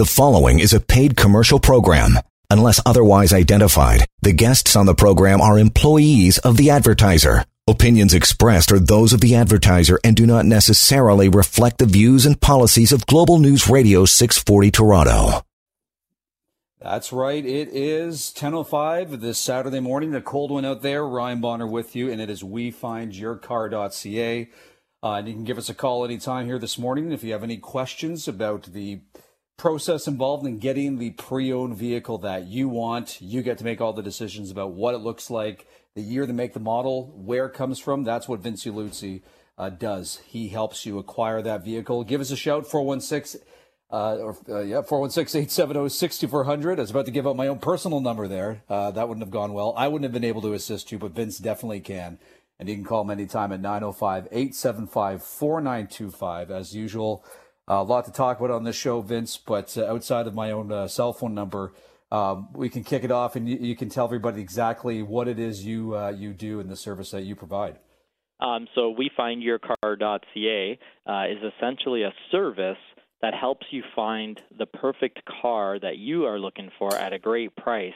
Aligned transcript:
The 0.00 0.06
following 0.06 0.60
is 0.60 0.72
a 0.72 0.80
paid 0.80 1.14
commercial 1.14 1.60
program. 1.60 2.18
Unless 2.48 2.80
otherwise 2.86 3.34
identified, 3.34 4.06
the 4.22 4.32
guests 4.32 4.74
on 4.74 4.86
the 4.86 4.94
program 4.94 5.42
are 5.42 5.58
employees 5.58 6.38
of 6.38 6.56
the 6.56 6.70
advertiser. 6.70 7.44
Opinions 7.68 8.14
expressed 8.14 8.72
are 8.72 8.78
those 8.78 9.12
of 9.12 9.20
the 9.20 9.34
advertiser 9.34 10.00
and 10.02 10.16
do 10.16 10.24
not 10.24 10.46
necessarily 10.46 11.28
reflect 11.28 11.76
the 11.76 11.84
views 11.84 12.24
and 12.24 12.40
policies 12.40 12.92
of 12.92 13.04
Global 13.04 13.38
News 13.38 13.68
Radio 13.68 14.06
640 14.06 14.70
Toronto. 14.70 15.42
That's 16.80 17.12
right. 17.12 17.44
It 17.44 17.68
is 17.68 18.32
10.05 18.34 19.20
this 19.20 19.38
Saturday 19.38 19.80
morning. 19.80 20.12
The 20.12 20.22
cold 20.22 20.50
one 20.50 20.64
out 20.64 20.80
there. 20.80 21.06
Ryan 21.06 21.42
Bonner 21.42 21.66
with 21.66 21.94
you, 21.94 22.10
and 22.10 22.22
it 22.22 22.30
is 22.30 22.42
wefindyourcar.ca. 22.42 24.50
Uh, 25.02 25.12
and 25.12 25.28
you 25.28 25.34
can 25.34 25.44
give 25.44 25.58
us 25.58 25.68
a 25.68 25.74
call 25.74 26.06
anytime 26.06 26.46
here 26.46 26.58
this 26.58 26.78
morning 26.78 27.12
if 27.12 27.22
you 27.22 27.32
have 27.32 27.44
any 27.44 27.58
questions 27.58 28.26
about 28.26 28.62
the 28.72 29.00
process 29.60 30.08
involved 30.08 30.46
in 30.46 30.58
getting 30.58 30.96
the 30.96 31.10
pre-owned 31.10 31.76
vehicle 31.76 32.16
that 32.16 32.46
you 32.46 32.66
want. 32.66 33.20
You 33.20 33.42
get 33.42 33.58
to 33.58 33.64
make 33.64 33.78
all 33.78 33.92
the 33.92 34.02
decisions 34.02 34.50
about 34.50 34.72
what 34.72 34.94
it 34.94 34.98
looks 34.98 35.28
like, 35.28 35.66
the 35.94 36.00
year, 36.00 36.24
the 36.24 36.32
make, 36.32 36.54
the 36.54 36.60
model, 36.60 37.12
where 37.14 37.44
it 37.44 37.52
comes 37.52 37.78
from. 37.78 38.02
That's 38.02 38.26
what 38.26 38.40
Vince 38.40 38.64
Luzzi 38.64 39.20
uh, 39.58 39.68
does. 39.68 40.22
He 40.26 40.48
helps 40.48 40.86
you 40.86 40.98
acquire 40.98 41.42
that 41.42 41.62
vehicle. 41.62 42.04
Give 42.04 42.22
us 42.22 42.30
a 42.30 42.36
shout, 42.36 42.64
416- 42.64 43.42
uh, 43.90 44.16
or 44.16 44.34
uh, 44.48 44.60
yeah, 44.60 44.80
416-870-6400. 44.80 46.78
I 46.78 46.80
was 46.80 46.90
about 46.90 47.04
to 47.04 47.10
give 47.10 47.26
out 47.26 47.36
my 47.36 47.48
own 47.48 47.58
personal 47.58 48.00
number 48.00 48.28
there. 48.28 48.62
Uh, 48.66 48.92
that 48.92 49.08
wouldn't 49.08 49.26
have 49.26 49.32
gone 49.32 49.52
well. 49.52 49.74
I 49.76 49.88
wouldn't 49.88 50.04
have 50.04 50.14
been 50.14 50.24
able 50.24 50.40
to 50.42 50.52
assist 50.54 50.90
you, 50.90 50.98
but 50.98 51.12
Vince 51.12 51.36
definitely 51.38 51.80
can. 51.80 52.18
And 52.58 52.66
you 52.66 52.76
can 52.76 52.84
call 52.84 53.02
him 53.02 53.10
anytime 53.10 53.52
at 53.52 53.60
905-875-4925. 53.60 56.50
As 56.50 56.74
usual, 56.74 57.22
a 57.78 57.82
lot 57.82 58.04
to 58.06 58.12
talk 58.12 58.38
about 58.38 58.50
on 58.50 58.64
this 58.64 58.76
show, 58.76 59.00
Vince, 59.00 59.36
but 59.36 59.76
uh, 59.78 59.86
outside 59.86 60.26
of 60.26 60.34
my 60.34 60.50
own 60.50 60.72
uh, 60.72 60.88
cell 60.88 61.12
phone 61.12 61.34
number, 61.34 61.72
um, 62.10 62.48
we 62.52 62.68
can 62.68 62.82
kick 62.82 63.04
it 63.04 63.12
off 63.12 63.36
and 63.36 63.48
you, 63.48 63.56
you, 63.58 63.76
can 63.76 63.88
tell 63.88 64.04
everybody 64.04 64.40
exactly 64.40 65.02
what 65.02 65.28
it 65.28 65.38
is 65.38 65.64
you, 65.64 65.96
uh, 65.96 66.10
you 66.10 66.32
do 66.32 66.58
and 66.58 66.68
the 66.68 66.76
service 66.76 67.12
that 67.12 67.22
you 67.22 67.36
provide. 67.36 67.78
Um, 68.40 68.66
so 68.74 68.94
wefindyourcar.ca 68.94 70.78
uh, 71.06 71.24
is 71.30 71.52
essentially 71.54 72.02
a 72.02 72.12
service 72.32 72.78
that 73.22 73.34
helps 73.34 73.66
you 73.70 73.82
find 73.94 74.40
the 74.58 74.66
perfect 74.66 75.20
car 75.40 75.78
that 75.78 75.98
you 75.98 76.24
are 76.24 76.38
looking 76.38 76.70
for 76.78 76.94
at 76.94 77.12
a 77.12 77.18
great 77.18 77.54
price. 77.54 77.92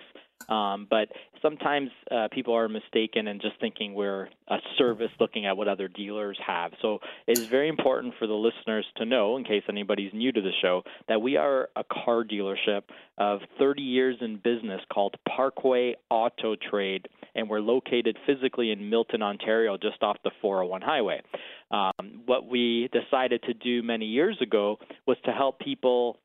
Um, 0.48 0.86
but 0.88 1.08
sometimes 1.42 1.90
uh, 2.10 2.28
people 2.32 2.54
are 2.54 2.68
mistaken 2.68 3.28
and 3.28 3.40
just 3.40 3.58
thinking 3.60 3.94
we're 3.94 4.28
a 4.48 4.58
service 4.78 5.10
looking 5.20 5.46
at 5.46 5.56
what 5.56 5.68
other 5.68 5.88
dealers 5.88 6.38
have. 6.44 6.72
So 6.82 7.00
it 7.26 7.38
is 7.38 7.46
very 7.46 7.68
important 7.68 8.14
for 8.18 8.26
the 8.26 8.34
listeners 8.34 8.86
to 8.96 9.04
know, 9.04 9.36
in 9.36 9.44
case 9.44 9.62
anybody's 9.68 10.12
new 10.12 10.32
to 10.32 10.40
the 10.40 10.52
show, 10.60 10.82
that 11.08 11.20
we 11.20 11.36
are 11.36 11.68
a 11.76 11.84
car 11.84 12.24
dealership 12.24 12.82
of 13.18 13.40
30 13.58 13.82
years 13.82 14.16
in 14.20 14.36
business 14.36 14.80
called 14.92 15.14
Parkway 15.28 15.94
Auto 16.10 16.56
Trade, 16.56 17.08
and 17.34 17.48
we're 17.48 17.60
located 17.60 18.16
physically 18.26 18.70
in 18.70 18.90
Milton, 18.90 19.22
Ontario, 19.22 19.76
just 19.76 20.02
off 20.02 20.16
the 20.24 20.30
401 20.40 20.82
highway. 20.82 21.20
Um, 21.70 22.22
what 22.26 22.46
we 22.46 22.88
decided 22.92 23.42
to 23.44 23.54
do 23.54 23.82
many 23.82 24.06
years 24.06 24.38
ago 24.40 24.78
was 25.06 25.16
to 25.24 25.32
help 25.32 25.58
people 25.58 26.18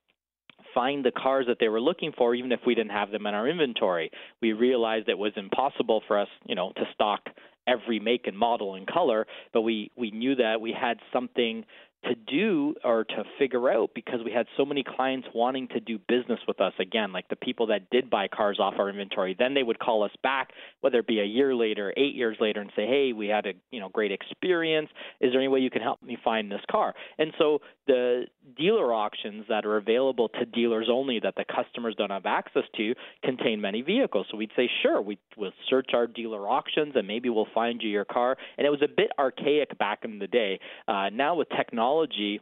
find 0.73 1.03
the 1.03 1.11
cars 1.11 1.45
that 1.47 1.57
they 1.59 1.69
were 1.69 1.81
looking 1.81 2.11
for 2.17 2.35
even 2.35 2.51
if 2.51 2.59
we 2.65 2.75
didn't 2.75 2.91
have 2.91 3.11
them 3.11 3.25
in 3.25 3.33
our 3.33 3.47
inventory. 3.47 4.11
We 4.41 4.53
realized 4.53 5.09
it 5.09 5.17
was 5.17 5.33
impossible 5.35 6.01
for 6.07 6.19
us, 6.19 6.27
you 6.45 6.55
know, 6.55 6.71
to 6.75 6.83
stock 6.93 7.21
every 7.67 7.99
make 7.99 8.27
and 8.27 8.37
model 8.37 8.75
and 8.75 8.87
color, 8.87 9.27
but 9.53 9.61
we 9.61 9.91
we 9.95 10.11
knew 10.11 10.35
that 10.35 10.59
we 10.59 10.71
had 10.73 10.97
something 11.13 11.65
to 12.05 12.15
do 12.15 12.75
or 12.83 13.03
to 13.03 13.23
figure 13.37 13.69
out 13.69 13.91
because 13.93 14.19
we 14.23 14.31
had 14.31 14.45
so 14.55 14.65
many 14.65 14.83
clients 14.83 15.27
wanting 15.33 15.67
to 15.67 15.79
do 15.79 15.99
business 16.07 16.39
with 16.47 16.61
us. 16.61 16.73
Again 16.79 17.11
like 17.11 17.27
the 17.27 17.35
people 17.35 17.67
that 17.67 17.89
did 17.89 18.09
buy 18.09 18.27
cars 18.27 18.57
off 18.59 18.75
our 18.77 18.89
inventory 18.89 19.35
then 19.37 19.53
they 19.53 19.63
would 19.63 19.79
call 19.79 20.03
us 20.03 20.11
back 20.23 20.51
whether 20.81 20.99
it 20.99 21.07
be 21.07 21.19
a 21.19 21.25
year 21.25 21.53
later 21.53 21.93
8 21.95 22.15
years 22.15 22.37
later 22.39 22.61
and 22.61 22.71
say 22.75 22.87
hey 22.87 23.11
we 23.13 23.27
had 23.27 23.45
a 23.45 23.53
you 23.71 23.79
know 23.79 23.89
great 23.89 24.11
experience. 24.11 24.89
Is 25.19 25.31
there 25.31 25.41
any 25.41 25.49
way 25.49 25.59
you 25.59 25.69
can 25.69 25.81
help 25.81 26.01
me 26.01 26.17
find 26.23 26.51
this 26.51 26.61
car? 26.71 26.93
And 27.17 27.33
so 27.37 27.59
the 27.85 28.25
dealer 28.57 28.93
auctions 28.93 29.45
that 29.49 29.65
are 29.65 29.77
available 29.77 30.29
to 30.29 30.45
dealers 30.45 30.87
only 30.91 31.19
that 31.19 31.35
the 31.35 31.45
customers 31.45 31.95
don't 31.97 32.11
have 32.11 32.25
access 32.25 32.63
to 32.77 32.93
contain 33.23 33.59
many 33.59 33.81
vehicles. 33.81 34.27
So 34.31 34.37
we'd 34.37 34.51
say 34.55 34.69
sure 34.81 35.01
we 35.01 35.17
will 35.37 35.51
search 35.69 35.89
our 35.93 36.07
dealer 36.07 36.47
auctions 36.47 36.93
and 36.95 37.07
maybe 37.07 37.29
we'll 37.29 37.47
find 37.53 37.81
you 37.81 37.89
your 37.89 38.05
car. 38.05 38.37
And 38.57 38.65
it 38.65 38.69
was 38.69 38.81
a 38.81 38.87
bit 38.87 39.11
archaic 39.19 39.77
back 39.77 39.99
in 40.03 40.19
the 40.19 40.27
day. 40.27 40.59
Uh, 40.87 41.09
now 41.09 41.35
with 41.35 41.49
technology 41.49 41.88
technology 41.89 42.41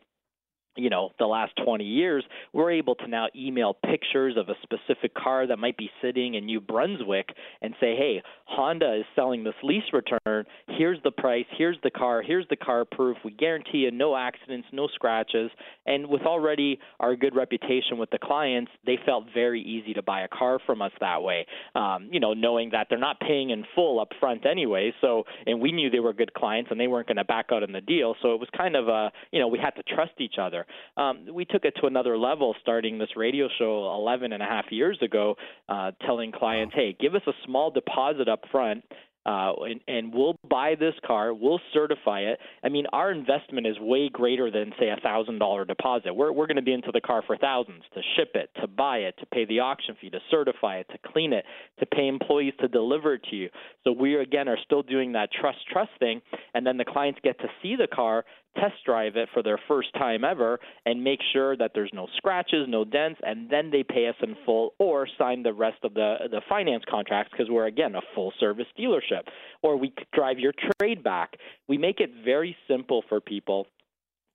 you 0.77 0.89
know 0.89 1.11
the 1.19 1.25
last 1.25 1.53
20 1.63 1.83
years 1.83 2.23
we're 2.53 2.71
able 2.71 2.95
to 2.95 3.07
now 3.07 3.27
email 3.35 3.73
pictures 3.73 4.35
of 4.37 4.49
a 4.49 4.55
specific 4.63 5.13
car 5.15 5.47
that 5.47 5.57
might 5.57 5.77
be 5.77 5.89
sitting 6.01 6.35
in 6.35 6.45
New 6.45 6.61
Brunswick 6.61 7.29
and 7.61 7.73
say 7.79 7.95
hey 7.95 8.21
Honda 8.45 8.99
is 8.99 9.05
selling 9.15 9.43
this 9.43 9.53
lease 9.61 9.83
return. 9.91 10.45
Here's 10.69 11.01
the 11.03 11.11
price. 11.11 11.45
Here's 11.57 11.77
the 11.83 11.91
car. 11.91 12.21
Here's 12.21 12.47
the 12.49 12.55
CarProof. 12.55 13.15
We 13.25 13.31
guarantee 13.31 13.79
you 13.79 13.91
no 13.91 14.15
accidents 14.15 14.67
no 14.71 14.87
scratches. 14.93 15.51
And 15.85 16.07
with 16.07 16.21
already 16.21 16.79
our 16.99 17.15
good 17.15 17.35
reputation 17.35 17.97
with 17.97 18.09
the 18.11 18.19
clients 18.19 18.71
they 18.85 18.97
felt 19.05 19.25
very 19.33 19.61
easy 19.61 19.93
to 19.93 20.01
buy 20.01 20.21
a 20.21 20.27
car 20.27 20.59
from 20.65 20.81
us 20.81 20.91
that 20.99 21.21
way 21.21 21.45
um, 21.75 22.09
you 22.11 22.19
know 22.19 22.33
knowing 22.33 22.69
that 22.71 22.87
they're 22.89 22.99
not 22.99 23.19
paying 23.19 23.49
in 23.49 23.65
full 23.75 23.99
up 23.99 24.09
front 24.19 24.45
anyway. 24.45 24.93
So 25.01 25.23
and 25.45 25.59
we 25.59 25.71
knew 25.71 25.89
they 25.89 25.99
were 25.99 26.13
good 26.13 26.33
clients 26.33 26.71
and 26.71 26.79
they 26.79 26.87
weren't 26.87 27.07
going 27.07 27.17
to 27.17 27.25
back 27.25 27.47
out 27.51 27.63
in 27.63 27.71
the 27.71 27.81
deal. 27.81 28.15
So 28.21 28.33
it 28.33 28.39
was 28.39 28.49
kind 28.55 28.75
of 28.75 28.87
a 28.87 29.11
you 29.31 29.39
know 29.39 29.47
we 29.47 29.59
had 29.59 29.71
to 29.71 29.83
trust 29.83 30.13
each 30.19 30.35
other 30.39 30.65
um, 30.97 31.25
we 31.31 31.45
took 31.45 31.65
it 31.65 31.73
to 31.81 31.87
another 31.87 32.17
level 32.17 32.55
starting 32.61 32.97
this 32.97 33.15
radio 33.15 33.47
show 33.57 33.93
11 33.95 34.33
and 34.33 34.41
a 34.41 34.45
half 34.45 34.65
years 34.71 34.97
ago, 35.01 35.35
uh, 35.69 35.91
telling 36.05 36.31
clients, 36.31 36.73
hey, 36.75 36.95
give 36.99 37.15
us 37.15 37.21
a 37.27 37.33
small 37.45 37.71
deposit 37.71 38.27
up 38.27 38.41
front 38.51 38.83
uh, 39.27 39.51
and, 39.59 39.81
and 39.89 40.13
we'll 40.13 40.39
buy 40.49 40.75
this 40.79 40.93
car, 41.05 41.33
we'll 41.33 41.59
certify 41.73 42.21
it. 42.21 42.39
I 42.63 42.69
mean, 42.69 42.85
our 42.93 43.11
investment 43.11 43.67
is 43.67 43.77
way 43.77 44.07
greater 44.07 44.49
than 44.49 44.71
say 44.79 44.87
a 44.87 44.95
thousand 45.01 45.39
dollar 45.39 45.65
deposit. 45.65 46.15
We're 46.15 46.31
we're 46.31 46.47
going 46.47 46.55
to 46.55 46.61
be 46.61 46.71
into 46.71 46.91
the 46.93 47.01
car 47.01 47.21
for 47.27 47.35
thousands 47.35 47.83
to 47.93 48.01
ship 48.15 48.31
it, 48.35 48.49
to 48.61 48.67
buy 48.67 48.99
it, 48.99 49.15
to 49.19 49.25
pay 49.25 49.43
the 49.43 49.59
auction 49.59 49.97
fee, 49.99 50.09
to 50.11 50.19
certify 50.31 50.77
it, 50.77 50.87
to 50.91 50.97
clean 51.11 51.33
it, 51.33 51.43
to 51.79 51.85
pay 51.85 52.07
employees 52.07 52.53
to 52.61 52.69
deliver 52.69 53.15
it 53.15 53.21
to 53.29 53.35
you. 53.35 53.49
So 53.83 53.91
we 53.91 54.15
again 54.15 54.47
are 54.47 54.57
still 54.63 54.81
doing 54.81 55.11
that 55.11 55.29
trust 55.33 55.59
trust 55.69 55.91
thing, 55.99 56.21
and 56.53 56.65
then 56.65 56.77
the 56.77 56.85
clients 56.85 57.19
get 57.21 57.37
to 57.39 57.47
see 57.61 57.75
the 57.75 57.87
car, 57.93 58.23
test 58.55 58.75
drive 58.85 59.15
it 59.15 59.29
for 59.33 59.43
their 59.43 59.59
first 59.67 59.93
time 59.93 60.23
ever 60.23 60.59
and 60.85 61.03
make 61.03 61.19
sure 61.33 61.55
that 61.57 61.71
there's 61.73 61.91
no 61.93 62.07
scratches, 62.17 62.65
no 62.67 62.83
dents, 62.83 63.19
and 63.23 63.49
then 63.49 63.69
they 63.71 63.83
pay 63.83 64.07
us 64.07 64.15
in 64.21 64.35
full 64.45 64.73
or 64.79 65.07
sign 65.17 65.43
the 65.43 65.53
rest 65.53 65.77
of 65.83 65.93
the 65.93 66.15
the 66.31 66.41
finance 66.49 66.83
contracts 66.89 67.31
because 67.31 67.49
we're 67.49 67.67
again 67.67 67.95
a 67.95 68.01
full 68.15 68.33
service 68.39 68.67
dealership. 68.79 69.23
Or 69.61 69.77
we 69.77 69.93
drive 70.13 70.39
your 70.39 70.53
trade 70.79 71.03
back. 71.03 71.37
We 71.67 71.77
make 71.77 71.99
it 71.99 72.11
very 72.23 72.55
simple 72.67 73.03
for 73.09 73.19
people 73.21 73.67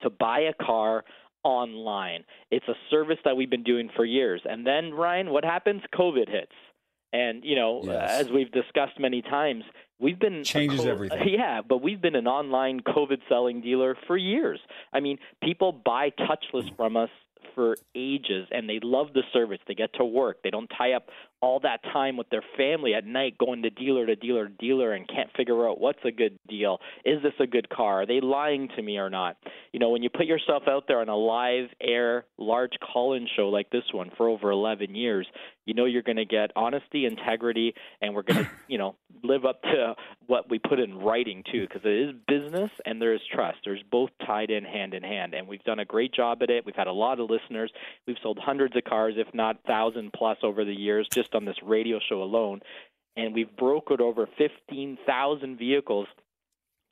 to 0.03 0.11
buy 0.11 0.41
a 0.41 0.65
car 0.65 1.05
online. 1.45 2.25
It's 2.51 2.67
a 2.69 2.75
service 2.91 3.19
that 3.25 3.37
we've 3.37 3.51
been 3.51 3.63
doing 3.65 3.91
for 3.95 4.05
years. 4.05 4.43
And 4.45 4.67
then 4.67 4.93
Ryan, 4.93 5.31
what 5.31 5.45
happens? 5.45 5.83
COVID 5.95 6.29
hits. 6.29 6.53
And 7.13 7.45
you 7.45 7.57
know, 7.57 7.83
yes. 7.85 8.25
as 8.25 8.31
we've 8.31 8.51
discussed 8.51 8.99
many 8.99 9.23
times, 9.23 9.65
we've 10.03 10.19
been 10.19 10.45
changes 10.45 10.81
co- 10.81 10.91
everything. 10.91 11.29
Yeah, 11.33 11.61
but 11.67 11.83
we've 11.83 12.01
been 12.01 12.17
an 12.17 12.27
online 12.27 12.81
COVID 12.81 13.21
selling 13.29 13.61
dealer 13.61 13.97
for 14.07 14.17
years. 14.17 14.61
I 14.93 15.01
mean, 15.01 15.19
people 15.43 15.73
buy 15.73 16.11
touchless 16.11 16.75
from 16.77 16.97
us 16.97 17.11
for 17.55 17.77
ages 17.95 18.47
and 18.51 18.69
they 18.69 18.81
love 18.83 19.09
the 19.15 19.23
service. 19.33 19.59
They 19.67 19.75
get 19.75 19.95
to 19.95 20.05
work. 20.05 20.39
They 20.43 20.51
don't 20.51 20.71
tie 20.77 20.93
up 20.93 21.09
all 21.43 21.59
that 21.61 21.83
time 21.93 22.17
with 22.17 22.31
their 22.31 22.45
family 22.57 22.95
at 22.95 23.05
night 23.05 23.37
going 23.37 23.63
to 23.63 23.71
dealer 23.71 24.07
to 24.07 24.15
dealer 24.15 24.47
to 24.47 24.55
dealer 24.55 24.93
and 24.93 25.09
can't 25.09 25.29
figure 25.37 25.69
out 25.69 25.81
what's 25.81 25.99
a 26.05 26.13
good 26.13 26.39
deal. 26.49 26.79
Is 27.05 27.21
this 27.23 27.33
a 27.41 27.47
good 27.49 27.69
car? 27.69 28.03
Are 28.03 28.07
they 28.07 28.21
lying 28.21 28.69
to 28.77 28.83
me 28.83 28.97
or 28.97 29.11
not? 29.11 29.37
You 29.73 29.81
know, 29.81 29.91
when 29.91 30.05
you 30.05 30.09
put 30.09 30.27
yourself 30.27 30.63
out 30.69 30.85
there 30.87 31.01
on 31.01 31.09
a 31.09 31.17
live 31.17 31.69
air, 31.81 32.25
large 32.39 32.73
call 32.81 33.15
in 33.15 33.27
show 33.37 33.49
like 33.49 33.71
this 33.71 33.83
one 33.93 34.11
for 34.17 34.29
over 34.29 34.53
11 34.53 34.95
years, 34.95 35.27
you 35.67 35.75
know 35.75 35.85
you're 35.85 36.03
going 36.03 36.17
to 36.17 36.25
get 36.25 36.51
honesty, 36.57 37.07
integrity, 37.07 37.75
and 38.01 38.15
we're 38.15 38.23
going 38.23 38.45
to, 38.45 38.51
you 38.69 38.79
know, 38.79 38.97
live 39.23 39.45
up 39.45 39.63
to 39.63 39.95
what 40.27 40.49
we 40.51 40.59
put 40.59 40.81
in 40.81 40.99
writing 40.99 41.43
too, 41.51 41.67
because 41.67 41.83
it 41.85 42.09
is 42.09 42.15
business 42.27 42.71
and 42.87 43.01
there 43.01 43.15
is 43.15 43.21
trust. 43.33 43.59
There's 43.65 43.83
both 43.91 44.11
tied 44.27 44.51
in 44.51 44.65
hand 44.65 44.95
in 44.95 45.03
hand, 45.03 45.35
and 45.35 45.47
we've 45.47 45.63
done 45.65 45.81
a 45.81 45.85
great 45.85 46.15
job 46.15 46.43
at 46.43 46.51
it. 46.51 46.65
We've 46.65 46.75
had 46.75 46.87
a 46.87 46.93
lot 46.93 47.21
of 47.21 47.31
listeners. 47.31 47.73
We've 48.07 48.17
sold 48.23 48.39
hundreds 48.43 48.77
of 48.77 48.85
cars, 48.85 49.15
if 49.17 49.33
not 49.35 49.63
thousand 49.67 50.13
plus, 50.13 50.39
over 50.43 50.65
the 50.65 50.75
years, 50.75 51.09
just 51.13 51.32
on 51.35 51.45
this 51.45 51.57
radio 51.63 51.99
show 52.09 52.23
alone, 52.23 52.61
and 53.17 53.35
we've 53.35 53.51
brokered 53.59 54.01
over 54.01 54.29
15,000 54.39 55.59
vehicles 55.59 56.07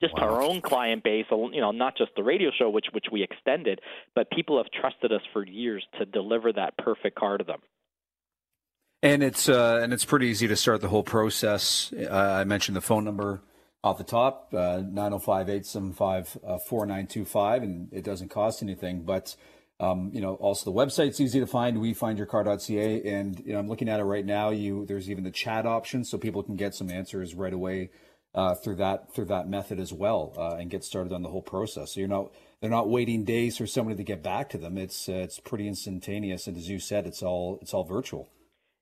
just 0.01 0.15
wow. 0.15 0.29
our 0.29 0.41
own 0.41 0.61
client 0.61 1.03
base, 1.03 1.25
you 1.29 1.61
know, 1.61 1.71
not 1.71 1.95
just 1.95 2.11
the 2.15 2.23
radio 2.23 2.49
show, 2.57 2.69
which 2.69 2.87
which 2.91 3.05
we 3.11 3.23
extended, 3.23 3.79
but 4.15 4.29
people 4.31 4.57
have 4.57 4.71
trusted 4.71 5.11
us 5.11 5.21
for 5.31 5.45
years 5.45 5.85
to 5.99 6.05
deliver 6.05 6.51
that 6.51 6.75
perfect 6.77 7.17
car 7.17 7.37
to 7.37 7.43
them. 7.43 7.59
And 9.03 9.23
it's 9.23 9.47
uh, 9.47 9.79
and 9.81 9.93
it's 9.93 10.05
pretty 10.05 10.27
easy 10.27 10.47
to 10.47 10.55
start 10.55 10.81
the 10.81 10.89
whole 10.89 11.03
process. 11.03 11.93
Uh, 11.93 12.11
I 12.11 12.43
mentioned 12.43 12.75
the 12.75 12.81
phone 12.81 13.03
number 13.03 13.41
off 13.83 13.97
the 13.97 14.03
top, 14.03 14.53
uh, 14.53 14.81
905 14.85 15.49
875 15.49 16.27
4925, 16.67 17.63
and 17.63 17.93
it 17.93 18.03
doesn't 18.03 18.29
cost 18.29 18.61
anything. 18.61 19.03
But 19.03 19.35
Um, 19.81 20.11
you 20.13 20.21
know, 20.21 20.35
also 20.35 20.71
the 20.71 20.77
website's 20.77 21.19
easy 21.19 21.39
to 21.39 21.47
find, 21.47 21.77
wefindyourcar.ca, 21.77 23.01
and 23.03 23.41
you 23.43 23.53
know, 23.53 23.59
I'm 23.59 23.67
looking 23.67 23.89
at 23.89 23.99
it 23.99 24.03
right 24.03 24.25
now. 24.25 24.51
You 24.51 24.85
there's 24.85 25.09
even 25.09 25.23
the 25.23 25.31
chat 25.31 25.65
option, 25.65 26.05
so 26.05 26.19
people 26.19 26.43
can 26.43 26.55
get 26.55 26.75
some 26.75 26.91
answers 26.91 27.33
right 27.33 27.51
away 27.51 27.89
uh, 28.35 28.53
through 28.53 28.75
that 28.75 29.11
through 29.13 29.25
that 29.25 29.49
method 29.49 29.79
as 29.79 29.91
well, 29.91 30.35
uh, 30.37 30.55
and 30.57 30.69
get 30.69 30.83
started 30.83 31.11
on 31.11 31.23
the 31.23 31.29
whole 31.29 31.41
process. 31.41 31.93
So 31.93 31.99
you're 31.99 32.09
not 32.09 32.31
they're 32.61 32.69
not 32.69 32.89
waiting 32.89 33.25
days 33.25 33.57
for 33.57 33.65
somebody 33.65 33.97
to 33.97 34.03
get 34.03 34.21
back 34.21 34.49
to 34.49 34.59
them. 34.59 34.77
It's 34.77 35.09
uh, 35.09 35.13
it's 35.13 35.39
pretty 35.39 35.67
instantaneous, 35.67 36.45
and 36.45 36.55
as 36.57 36.69
you 36.69 36.79
said, 36.79 37.07
it's 37.07 37.23
all 37.23 37.57
it's 37.59 37.73
all 37.73 37.83
virtual. 37.83 38.29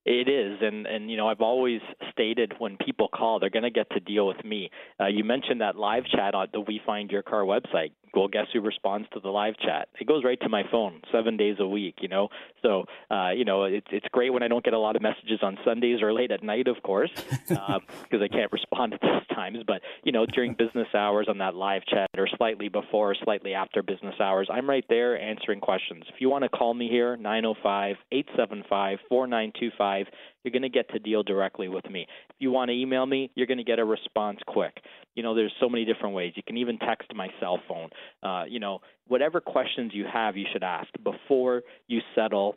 It 0.06 0.28
is, 0.28 0.58
and 0.62 0.86
and 0.86 1.10
you 1.10 1.16
know 1.16 1.30
I've 1.30 1.40
always 1.40 1.80
stated 2.12 2.54
when 2.58 2.76
people 2.76 3.08
call, 3.08 3.40
they're 3.40 3.50
going 3.50 3.64
to 3.64 3.70
get 3.70 3.90
to 3.92 4.02
deal 4.02 4.28
with 4.28 4.44
me. 4.44 4.70
Uh, 5.00 5.08
you 5.08 5.24
mentioned 5.24 5.62
that 5.62 5.78
live 5.78 6.04
chat 6.06 6.36
on 6.36 6.48
the 6.52 6.60
We 6.60 6.82
Find 6.86 7.10
Your 7.10 7.24
Car 7.24 7.44
website 7.44 7.92
well, 8.16 8.28
guess 8.28 8.48
who 8.54 8.62
responds 8.62 9.08
to 9.14 9.20
the 9.20 9.30
live 9.30 9.56
chat? 9.58 9.90
It 10.00 10.08
goes 10.08 10.24
right 10.24 10.40
to 10.42 10.50
my 10.50 10.64
phone, 10.72 11.02
seven 11.12 11.38
days 11.38 11.58
a 11.60 11.68
week. 11.68 11.96
You 12.02 12.08
know, 12.08 12.30
so 12.62 12.86
uh, 13.12 13.32
you 13.32 13.46
know 13.46 13.64
it's 13.64 13.88
it's 13.92 14.08
great 14.12 14.32
when 14.32 14.44
I 14.44 14.48
don't 14.48 14.64
get 14.64 14.74
a 14.74 14.80
lot 14.80 14.96
of 14.96 15.02
messages 15.02 15.40
on 15.42 15.58
Sundays 15.66 16.02
or 16.02 16.14
late 16.14 16.32
at 16.32 16.44
night, 16.44 16.68
of 16.68 16.82
course, 16.84 17.12
because 17.16 17.58
um, 17.70 18.22
I 18.22 18.28
can't 18.28 18.52
respond 18.52 18.94
at 18.96 19.02
those 19.02 19.28
times. 19.28 19.60
But 19.66 19.82
you 20.04 20.12
know, 20.12 20.26
during 20.26 20.54
business 20.54 20.88
hours 20.94 21.28
on 21.30 21.38
that 21.40 21.56
live 21.56 21.84
chat, 21.86 22.10
or 22.18 22.28
slightly 22.38 22.70
before, 22.70 23.12
or 23.12 23.16
slightly 23.24 23.54
after 23.54 23.84
business 23.84 24.16
hours, 24.20 24.50
I'm 24.52 24.70
right 24.70 24.86
there 24.90 25.20
answering 25.20 25.60
questions. 25.60 26.04
If 26.14 26.22
you 26.22 26.30
want 26.30 26.44
to 26.44 26.50
call 26.50 26.74
me 26.74 26.90
here, 26.90 27.18
905 27.18 27.96
875 28.12 29.00
4925 29.10 30.08
you're 30.44 30.52
going 30.52 30.62
to 30.64 30.70
get 30.70 30.90
to 30.92 31.00
deal 31.00 31.24
directly 31.24 31.68
with 31.68 31.90
me. 31.90 32.08
If 32.30 32.36
you 32.40 32.52
want 32.52 32.70
to 32.70 32.76
email 32.76 33.06
me, 33.06 33.32
you're 33.36 33.48
going 33.48 33.58
to 33.58 33.64
get 33.64 33.80
a 33.80 33.86
response 33.86 34.40
quick. 34.48 34.78
You 35.16 35.24
know, 35.24 35.36
there's 35.36 35.54
so 35.60 35.70
many 35.70 35.86
different 35.86 36.16
ways. 36.16 36.34
You 36.36 36.44
can 36.46 36.58
even 36.58 36.78
text 36.78 37.14
my 37.14 37.28
cell 37.40 37.60
phone. 37.68 37.90
Uh, 38.24 38.46
you 38.48 38.60
know, 38.60 38.80
whatever 39.08 39.42
questions 39.42 39.92
you 39.94 40.06
have, 40.12 40.38
you 40.38 40.46
should 40.52 40.64
ask 40.64 40.88
before 41.04 41.64
you 41.88 42.00
settle 42.16 42.56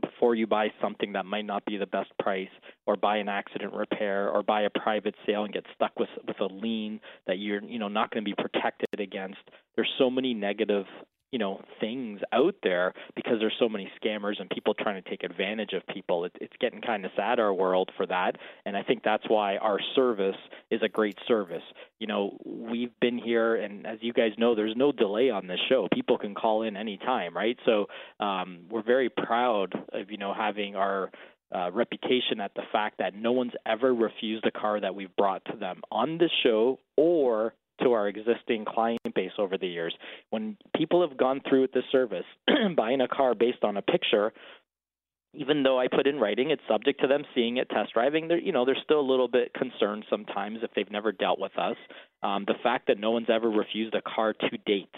before 0.00 0.34
you 0.34 0.46
buy 0.46 0.68
something 0.80 1.12
that 1.12 1.26
might 1.26 1.44
not 1.44 1.64
be 1.64 1.76
the 1.76 1.86
best 1.86 2.10
price 2.20 2.48
or 2.86 2.96
buy 2.96 3.16
an 3.16 3.28
accident 3.28 3.72
repair 3.72 4.30
or 4.30 4.42
buy 4.42 4.62
a 4.62 4.70
private 4.70 5.14
sale 5.26 5.44
and 5.44 5.52
get 5.52 5.64
stuck 5.74 5.98
with 5.98 6.08
with 6.26 6.38
a 6.40 6.44
lien 6.44 7.00
that 7.26 7.38
you're 7.38 7.62
you 7.62 7.78
know 7.78 7.88
not 7.88 8.10
going 8.10 8.24
to 8.24 8.28
be 8.28 8.34
protected 8.34 9.00
against 9.00 9.38
there's 9.76 9.90
so 9.98 10.10
many 10.10 10.34
negative 10.34 10.84
you 11.30 11.38
know 11.38 11.60
things 11.80 12.20
out 12.32 12.54
there 12.62 12.94
because 13.14 13.34
there's 13.40 13.54
so 13.58 13.68
many 13.68 13.90
scammers 14.02 14.40
and 14.40 14.48
people 14.50 14.74
trying 14.74 15.02
to 15.02 15.08
take 15.08 15.22
advantage 15.22 15.72
of 15.72 15.86
people. 15.86 16.24
It, 16.24 16.32
it's 16.40 16.54
getting 16.60 16.80
kind 16.80 17.04
of 17.04 17.10
sad 17.16 17.38
our 17.38 17.52
world 17.52 17.90
for 17.96 18.06
that. 18.06 18.36
And 18.64 18.76
i 18.76 18.82
think 18.82 19.02
that's 19.02 19.24
why 19.28 19.56
our 19.56 19.78
service 19.94 20.36
is 20.70 20.80
a 20.82 20.88
great 20.88 21.18
service. 21.26 21.62
You 21.98 22.06
know 22.06 22.38
we've 22.44 22.98
been 23.00 23.18
here 23.18 23.56
and 23.56 23.86
as 23.86 23.98
you 24.00 24.12
guys 24.12 24.32
know 24.38 24.54
there's 24.54 24.76
no 24.76 24.92
delay 24.92 25.30
on 25.30 25.46
this 25.46 25.60
show. 25.68 25.88
People 25.92 26.18
can 26.18 26.34
call 26.34 26.62
in 26.62 26.76
anytime 26.76 27.36
right? 27.36 27.58
So 27.64 27.86
um, 28.20 28.60
we're 28.70 28.82
very 28.82 29.08
proud 29.08 29.74
of 29.92 30.10
you 30.10 30.18
know 30.18 30.34
having 30.34 30.76
our 30.76 31.10
uh, 31.54 31.70
reputation 31.72 32.40
at 32.40 32.54
the 32.54 32.62
fact 32.72 32.98
that 32.98 33.14
no 33.14 33.32
one's 33.32 33.52
ever 33.66 33.94
refused 33.94 34.44
a 34.46 34.50
car 34.50 34.80
that 34.80 34.94
we've 34.94 35.14
brought 35.16 35.42
to 35.46 35.56
them 35.56 35.80
on 35.90 36.18
this 36.18 36.30
show 36.42 36.78
or 36.96 37.54
to 37.82 37.92
our 37.92 38.08
existing 38.08 38.64
client 38.64 39.00
base 39.14 39.32
over 39.38 39.58
the 39.58 39.66
years. 39.66 39.94
When 40.30 40.56
people 40.76 41.06
have 41.06 41.16
gone 41.16 41.40
through 41.48 41.62
with 41.62 41.72
this 41.72 41.84
service, 41.90 42.24
buying 42.76 43.00
a 43.00 43.08
car 43.08 43.34
based 43.34 43.62
on 43.62 43.76
a 43.76 43.82
picture, 43.82 44.32
even 45.34 45.62
though 45.62 45.78
I 45.78 45.88
put 45.88 46.06
in 46.06 46.18
writing, 46.18 46.50
it's 46.50 46.62
subject 46.68 47.00
to 47.02 47.06
them 47.06 47.22
seeing 47.34 47.58
it, 47.58 47.68
test 47.68 47.92
driving. 47.92 48.28
They're, 48.28 48.40
you 48.40 48.52
know, 48.52 48.64
they're 48.64 48.76
still 48.82 49.00
a 49.00 49.02
little 49.02 49.28
bit 49.28 49.52
concerned 49.52 50.04
sometimes 50.08 50.60
if 50.62 50.70
they've 50.74 50.90
never 50.90 51.12
dealt 51.12 51.38
with 51.38 51.56
us. 51.58 51.76
Um, 52.22 52.44
the 52.46 52.54
fact 52.62 52.86
that 52.88 52.98
no 52.98 53.10
one's 53.10 53.28
ever 53.30 53.48
refused 53.50 53.94
a 53.94 54.02
car 54.02 54.32
to 54.32 54.58
date. 54.66 54.94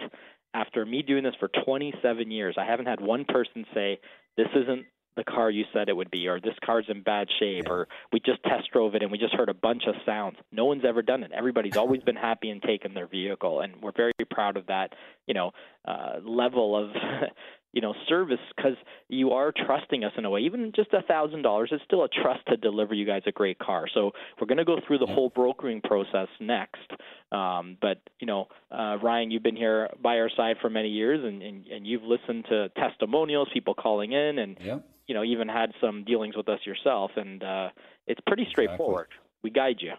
After 0.54 0.84
me 0.84 1.02
doing 1.02 1.24
this 1.24 1.34
for 1.38 1.50
27 1.64 2.30
years, 2.30 2.56
I 2.58 2.64
haven't 2.64 2.86
had 2.86 3.00
one 3.00 3.24
person 3.24 3.64
say 3.74 4.00
this 4.36 4.48
isn't 4.54 4.86
the 5.20 5.30
car 5.30 5.50
you 5.50 5.64
said 5.72 5.88
it 5.88 5.96
would 5.96 6.10
be, 6.10 6.26
or 6.28 6.40
this 6.40 6.54
car's 6.64 6.86
in 6.88 7.02
bad 7.02 7.28
shape, 7.38 7.66
or 7.68 7.88
we 8.12 8.20
just 8.20 8.42
test 8.44 8.70
drove 8.72 8.94
it 8.94 9.02
and 9.02 9.10
we 9.10 9.18
just 9.18 9.34
heard 9.34 9.48
a 9.48 9.54
bunch 9.54 9.84
of 9.86 9.94
sounds. 10.06 10.36
No 10.50 10.64
one's 10.64 10.84
ever 10.86 11.02
done 11.02 11.22
it. 11.22 11.30
Everybody's 11.32 11.76
always 11.76 12.02
been 12.02 12.16
happy 12.16 12.50
and 12.50 12.62
taken 12.62 12.94
their 12.94 13.06
vehicle, 13.06 13.60
and 13.60 13.74
we're 13.82 13.92
very 13.92 14.12
proud 14.30 14.56
of 14.56 14.66
that. 14.66 14.94
You 15.26 15.34
know, 15.34 15.52
uh, 15.86 16.20
level 16.24 16.76
of 16.76 16.90
you 17.72 17.80
know 17.80 17.94
service 18.08 18.40
because 18.56 18.76
you 19.08 19.30
are 19.30 19.52
trusting 19.52 20.04
us 20.04 20.12
in 20.18 20.24
a 20.24 20.30
way 20.30 20.40
even 20.40 20.72
just 20.74 20.92
a 20.92 21.02
thousand 21.02 21.42
dollars 21.42 21.70
is 21.72 21.80
still 21.84 22.04
a 22.04 22.08
trust 22.08 22.40
to 22.48 22.56
deliver 22.56 22.94
you 22.94 23.06
guys 23.06 23.22
a 23.26 23.32
great 23.32 23.58
car 23.58 23.86
so 23.94 24.10
we're 24.40 24.46
going 24.46 24.58
to 24.58 24.64
go 24.64 24.78
through 24.86 24.98
the 24.98 25.06
whole 25.06 25.28
brokering 25.28 25.80
process 25.80 26.28
next 26.40 26.90
um, 27.32 27.76
but 27.80 27.98
you 28.18 28.26
know 28.26 28.48
uh, 28.72 28.96
ryan 29.02 29.30
you've 29.30 29.42
been 29.42 29.56
here 29.56 29.88
by 30.02 30.18
our 30.18 30.30
side 30.36 30.56
for 30.60 30.68
many 30.68 30.88
years 30.88 31.20
and, 31.22 31.42
and, 31.42 31.66
and 31.66 31.86
you've 31.86 32.02
listened 32.02 32.44
to 32.48 32.68
testimonials 32.70 33.48
people 33.52 33.74
calling 33.74 34.12
in 34.12 34.38
and 34.38 34.56
yep. 34.60 34.84
You 35.10 35.14
know 35.14 35.24
even 35.24 35.48
had 35.48 35.72
some 35.80 36.04
dealings 36.04 36.36
with 36.36 36.48
us 36.48 36.60
yourself 36.64 37.10
and 37.16 37.42
uh, 37.42 37.68
it's 38.06 38.20
pretty 38.26 38.46
straightforward 38.48 39.08
exactly. 39.10 39.38
we 39.42 39.50
guide 39.50 39.76
you 39.80 39.92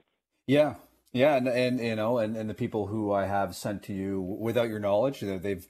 yeah 0.47 0.75
yeah 1.11 1.35
and, 1.35 1.47
and 1.47 1.79
you 1.79 1.95
know 1.95 2.17
and, 2.17 2.37
and 2.37 2.49
the 2.49 2.53
people 2.53 2.87
who 2.87 3.11
i 3.11 3.25
have 3.25 3.53
sent 3.55 3.83
to 3.83 3.93
you 3.93 4.21
without 4.21 4.69
your 4.69 4.79
knowledge 4.79 5.19
they've 5.19 5.67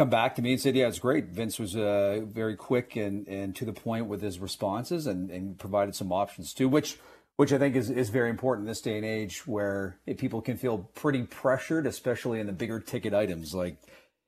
come 0.00 0.08
back 0.08 0.34
to 0.34 0.40
me 0.40 0.52
and 0.52 0.60
said, 0.60 0.74
"Yeah, 0.74 0.88
it's 0.88 0.98
great." 0.98 1.26
Vince 1.26 1.58
was 1.58 1.76
uh, 1.76 2.22
very 2.24 2.56
quick 2.56 2.96
and, 2.96 3.28
and 3.28 3.54
to 3.56 3.66
the 3.66 3.74
point 3.74 4.06
with 4.06 4.22
his 4.22 4.38
responses, 4.38 5.06
and, 5.06 5.30
and 5.30 5.58
provided 5.58 5.94
some 5.94 6.10
options 6.10 6.54
too, 6.54 6.70
which 6.70 6.98
which 7.36 7.52
I 7.52 7.58
think 7.58 7.76
is, 7.76 7.90
is 7.90 8.08
very 8.08 8.30
important 8.30 8.66
in 8.66 8.70
this 8.70 8.80
day 8.80 8.96
and 8.96 9.04
age 9.04 9.46
where 9.46 9.98
people 10.16 10.40
can 10.40 10.56
feel 10.56 10.78
pretty 10.94 11.24
pressured, 11.24 11.86
especially 11.86 12.40
in 12.40 12.46
the 12.46 12.52
bigger 12.54 12.80
ticket 12.80 13.12
items 13.12 13.54
like 13.54 13.76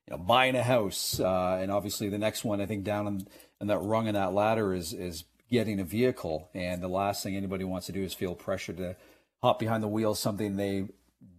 you 0.07 0.11
know 0.11 0.19
buying 0.19 0.57
a 0.57 0.63
house, 0.63 1.19
uh, 1.19 1.59
and 1.63 1.73
obviously 1.73 2.11
the 2.11 2.19
next 2.19 2.45
one 2.45 2.61
I 2.61 2.67
think 2.67 2.85
down 2.85 3.07
on, 3.07 3.27
on 3.63 3.69
that 3.69 3.79
rung 3.79 4.09
in 4.09 4.15
that 4.15 4.35
ladder 4.35 4.75
is 4.75 4.93
is 4.93 5.25
getting 5.51 5.79
a 5.79 5.85
vehicle, 5.85 6.51
and 6.53 6.83
the 6.83 6.89
last 6.89 7.23
thing 7.23 7.37
anybody 7.37 7.65
wants 7.65 7.87
to 7.87 7.93
do 7.93 8.03
is 8.03 8.13
feel 8.13 8.35
pressure 8.35 8.73
to 8.73 8.97
hop 9.43 9.59
behind 9.59 9.83
the 9.83 9.89
wheel 9.89 10.15
something 10.15 10.57
they 10.57 10.89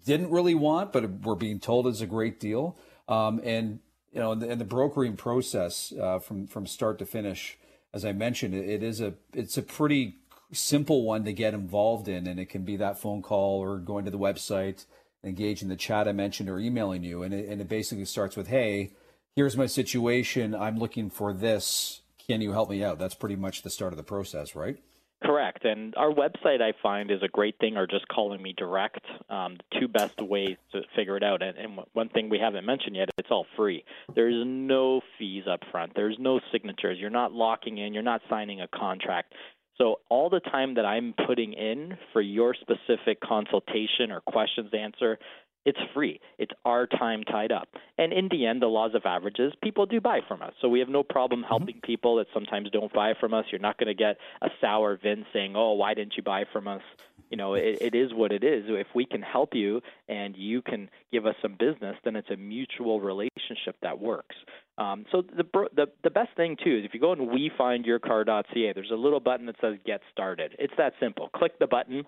didn't 0.05 0.31
really 0.31 0.55
want, 0.55 0.93
but 0.93 1.21
were 1.25 1.35
being 1.35 1.59
told 1.59 1.85
is 1.87 2.01
a 2.01 2.05
great 2.05 2.39
deal. 2.39 2.77
Um, 3.07 3.41
and 3.43 3.79
you 4.11 4.19
know, 4.19 4.31
and 4.31 4.41
the, 4.41 4.49
and 4.49 4.61
the 4.61 4.65
brokering 4.65 5.17
process 5.17 5.91
uh, 6.01 6.19
from 6.19 6.47
from 6.47 6.65
start 6.65 6.97
to 6.99 7.05
finish, 7.05 7.57
as 7.93 8.05
I 8.05 8.13
mentioned, 8.13 8.55
it, 8.55 8.69
it 8.69 8.83
is 8.83 9.01
a 9.01 9.15
it's 9.33 9.57
a 9.57 9.61
pretty 9.61 10.17
simple 10.53 11.03
one 11.03 11.25
to 11.25 11.33
get 11.33 11.53
involved 11.53 12.07
in, 12.07 12.25
and 12.25 12.39
it 12.39 12.45
can 12.45 12.63
be 12.63 12.77
that 12.77 12.99
phone 12.99 13.21
call 13.21 13.59
or 13.59 13.77
going 13.79 14.05
to 14.05 14.11
the 14.11 14.19
website, 14.19 14.85
engaging 15.25 15.67
the 15.67 15.75
chat 15.75 16.07
I 16.07 16.13
mentioned, 16.13 16.49
or 16.49 16.59
emailing 16.59 17.03
you, 17.03 17.23
and 17.23 17.33
it, 17.33 17.49
and 17.49 17.59
it 17.59 17.67
basically 17.67 18.05
starts 18.05 18.37
with, 18.37 18.47
"Hey, 18.47 18.93
here's 19.35 19.57
my 19.57 19.65
situation. 19.65 20.55
I'm 20.55 20.77
looking 20.77 21.09
for 21.09 21.33
this. 21.33 22.02
Can 22.27 22.41
you 22.41 22.51
help 22.51 22.69
me 22.69 22.83
out?" 22.83 22.99
That's 22.99 23.15
pretty 23.15 23.35
much 23.35 23.63
the 23.63 23.69
start 23.69 23.93
of 23.93 23.97
the 23.97 24.03
process, 24.03 24.55
right? 24.55 24.77
Correct. 25.23 25.63
And 25.63 25.95
our 25.95 26.11
website, 26.11 26.61
I 26.61 26.73
find, 26.81 27.09
is 27.09 27.23
a 27.23 27.29
great 27.29 27.57
thing, 27.59 27.77
or 27.77 27.87
just 27.87 28.05
calling 28.09 28.41
me 28.41 28.53
direct. 28.57 29.05
Um, 29.29 29.55
the 29.55 29.79
two 29.79 29.87
best 29.87 30.21
ways 30.21 30.57
to 30.73 30.81
figure 30.95 31.15
it 31.15 31.23
out. 31.23 31.41
And, 31.41 31.57
and 31.57 31.79
one 31.93 32.09
thing 32.09 32.29
we 32.29 32.39
haven't 32.39 32.65
mentioned 32.65 32.97
yet, 32.97 33.09
it's 33.17 33.31
all 33.31 33.45
free. 33.55 33.85
There's 34.13 34.43
no 34.45 35.01
fees 35.17 35.43
up 35.49 35.61
front, 35.71 35.93
there's 35.95 36.17
no 36.19 36.41
signatures. 36.51 36.97
You're 36.99 37.09
not 37.09 37.31
locking 37.31 37.77
in, 37.77 37.93
you're 37.93 38.03
not 38.03 38.21
signing 38.29 38.61
a 38.61 38.67
contract. 38.67 39.33
So, 39.77 40.01
all 40.09 40.29
the 40.29 40.41
time 40.41 40.75
that 40.75 40.85
I'm 40.85 41.15
putting 41.25 41.53
in 41.53 41.97
for 42.11 42.21
your 42.21 42.53
specific 42.53 43.19
consultation 43.21 44.11
or 44.11 44.21
questions 44.21 44.69
to 44.71 44.77
answer, 44.77 45.17
it's 45.65 45.79
free. 45.93 46.19
It's 46.37 46.51
our 46.65 46.87
time 46.87 47.23
tied 47.23 47.51
up. 47.51 47.69
And 47.97 48.11
in 48.11 48.27
the 48.29 48.45
end, 48.45 48.61
the 48.61 48.67
laws 48.67 48.91
of 48.95 49.03
averages, 49.05 49.53
people 49.63 49.85
do 49.85 50.01
buy 50.01 50.19
from 50.27 50.41
us. 50.41 50.53
So 50.61 50.67
we 50.67 50.79
have 50.79 50.89
no 50.89 51.03
problem 51.03 51.41
mm-hmm. 51.41 51.47
helping 51.47 51.75
mm-hmm. 51.75 51.85
people 51.85 52.17
that 52.17 52.27
sometimes 52.33 52.69
don't 52.71 52.93
buy 52.93 53.13
from 53.19 53.33
us. 53.33 53.45
You're 53.51 53.61
not 53.61 53.77
going 53.77 53.87
to 53.87 53.93
get 53.93 54.17
a 54.41 54.49
sour 54.59 54.99
Vince 55.01 55.25
saying, 55.31 55.53
oh, 55.55 55.73
why 55.73 55.93
didn't 55.93 56.13
you 56.17 56.23
buy 56.23 56.43
from 56.51 56.67
us? 56.67 56.81
You 57.29 57.37
know, 57.37 57.55
it, 57.55 57.77
it 57.81 57.95
is 57.95 58.13
what 58.13 58.31
it 58.31 58.43
is. 58.43 58.65
If 58.67 58.87
we 58.93 59.05
can 59.05 59.21
help 59.21 59.55
you 59.55 59.81
and 60.07 60.35
you 60.35 60.61
can 60.61 60.89
give 61.11 61.25
us 61.25 61.35
some 61.41 61.55
business, 61.57 61.95
then 62.03 62.15
it's 62.15 62.29
a 62.29 62.37
mutual 62.37 62.99
relationship 63.01 63.75
that 63.81 63.99
works. 63.99 64.35
Um, 64.77 65.05
so 65.11 65.21
the, 65.21 65.43
the 65.75 65.85
the 66.03 66.09
best 66.09 66.29
thing 66.35 66.57
too 66.63 66.79
is 66.79 66.85
if 66.85 66.95
you 66.95 66.99
go 66.99 67.11
and 67.11 67.29
wefindyourcar.ca, 67.29 68.73
there's 68.73 68.91
a 68.91 68.95
little 68.95 69.19
button 69.19 69.45
that 69.45 69.55
says 69.61 69.75
Get 69.85 70.01
Started. 70.11 70.55
It's 70.57 70.73
that 70.77 70.93
simple. 70.99 71.29
Click 71.35 71.59
the 71.59 71.67
button, 71.67 72.05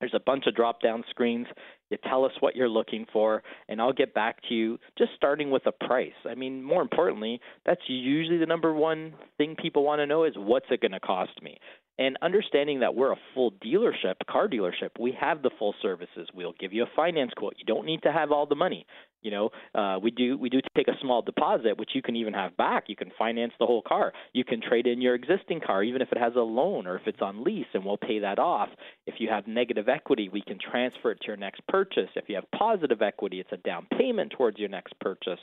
there's 0.00 0.14
a 0.14 0.20
bunch 0.20 0.46
of 0.46 0.54
drop 0.54 0.80
down 0.80 1.04
screens. 1.10 1.46
You 1.90 1.98
tell 2.08 2.24
us 2.24 2.32
what 2.40 2.56
you're 2.56 2.68
looking 2.68 3.06
for, 3.12 3.42
and 3.68 3.80
I'll 3.80 3.92
get 3.92 4.12
back 4.12 4.38
to 4.48 4.54
you 4.54 4.78
just 4.98 5.12
starting 5.16 5.50
with 5.50 5.66
a 5.66 5.72
price. 5.72 6.12
I 6.28 6.34
mean, 6.34 6.62
more 6.62 6.82
importantly, 6.82 7.40
that's 7.64 7.80
usually 7.86 8.38
the 8.38 8.46
number 8.46 8.74
one 8.74 9.14
thing 9.38 9.56
people 9.60 9.84
want 9.84 10.00
to 10.00 10.06
know 10.06 10.24
is 10.24 10.34
what's 10.36 10.66
it 10.70 10.80
going 10.80 10.92
to 10.92 11.00
cost 11.00 11.40
me? 11.42 11.58
And 11.98 12.18
understanding 12.20 12.80
that 12.80 12.94
we're 12.94 13.12
a 13.12 13.20
full 13.34 13.52
dealership, 13.52 14.14
car 14.28 14.48
dealership, 14.48 14.90
we 15.00 15.16
have 15.18 15.42
the 15.42 15.50
full 15.58 15.74
services. 15.80 16.28
We'll 16.34 16.54
give 16.60 16.74
you 16.74 16.82
a 16.82 16.90
finance 16.94 17.32
quote. 17.34 17.54
You 17.56 17.64
don't 17.64 17.86
need 17.86 18.02
to 18.02 18.12
have 18.12 18.32
all 18.32 18.44
the 18.44 18.54
money. 18.54 18.84
You 19.26 19.32
know, 19.32 19.50
uh, 19.74 19.98
we 19.98 20.12
do 20.12 20.38
we 20.38 20.48
do 20.48 20.60
take 20.76 20.86
a 20.86 20.96
small 21.02 21.20
deposit, 21.20 21.76
which 21.78 21.90
you 21.94 22.00
can 22.00 22.14
even 22.14 22.32
have 22.32 22.56
back. 22.56 22.84
You 22.86 22.94
can 22.94 23.10
finance 23.18 23.52
the 23.58 23.66
whole 23.66 23.82
car. 23.82 24.12
You 24.32 24.44
can 24.44 24.60
trade 24.60 24.86
in 24.86 25.00
your 25.00 25.16
existing 25.16 25.62
car, 25.66 25.82
even 25.82 26.00
if 26.00 26.12
it 26.12 26.18
has 26.18 26.34
a 26.36 26.40
loan 26.40 26.86
or 26.86 26.94
if 26.94 27.08
it's 27.08 27.20
on 27.20 27.42
lease, 27.42 27.66
and 27.74 27.84
we'll 27.84 27.96
pay 27.96 28.20
that 28.20 28.38
off. 28.38 28.68
If 29.04 29.16
you 29.18 29.28
have 29.28 29.48
negative 29.48 29.88
equity, 29.88 30.28
we 30.28 30.42
can 30.42 30.58
transfer 30.60 31.10
it 31.10 31.18
to 31.22 31.26
your 31.26 31.36
next 31.36 31.66
purchase. 31.66 32.08
If 32.14 32.28
you 32.28 32.36
have 32.36 32.44
positive 32.56 33.02
equity, 33.02 33.40
it's 33.40 33.50
a 33.50 33.56
down 33.56 33.88
payment 33.98 34.30
towards 34.30 34.58
your 34.58 34.68
next 34.68 34.96
purchase. 35.00 35.40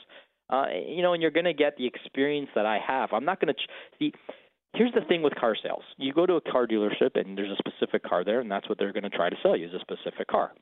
Uh, 0.48 0.68
you 0.88 1.02
know, 1.02 1.12
and 1.12 1.20
you're 1.20 1.30
going 1.30 1.44
to 1.44 1.52
get 1.52 1.76
the 1.76 1.86
experience 1.86 2.48
that 2.54 2.64
I 2.64 2.78
have. 2.78 3.10
I'm 3.12 3.26
not 3.26 3.38
going 3.38 3.52
to 3.52 3.60
ch- 3.60 3.68
see. 3.98 4.12
Here's 4.72 4.94
the 4.94 5.02
thing 5.02 5.22
with 5.22 5.34
car 5.34 5.56
sales. 5.62 5.84
You 5.98 6.14
go 6.14 6.24
to 6.24 6.36
a 6.36 6.40
car 6.40 6.66
dealership 6.66 7.20
and 7.20 7.36
there's 7.36 7.52
a 7.52 7.68
specific 7.68 8.02
car 8.02 8.24
there, 8.24 8.40
and 8.40 8.50
that's 8.50 8.66
what 8.66 8.78
they're 8.78 8.94
going 8.94 9.02
to 9.02 9.10
try 9.10 9.28
to 9.28 9.36
sell 9.42 9.54
you 9.54 9.66
is 9.66 9.74
a 9.74 9.80
specific 9.80 10.28
car 10.28 10.52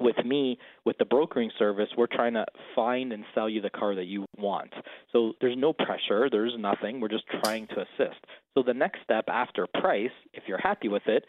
with 0.00 0.16
me 0.24 0.58
with 0.84 0.96
the 0.98 1.04
brokering 1.04 1.50
service 1.58 1.88
we're 1.96 2.06
trying 2.06 2.34
to 2.34 2.46
find 2.74 3.12
and 3.12 3.24
sell 3.34 3.48
you 3.48 3.60
the 3.60 3.70
car 3.70 3.94
that 3.94 4.06
you 4.06 4.26
want. 4.36 4.72
So 5.12 5.32
there's 5.40 5.56
no 5.56 5.72
pressure 5.72 6.28
there's 6.30 6.54
nothing 6.58 7.00
we're 7.00 7.08
just 7.08 7.24
trying 7.42 7.66
to 7.68 7.80
assist. 7.80 8.18
So 8.54 8.62
the 8.62 8.74
next 8.74 9.02
step 9.02 9.24
after 9.28 9.66
price 9.80 10.10
if 10.32 10.44
you're 10.46 10.58
happy 10.58 10.88
with 10.88 11.06
it 11.06 11.24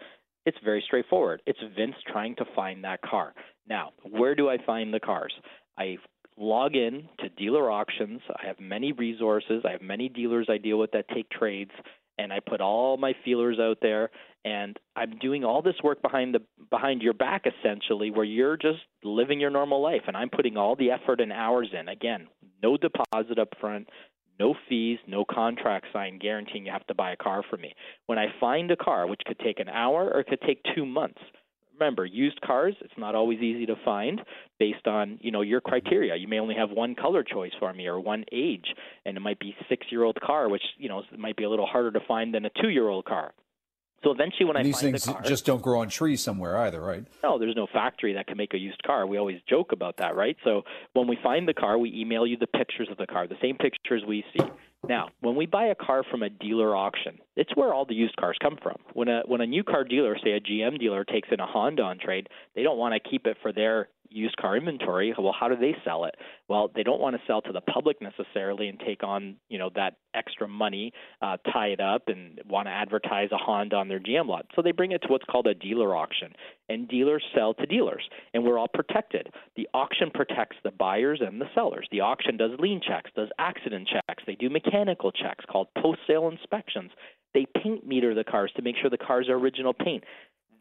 it's 0.46 0.58
very 0.64 0.84
straightforward. 0.86 1.42
It's 1.46 1.60
vince 1.76 1.96
trying 2.08 2.36
to 2.38 2.46
find 2.56 2.84
that 2.84 3.02
car. 3.02 3.34
Now 3.68 3.92
where 4.04 4.36
do 4.36 4.50
i 4.50 4.58
find 4.66 4.94
the 4.94 5.00
cars? 5.00 5.34
I 5.78 5.98
log 6.38 6.76
in 6.76 7.10
to 7.20 7.30
dealer 7.30 7.70
auctions. 7.70 8.22
I 8.42 8.48
have 8.48 8.60
many 8.60 8.94
resources. 8.94 9.64
I 9.68 9.72
have 9.72 9.82
many 9.82 10.10
dealers 10.10 10.48
i 10.50 10.58
deal 10.58 10.80
with 10.80 10.92
that 10.92 11.08
take 11.14 11.30
trades 11.30 11.72
and 12.20 12.34
I 12.34 12.40
put 12.42 12.62
all 12.62 12.98
my 12.98 13.14
feelers 13.24 13.58
out 13.60 13.78
there 13.82 14.12
and 14.46 14.78
I'm 14.96 15.18
doing 15.20 15.44
all 15.44 15.62
this 15.62 15.82
work 15.84 16.02
behind 16.02 16.36
the 16.36 16.42
behind 16.70 17.02
your 17.02 17.14
back 17.14 17.46
essentially 17.46 18.12
where 18.12 18.26
you're 18.26 18.58
just 18.58 18.80
living 19.04 19.40
your 19.40 19.50
normal 19.50 19.82
life 19.82 20.04
and 20.08 20.16
I'm 20.18 20.30
putting 20.30 20.58
all 20.58 20.76
the 20.76 20.92
effort 20.92 21.22
and 21.22 21.32
hours 21.32 21.70
in. 21.80 21.88
Again, 21.88 22.28
no 22.62 22.78
deposit 22.78 23.40
up 23.40 23.54
front, 23.60 23.88
no 24.40 24.54
fees, 24.68 25.00
no 25.08 25.26
contract 25.26 25.88
signed 25.94 26.20
guaranteeing 26.20 26.66
you 26.66 26.72
have 26.72 26.88
to 26.88 26.94
buy 26.94 27.12
a 27.14 27.18
car 27.18 27.44
from 27.50 27.62
me. 27.62 27.74
When 28.06 28.20
I 28.20 28.28
find 28.40 28.70
a 28.70 28.76
car 28.76 29.08
which 29.08 29.22
could 29.26 29.40
take 29.40 29.60
an 29.60 29.70
hour 29.70 30.12
or 30.14 30.24
could 30.24 30.42
take 30.42 30.62
2 30.76 30.86
months, 30.86 31.22
remember 31.80 32.06
used 32.06 32.40
cars 32.42 32.76
it's 32.82 32.94
not 32.98 33.16
always 33.16 33.40
easy 33.40 33.66
to 33.66 33.76
find 33.86 34.22
based 34.60 34.88
on 34.88 35.18
you 35.22 35.32
know 35.32 35.42
your 35.42 35.62
criteria. 35.62 36.16
You 36.16 36.28
may 36.28 36.40
only 36.40 36.56
have 36.56 36.70
one 36.70 36.96
color 36.96 37.24
choice 37.24 37.52
for 37.60 37.74
me 37.74 37.88
or 37.88 38.00
one 38.00 38.26
age 38.32 38.66
and 39.06 39.16
it 39.16 39.20
might 39.22 39.40
be 39.40 39.56
six 39.68 39.88
year 39.90 40.04
old 40.04 40.20
car 40.22 40.50
which 40.50 40.64
you 40.78 40.90
know 40.90 41.04
might 41.18 41.38
be 41.38 41.44
a 41.44 41.50
little 41.50 41.66
harder 41.66 41.92
to 41.92 42.00
find 42.08 42.34
than 42.34 42.46
a 42.46 42.50
two 42.62 42.70
year 42.70 42.88
old 42.88 43.06
car 43.06 43.34
so 44.04 44.12
eventually, 44.12 44.46
when 44.46 44.58
I 44.58 44.64
these 44.64 44.80
find 44.80 44.94
things 44.94 45.06
the 45.06 45.14
car, 45.14 45.22
just 45.24 45.46
don't 45.46 45.62
grow 45.62 45.82
on 45.82 45.90
trees 45.90 46.22
somewhere 46.22 46.58
either, 46.58 46.82
right? 46.82 47.06
No, 47.24 47.38
there's 47.38 47.56
no 47.56 47.68
factory 47.72 48.14
that 48.14 48.28
can 48.28 48.38
make 48.38 48.54
a 48.54 48.58
used 48.58 48.82
car. 48.84 49.06
We 49.06 49.18
always 49.18 49.40
joke 49.50 49.72
about 49.72 49.98
that, 49.98 50.16
right? 50.16 50.38
So 50.44 50.64
when 50.94 51.08
we 51.08 51.18
find 51.22 51.48
the 51.48 51.54
car, 51.54 51.78
we 51.78 51.94
email 51.94 52.26
you 52.26 52.38
the 52.38 52.48
pictures 52.48 52.88
of 52.90 52.98
the 52.98 53.08
car, 53.08 53.28
the 53.28 53.36
same 53.42 53.58
pictures 53.58 54.04
we 54.08 54.24
see. 54.34 54.44
Now, 54.88 55.10
when 55.20 55.36
we 55.36 55.46
buy 55.46 55.66
a 55.66 55.76
car 55.76 56.04
from 56.10 56.24
a 56.24 56.30
dealer 56.30 56.76
auction, 56.76 57.20
it's 57.36 57.54
where 57.56 57.74
all 57.74 57.86
the 57.86 57.94
used 57.94 58.16
cars 58.16 58.38
come 58.42 58.58
from. 58.64 58.78
When 58.94 59.10
a 59.10 59.22
when 59.26 59.42
a 59.42 59.46
new 59.46 59.64
car 59.64 59.84
dealer, 59.84 60.18
say 60.24 60.32
a 60.32 60.40
GM 60.40 60.80
dealer, 60.80 61.04
takes 61.04 61.28
in 61.32 61.42
a 61.42 61.46
Honda 61.46 61.84
on 61.84 62.00
trade, 62.00 62.28
they 62.56 62.64
don't 62.64 62.78
want 62.78 62.94
to 62.94 63.10
keep 63.10 63.28
it 63.28 63.38
for 63.42 63.52
their 63.52 63.90
used 64.10 64.36
car 64.38 64.58
inventory. 64.58 65.14
Well, 65.18 65.36
how 65.38 65.48
do 65.48 65.56
they 65.56 65.76
sell 65.86 66.06
it? 66.06 66.16
Well, 66.48 66.72
they 66.74 66.84
don't 66.84 67.00
want 67.00 67.16
to 67.16 67.22
sell 67.28 67.42
to 67.42 67.52
the 67.52 67.62
public 67.62 67.98
necessarily 68.02 68.68
and 68.68 68.80
take 68.80 69.04
on 69.04 69.38
you 69.50 69.58
know 69.58 69.70
that 69.76 69.96
extra 70.14 70.48
money, 70.48 70.94
uh, 71.22 71.38
tie 71.54 71.68
it 71.68 71.80
up, 71.80 72.04
and 72.08 72.42
want 72.48 72.68
to 72.68 72.72
advertise 72.72 73.30
a 73.32 73.38
Honda 73.38 73.76
on 73.76 73.88
their 73.88 74.00
GM 74.00 74.28
lot. 74.28 74.46
So 74.56 74.62
they 74.62 74.72
bring 74.72 74.92
it 74.92 75.02
to 75.04 75.08
what's 75.08 75.26
called 75.26 75.48
a 75.48 75.54
dealer 75.54 75.96
auction, 75.96 76.34
and 76.68 76.88
dealers 76.88 77.24
sell 77.36 77.54
to 77.56 77.66
dealers, 77.66 78.04
and 78.34 78.44
we're 78.44 78.58
all 78.58 78.68
protected. 78.68 79.30
The 79.56 79.68
auction 79.74 80.12
protects 80.14 80.58
the 80.64 80.72
buyers 80.72 81.22
and 81.26 81.40
the 81.40 81.50
sellers. 81.54 81.88
The 81.92 82.02
auction 82.02 82.38
does 82.38 82.52
lien 82.60 82.82
checks, 82.86 83.12
does 83.16 83.30
accident 83.38 83.88
checks, 83.88 84.24
they 84.26 84.36
do 84.36 84.50
mechanical 84.50 85.12
checks 85.12 85.46
called 85.50 85.68
post 85.82 86.00
sale 86.08 86.28
inspections. 86.30 86.92
They 87.34 87.46
paint 87.62 87.86
meter 87.86 88.16
the 88.16 88.24
cars 88.24 88.52
to 88.56 88.64
make 88.64 88.76
sure 88.82 88.90
the 88.90 88.98
cars 88.98 89.30
are 89.30 89.36
original 89.36 89.74
paint. 89.74 90.04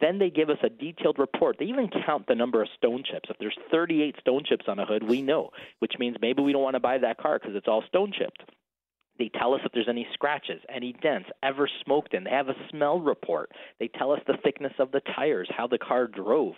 Then 0.00 0.18
they 0.18 0.30
give 0.30 0.50
us 0.50 0.58
a 0.62 0.68
detailed 0.68 1.18
report. 1.18 1.56
They 1.58 1.66
even 1.66 1.88
count 2.06 2.26
the 2.26 2.34
number 2.34 2.62
of 2.62 2.68
stone 2.76 3.02
chips. 3.04 3.28
If 3.30 3.38
there's 3.38 3.56
38 3.70 4.16
stone 4.20 4.44
chips 4.44 4.66
on 4.68 4.78
a 4.78 4.86
hood, 4.86 5.02
we 5.02 5.22
know, 5.22 5.50
which 5.80 5.94
means 5.98 6.16
maybe 6.20 6.42
we 6.42 6.52
don't 6.52 6.62
want 6.62 6.74
to 6.74 6.80
buy 6.80 6.98
that 6.98 7.18
car 7.18 7.38
because 7.38 7.56
it's 7.56 7.68
all 7.68 7.82
stone 7.88 8.12
chipped. 8.16 8.42
They 9.18 9.30
tell 9.30 9.54
us 9.54 9.60
if 9.64 9.72
there's 9.72 9.88
any 9.88 10.06
scratches, 10.12 10.60
any 10.68 10.92
dents, 10.92 11.28
ever 11.42 11.68
smoked 11.84 12.14
in. 12.14 12.24
They 12.24 12.30
have 12.30 12.48
a 12.48 12.54
smell 12.70 13.00
report. 13.00 13.50
They 13.80 13.88
tell 13.88 14.12
us 14.12 14.20
the 14.26 14.36
thickness 14.44 14.74
of 14.78 14.92
the 14.92 15.00
tires, 15.16 15.48
how 15.54 15.66
the 15.66 15.78
car 15.78 16.06
drove. 16.06 16.54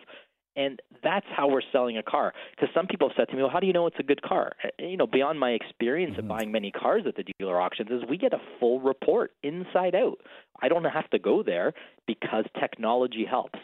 And 0.56 0.80
that's 1.02 1.26
how 1.34 1.48
we're 1.48 1.62
selling 1.72 1.96
a 1.96 2.02
car. 2.02 2.32
Because 2.50 2.68
some 2.74 2.86
people 2.86 3.08
have 3.08 3.16
said 3.16 3.28
to 3.28 3.36
me, 3.36 3.42
well, 3.42 3.50
how 3.50 3.60
do 3.60 3.66
you 3.66 3.72
know 3.72 3.86
it's 3.86 4.00
a 4.00 4.04
good 4.04 4.22
car? 4.22 4.52
You 4.78 4.96
know, 4.96 5.06
beyond 5.06 5.38
my 5.38 5.50
experience 5.50 6.12
mm-hmm. 6.12 6.30
of 6.30 6.38
buying 6.38 6.52
many 6.52 6.70
cars 6.70 7.04
at 7.06 7.16
the 7.16 7.24
dealer 7.38 7.60
auctions, 7.60 7.90
is 7.90 8.02
we 8.08 8.18
get 8.18 8.32
a 8.32 8.40
full 8.58 8.80
report 8.80 9.32
inside 9.42 9.94
out. 9.94 10.18
I 10.60 10.68
don't 10.68 10.84
have 10.84 11.08
to 11.10 11.18
go 11.18 11.42
there 11.42 11.72
because 12.06 12.44
technology 12.58 13.24
helps. 13.28 13.58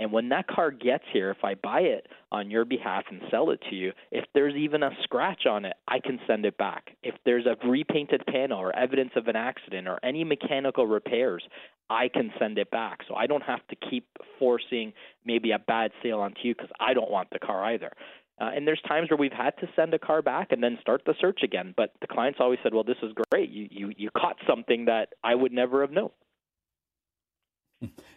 And 0.00 0.10
when 0.10 0.30
that 0.30 0.48
car 0.48 0.72
gets 0.72 1.04
here, 1.12 1.30
if 1.30 1.44
I 1.44 1.54
buy 1.54 1.82
it 1.82 2.08
on 2.32 2.50
your 2.50 2.64
behalf 2.64 3.04
and 3.08 3.20
sell 3.30 3.50
it 3.50 3.60
to 3.70 3.76
you, 3.76 3.92
if 4.10 4.24
there's 4.34 4.56
even 4.56 4.82
a 4.82 4.90
scratch 5.04 5.46
on 5.46 5.64
it, 5.64 5.74
I 5.86 6.00
can 6.00 6.18
send 6.26 6.44
it 6.44 6.58
back. 6.58 6.96
If 7.04 7.14
there's 7.24 7.46
a 7.46 7.56
repainted 7.64 8.26
panel 8.26 8.58
or 8.58 8.74
evidence 8.74 9.12
of 9.14 9.28
an 9.28 9.36
accident 9.36 9.86
or 9.86 10.00
any 10.02 10.24
mechanical 10.24 10.88
repairs, 10.88 11.44
I 11.88 12.08
can 12.08 12.32
send 12.40 12.58
it 12.58 12.70
back. 12.70 13.00
So 13.06 13.14
I 13.14 13.28
don't 13.28 13.44
have 13.44 13.64
to 13.68 13.76
keep 13.76 14.06
forcing 14.42 14.92
maybe 15.24 15.52
a 15.52 15.58
bad 15.60 15.92
sale 16.02 16.18
onto 16.18 16.40
you 16.42 16.54
because 16.54 16.70
I 16.80 16.94
don't 16.94 17.12
want 17.12 17.28
the 17.30 17.38
car 17.38 17.64
either. 17.72 17.92
Uh, 18.40 18.50
and 18.56 18.66
there's 18.66 18.80
times 18.88 19.08
where 19.08 19.16
we've 19.16 19.30
had 19.30 19.56
to 19.60 19.68
send 19.76 19.94
a 19.94 20.00
car 20.00 20.20
back 20.20 20.50
and 20.50 20.60
then 20.60 20.76
start 20.80 21.02
the 21.06 21.14
search 21.20 21.44
again. 21.44 21.72
But 21.76 21.92
the 22.00 22.08
clients 22.08 22.40
always 22.40 22.58
said, 22.64 22.74
"Well, 22.74 22.82
this 22.82 22.96
is 23.00 23.12
great. 23.30 23.50
You 23.50 23.68
you 23.70 23.92
you 23.96 24.10
caught 24.10 24.36
something 24.48 24.86
that 24.86 25.10
I 25.22 25.36
would 25.36 25.52
never 25.52 25.82
have 25.82 25.92
known." 25.92 26.10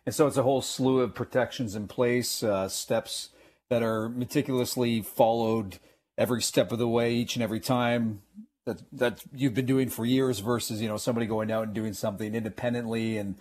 And 0.06 0.16
so 0.16 0.26
it's 0.26 0.38
a 0.38 0.44
whole 0.44 0.64
slew 0.64 1.02
of 1.02 1.14
protections 1.14 1.76
in 1.76 1.88
place, 1.88 2.42
uh, 2.42 2.70
steps 2.70 3.30
that 3.70 3.84
are 3.84 4.10
meticulously 4.10 5.02
followed 5.02 5.78
every 6.18 6.42
step 6.42 6.72
of 6.72 6.80
the 6.80 6.88
way, 6.88 7.14
each 7.14 7.36
and 7.36 7.44
every 7.44 7.60
time 7.60 8.22
that 8.66 8.82
that 8.94 9.24
you've 9.32 9.54
been 9.54 9.66
doing 9.66 9.90
for 9.90 10.06
years 10.06 10.40
versus 10.40 10.82
you 10.82 10.88
know 10.88 10.98
somebody 10.98 11.28
going 11.28 11.52
out 11.52 11.66
and 11.66 11.74
doing 11.74 11.94
something 11.94 12.34
independently 12.34 13.18
and 13.18 13.36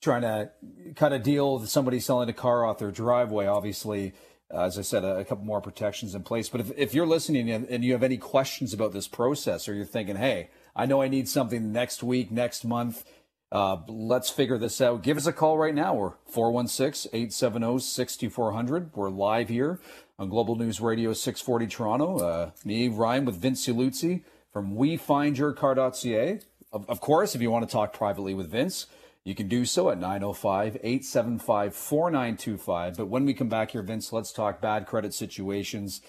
trying 0.00 0.22
to 0.22 0.50
kind 0.94 1.14
of 1.14 1.22
deal 1.22 1.58
with 1.58 1.68
somebody 1.68 2.00
selling 2.00 2.28
a 2.28 2.32
car 2.32 2.64
off 2.64 2.78
their 2.78 2.90
driveway. 2.90 3.46
Obviously, 3.46 4.14
uh, 4.52 4.62
as 4.62 4.78
I 4.78 4.82
said, 4.82 5.04
a, 5.04 5.18
a, 5.18 5.24
couple 5.24 5.44
more 5.44 5.60
protections 5.60 6.14
in 6.14 6.22
place. 6.22 6.48
But 6.48 6.62
if, 6.62 6.72
if 6.76 6.94
you're 6.94 7.06
listening 7.06 7.50
and, 7.50 7.66
and 7.68 7.84
you 7.84 7.92
have 7.92 8.02
any 8.02 8.16
questions 8.16 8.72
about 8.72 8.92
this 8.92 9.06
process, 9.06 9.68
or 9.68 9.74
you're 9.74 9.84
thinking, 9.84 10.16
hey, 10.16 10.50
I 10.74 10.86
know 10.86 11.02
I 11.02 11.08
need 11.08 11.28
something 11.28 11.72
next 11.72 12.02
week, 12.02 12.30
next 12.30 12.64
month 12.64 13.04
uh, 13.52 13.78
let's 13.88 14.30
figure 14.30 14.58
this 14.58 14.80
out. 14.80 15.02
Give 15.02 15.16
us 15.16 15.26
a 15.26 15.32
call 15.32 15.58
right 15.58 15.74
now. 15.74 15.94
We're 15.94 16.12
416 16.26 17.10
870 17.12 17.80
6400. 17.80 18.94
We're 18.94 19.10
live 19.10 19.48
here 19.48 19.80
on 20.18 20.28
Global 20.28 20.54
News 20.54 20.80
Radio 20.80 21.12
640 21.12 21.66
Toronto. 21.66 22.18
Uh, 22.18 22.50
me, 22.64 22.88
Ryan, 22.88 23.24
with 23.24 23.36
Vince 23.36 23.66
Ciluzzi 23.66 24.22
from 24.52 24.76
WeFindYourCar.ca. 24.76 26.40
Of, 26.72 26.88
of 26.88 27.00
course, 27.00 27.34
if 27.34 27.42
you 27.42 27.50
want 27.50 27.68
to 27.68 27.72
talk 27.72 27.92
privately 27.92 28.34
with 28.34 28.50
Vince, 28.50 28.86
you 29.24 29.34
can 29.34 29.48
do 29.48 29.64
so 29.64 29.90
at 29.90 29.98
905 29.98 30.76
875 30.76 31.74
4925. 31.74 32.96
But 32.96 33.06
when 33.06 33.24
we 33.24 33.34
come 33.34 33.48
back 33.48 33.72
here, 33.72 33.82
Vince, 33.82 34.12
let's 34.12 34.32
talk 34.32 34.60
bad 34.60 34.86
credit 34.86 35.12
situations. 35.12 36.00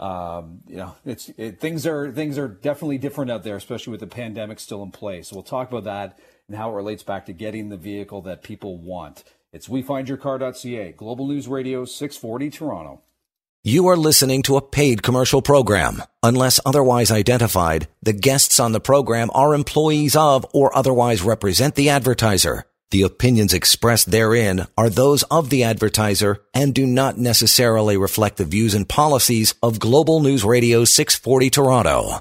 Um, 0.00 0.60
you 0.66 0.76
know, 0.76 0.96
it's 1.04 1.30
it, 1.36 1.60
things 1.60 1.86
are 1.86 2.10
things 2.10 2.38
are 2.38 2.48
definitely 2.48 2.98
different 2.98 3.30
out 3.30 3.44
there, 3.44 3.56
especially 3.56 3.92
with 3.92 4.00
the 4.00 4.06
pandemic 4.06 4.58
still 4.60 4.82
in 4.82 4.90
place. 4.90 5.28
So 5.28 5.36
we'll 5.36 5.42
talk 5.44 5.70
about 5.70 5.84
that 5.84 6.18
and 6.48 6.56
how 6.56 6.70
it 6.70 6.74
relates 6.74 7.02
back 7.02 7.26
to 7.26 7.32
getting 7.32 7.68
the 7.68 7.76
vehicle 7.76 8.22
that 8.22 8.42
people 8.42 8.78
want. 8.78 9.24
It's 9.52 9.68
WeFindYourCar.ca, 9.68 10.92
Global 10.92 11.28
News 11.28 11.46
Radio 11.46 11.84
640 11.84 12.50
Toronto. 12.50 13.02
You 13.66 13.86
are 13.88 13.96
listening 13.96 14.42
to 14.42 14.58
a 14.58 14.60
paid 14.60 15.02
commercial 15.02 15.40
program. 15.40 16.02
Unless 16.22 16.60
otherwise 16.66 17.10
identified, 17.10 17.88
the 18.02 18.12
guests 18.12 18.60
on 18.60 18.72
the 18.72 18.78
program 18.78 19.30
are 19.32 19.54
employees 19.54 20.14
of 20.14 20.44
or 20.52 20.76
otherwise 20.76 21.22
represent 21.22 21.74
the 21.74 21.88
advertiser. 21.88 22.64
The 22.90 23.00
opinions 23.00 23.54
expressed 23.54 24.10
therein 24.10 24.66
are 24.76 24.90
those 24.90 25.22
of 25.30 25.48
the 25.48 25.64
advertiser 25.64 26.42
and 26.52 26.74
do 26.74 26.86
not 26.86 27.16
necessarily 27.16 27.96
reflect 27.96 28.36
the 28.36 28.44
views 28.44 28.74
and 28.74 28.86
policies 28.86 29.54
of 29.62 29.80
Global 29.80 30.20
News 30.20 30.44
Radio 30.44 30.84
640 30.84 31.48
Toronto. 31.48 32.20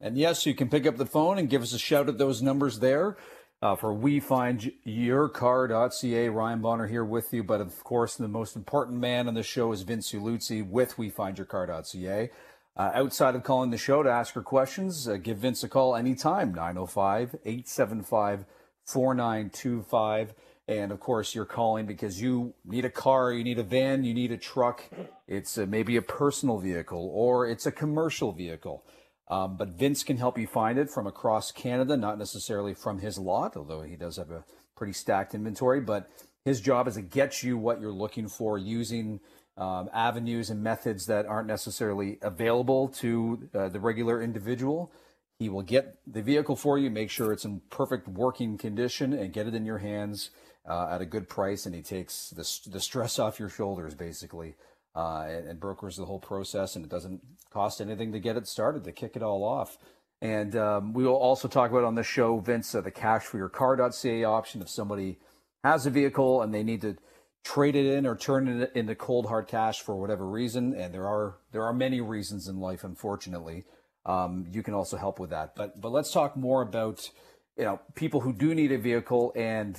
And 0.00 0.18
yes, 0.18 0.44
you 0.44 0.54
can 0.56 0.68
pick 0.68 0.88
up 0.88 0.96
the 0.96 1.06
phone 1.06 1.38
and 1.38 1.48
give 1.48 1.62
us 1.62 1.72
a 1.72 1.78
shout 1.78 2.08
at 2.08 2.18
those 2.18 2.42
numbers 2.42 2.80
there. 2.80 3.16
Uh, 3.62 3.74
for 3.74 3.94
WeFindYourCar.ca, 3.94 6.28
Ryan 6.28 6.60
Bonner 6.60 6.86
here 6.86 7.04
with 7.04 7.32
you. 7.32 7.42
But 7.42 7.62
of 7.62 7.82
course, 7.82 8.16
the 8.16 8.28
most 8.28 8.56
important 8.56 8.98
man 8.98 9.26
on 9.26 9.32
the 9.32 9.42
show 9.42 9.72
is 9.72 9.80
Vince 9.82 10.12
Ciluzzi 10.12 10.68
with 10.68 10.96
WeFindYourCar.ca. 10.96 12.30
Uh, 12.76 12.90
outside 12.92 13.36
of 13.36 13.44
calling 13.44 13.70
the 13.70 13.78
show 13.78 14.02
to 14.02 14.10
ask 14.10 14.34
her 14.34 14.42
questions, 14.42 15.06
uh, 15.06 15.16
give 15.16 15.38
Vince 15.38 15.62
a 15.62 15.68
call 15.68 15.94
anytime, 15.94 16.52
905 16.52 17.36
875 17.44 18.44
4925. 18.84 20.34
And 20.66 20.92
of 20.92 20.98
course, 20.98 21.34
you're 21.34 21.44
calling 21.44 21.86
because 21.86 22.20
you 22.20 22.54
need 22.64 22.84
a 22.84 22.90
car, 22.90 23.32
you 23.32 23.44
need 23.44 23.58
a 23.58 23.62
van, 23.62 24.02
you 24.02 24.12
need 24.12 24.32
a 24.32 24.36
truck. 24.36 24.82
It's 25.28 25.56
uh, 25.56 25.66
maybe 25.68 25.96
a 25.96 26.02
personal 26.02 26.58
vehicle 26.58 27.10
or 27.14 27.46
it's 27.46 27.66
a 27.66 27.72
commercial 27.72 28.32
vehicle. 28.32 28.82
Um, 29.28 29.56
but 29.56 29.70
Vince 29.70 30.02
can 30.02 30.18
help 30.18 30.38
you 30.38 30.46
find 30.46 30.78
it 30.78 30.90
from 30.90 31.06
across 31.06 31.50
Canada, 31.50 31.96
not 31.96 32.18
necessarily 32.18 32.74
from 32.74 32.98
his 32.98 33.18
lot, 33.18 33.56
although 33.56 33.82
he 33.82 33.96
does 33.96 34.16
have 34.16 34.30
a 34.30 34.44
pretty 34.76 34.92
stacked 34.92 35.34
inventory. 35.34 35.80
But 35.80 36.10
his 36.44 36.60
job 36.60 36.86
is 36.88 36.94
to 36.94 37.02
get 37.02 37.42
you 37.42 37.56
what 37.56 37.80
you're 37.80 37.92
looking 37.92 38.28
for 38.28 38.58
using 38.58 39.20
um, 39.56 39.88
avenues 39.94 40.50
and 40.50 40.62
methods 40.62 41.06
that 41.06 41.26
aren't 41.26 41.48
necessarily 41.48 42.18
available 42.22 42.88
to 42.88 43.48
uh, 43.54 43.68
the 43.68 43.80
regular 43.80 44.22
individual. 44.22 44.92
He 45.38 45.48
will 45.48 45.62
get 45.62 45.98
the 46.06 46.22
vehicle 46.22 46.56
for 46.56 46.78
you, 46.78 46.90
make 46.90 47.10
sure 47.10 47.32
it's 47.32 47.44
in 47.44 47.60
perfect 47.70 48.06
working 48.08 48.58
condition, 48.58 49.12
and 49.12 49.32
get 49.32 49.46
it 49.46 49.54
in 49.54 49.64
your 49.64 49.78
hands 49.78 50.30
uh, 50.68 50.88
at 50.90 51.00
a 51.00 51.06
good 51.06 51.28
price. 51.28 51.66
And 51.66 51.74
he 51.74 51.82
takes 51.82 52.30
the, 52.30 52.70
the 52.70 52.80
stress 52.80 53.18
off 53.18 53.40
your 53.40 53.48
shoulders, 53.48 53.94
basically, 53.94 54.54
uh, 54.94 55.26
and, 55.28 55.48
and, 55.48 55.60
brokers 55.60 55.96
the 55.96 56.04
whole 56.04 56.20
process. 56.20 56.76
And 56.76 56.84
it 56.84 56.90
doesn't 56.90 57.20
cost 57.50 57.80
anything 57.80 58.12
to 58.12 58.20
get 58.20 58.36
it 58.36 58.46
started, 58.46 58.84
to 58.84 58.92
kick 58.92 59.16
it 59.16 59.22
all 59.22 59.42
off. 59.42 59.76
And 60.20 60.56
um, 60.56 60.92
we 60.92 61.04
will 61.04 61.16
also 61.16 61.48
talk 61.48 61.70
about 61.70 61.84
on 61.84 61.96
the 61.96 62.02
show, 62.02 62.38
Vince, 62.38 62.74
uh, 62.74 62.80
the 62.80 62.90
cash 62.90 63.24
for 63.24 63.36
your 63.36 63.48
car.ca 63.48 64.24
option. 64.24 64.62
If 64.62 64.70
somebody 64.70 65.18
has 65.64 65.86
a 65.86 65.90
vehicle 65.90 66.42
and 66.42 66.54
they 66.54 66.62
need 66.62 66.80
to 66.82 66.96
trade 67.44 67.76
it 67.76 67.86
in 67.86 68.06
or 68.06 68.16
turn 68.16 68.48
it 68.48 68.72
into 68.74 68.94
cold 68.94 69.26
hard 69.26 69.46
cash 69.46 69.80
for 69.80 69.96
whatever 69.96 70.26
reason, 70.26 70.74
and 70.74 70.94
there 70.94 71.06
are 71.06 71.36
there 71.52 71.62
are 71.62 71.74
many 71.74 72.00
reasons 72.00 72.48
in 72.48 72.58
life, 72.58 72.84
unfortunately. 72.84 73.64
Um, 74.06 74.46
you 74.52 74.62
can 74.62 74.74
also 74.74 74.96
help 74.96 75.18
with 75.18 75.30
that. 75.30 75.54
But 75.54 75.80
but 75.80 75.90
let's 75.90 76.12
talk 76.12 76.36
more 76.36 76.62
about 76.62 77.10
you 77.56 77.64
know 77.64 77.80
people 77.94 78.20
who 78.20 78.32
do 78.32 78.54
need 78.54 78.72
a 78.72 78.78
vehicle 78.78 79.32
and 79.36 79.76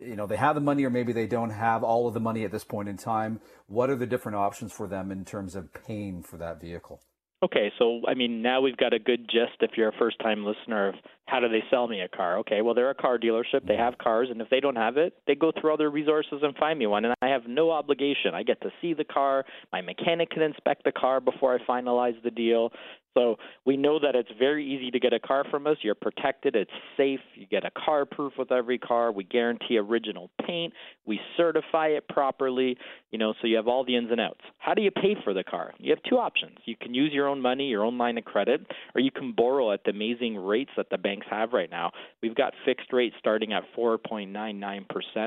you 0.00 0.16
know 0.16 0.26
they 0.26 0.36
have 0.36 0.54
the 0.54 0.60
money 0.60 0.84
or 0.84 0.90
maybe 0.90 1.12
they 1.12 1.26
don't 1.26 1.50
have 1.50 1.82
all 1.82 2.08
of 2.08 2.14
the 2.14 2.20
money 2.20 2.44
at 2.44 2.52
this 2.52 2.64
point 2.64 2.88
in 2.88 2.96
time. 2.96 3.40
What 3.66 3.90
are 3.90 3.96
the 3.96 4.06
different 4.06 4.36
options 4.36 4.72
for 4.72 4.86
them 4.86 5.10
in 5.10 5.24
terms 5.24 5.54
of 5.54 5.72
paying 5.72 6.22
for 6.22 6.36
that 6.38 6.60
vehicle? 6.60 7.00
Okay, 7.42 7.70
so 7.78 8.00
I 8.08 8.14
mean, 8.14 8.40
now 8.40 8.62
we've 8.62 8.78
got 8.78 8.94
a 8.94 8.98
good 8.98 9.28
gist 9.28 9.60
if 9.60 9.72
you're 9.76 9.90
a 9.90 9.98
first 9.98 10.18
time 10.20 10.44
listener 10.44 10.88
of 10.88 10.94
how 11.26 11.38
do 11.38 11.48
they 11.48 11.62
sell 11.70 11.86
me 11.86 12.00
a 12.00 12.08
car? 12.08 12.38
Okay, 12.38 12.62
well, 12.62 12.74
they're 12.74 12.88
a 12.88 12.94
car 12.94 13.18
dealership. 13.18 13.66
They 13.68 13.76
have 13.76 13.98
cars, 13.98 14.28
and 14.30 14.40
if 14.40 14.48
they 14.48 14.58
don't 14.58 14.76
have 14.76 14.96
it, 14.96 15.12
they 15.26 15.34
go 15.34 15.52
through 15.52 15.74
other 15.74 15.90
resources 15.90 16.40
and 16.42 16.56
find 16.56 16.78
me 16.78 16.86
one. 16.86 17.04
And 17.04 17.14
I 17.20 17.28
have 17.28 17.42
no 17.46 17.70
obligation. 17.72 18.34
I 18.34 18.42
get 18.42 18.62
to 18.62 18.70
see 18.80 18.94
the 18.94 19.04
car. 19.04 19.44
My 19.70 19.82
mechanic 19.82 20.30
can 20.30 20.42
inspect 20.42 20.84
the 20.84 20.92
car 20.92 21.20
before 21.20 21.54
I 21.54 21.70
finalize 21.70 22.20
the 22.22 22.30
deal. 22.30 22.70
So 23.16 23.36
we 23.64 23.76
know 23.76 23.98
that 23.98 24.14
it's 24.14 24.28
very 24.38 24.64
easy 24.66 24.90
to 24.90 25.00
get 25.00 25.12
a 25.12 25.18
car 25.18 25.44
from 25.50 25.66
us. 25.66 25.76
You're 25.80 25.94
protected. 25.94 26.54
It's 26.54 26.70
safe. 26.96 27.20
You 27.34 27.46
get 27.46 27.64
a 27.64 27.70
CarProof 27.70 28.32
with 28.38 28.52
every 28.52 28.78
car. 28.78 29.10
We 29.10 29.24
guarantee 29.24 29.78
original 29.78 30.30
paint. 30.46 30.74
We 31.06 31.18
certify 31.36 31.88
it 31.88 32.08
properly. 32.08 32.76
You 33.10 33.18
know, 33.18 33.32
so 33.40 33.46
you 33.46 33.56
have 33.56 33.68
all 33.68 33.84
the 33.84 33.96
ins 33.96 34.10
and 34.10 34.20
outs. 34.20 34.42
How 34.58 34.74
do 34.74 34.82
you 34.82 34.90
pay 34.90 35.16
for 35.24 35.32
the 35.32 35.44
car? 35.44 35.72
You 35.78 35.90
have 35.90 36.02
two 36.08 36.18
options. 36.18 36.58
You 36.66 36.76
can 36.80 36.92
use 36.92 37.12
your 37.12 37.26
own 37.26 37.40
money, 37.40 37.68
your 37.68 37.84
own 37.84 37.96
line 37.96 38.18
of 38.18 38.24
credit, 38.24 38.60
or 38.94 39.00
you 39.00 39.10
can 39.10 39.32
borrow 39.32 39.72
at 39.72 39.84
the 39.84 39.90
amazing 39.90 40.36
rates 40.36 40.72
that 40.76 40.90
the 40.90 40.98
banks 40.98 41.26
have 41.30 41.52
right 41.52 41.70
now. 41.70 41.92
We've 42.22 42.34
got 42.34 42.52
fixed 42.66 42.92
rates 42.92 43.16
starting 43.18 43.52
at 43.54 43.62
4.99% 43.76 44.84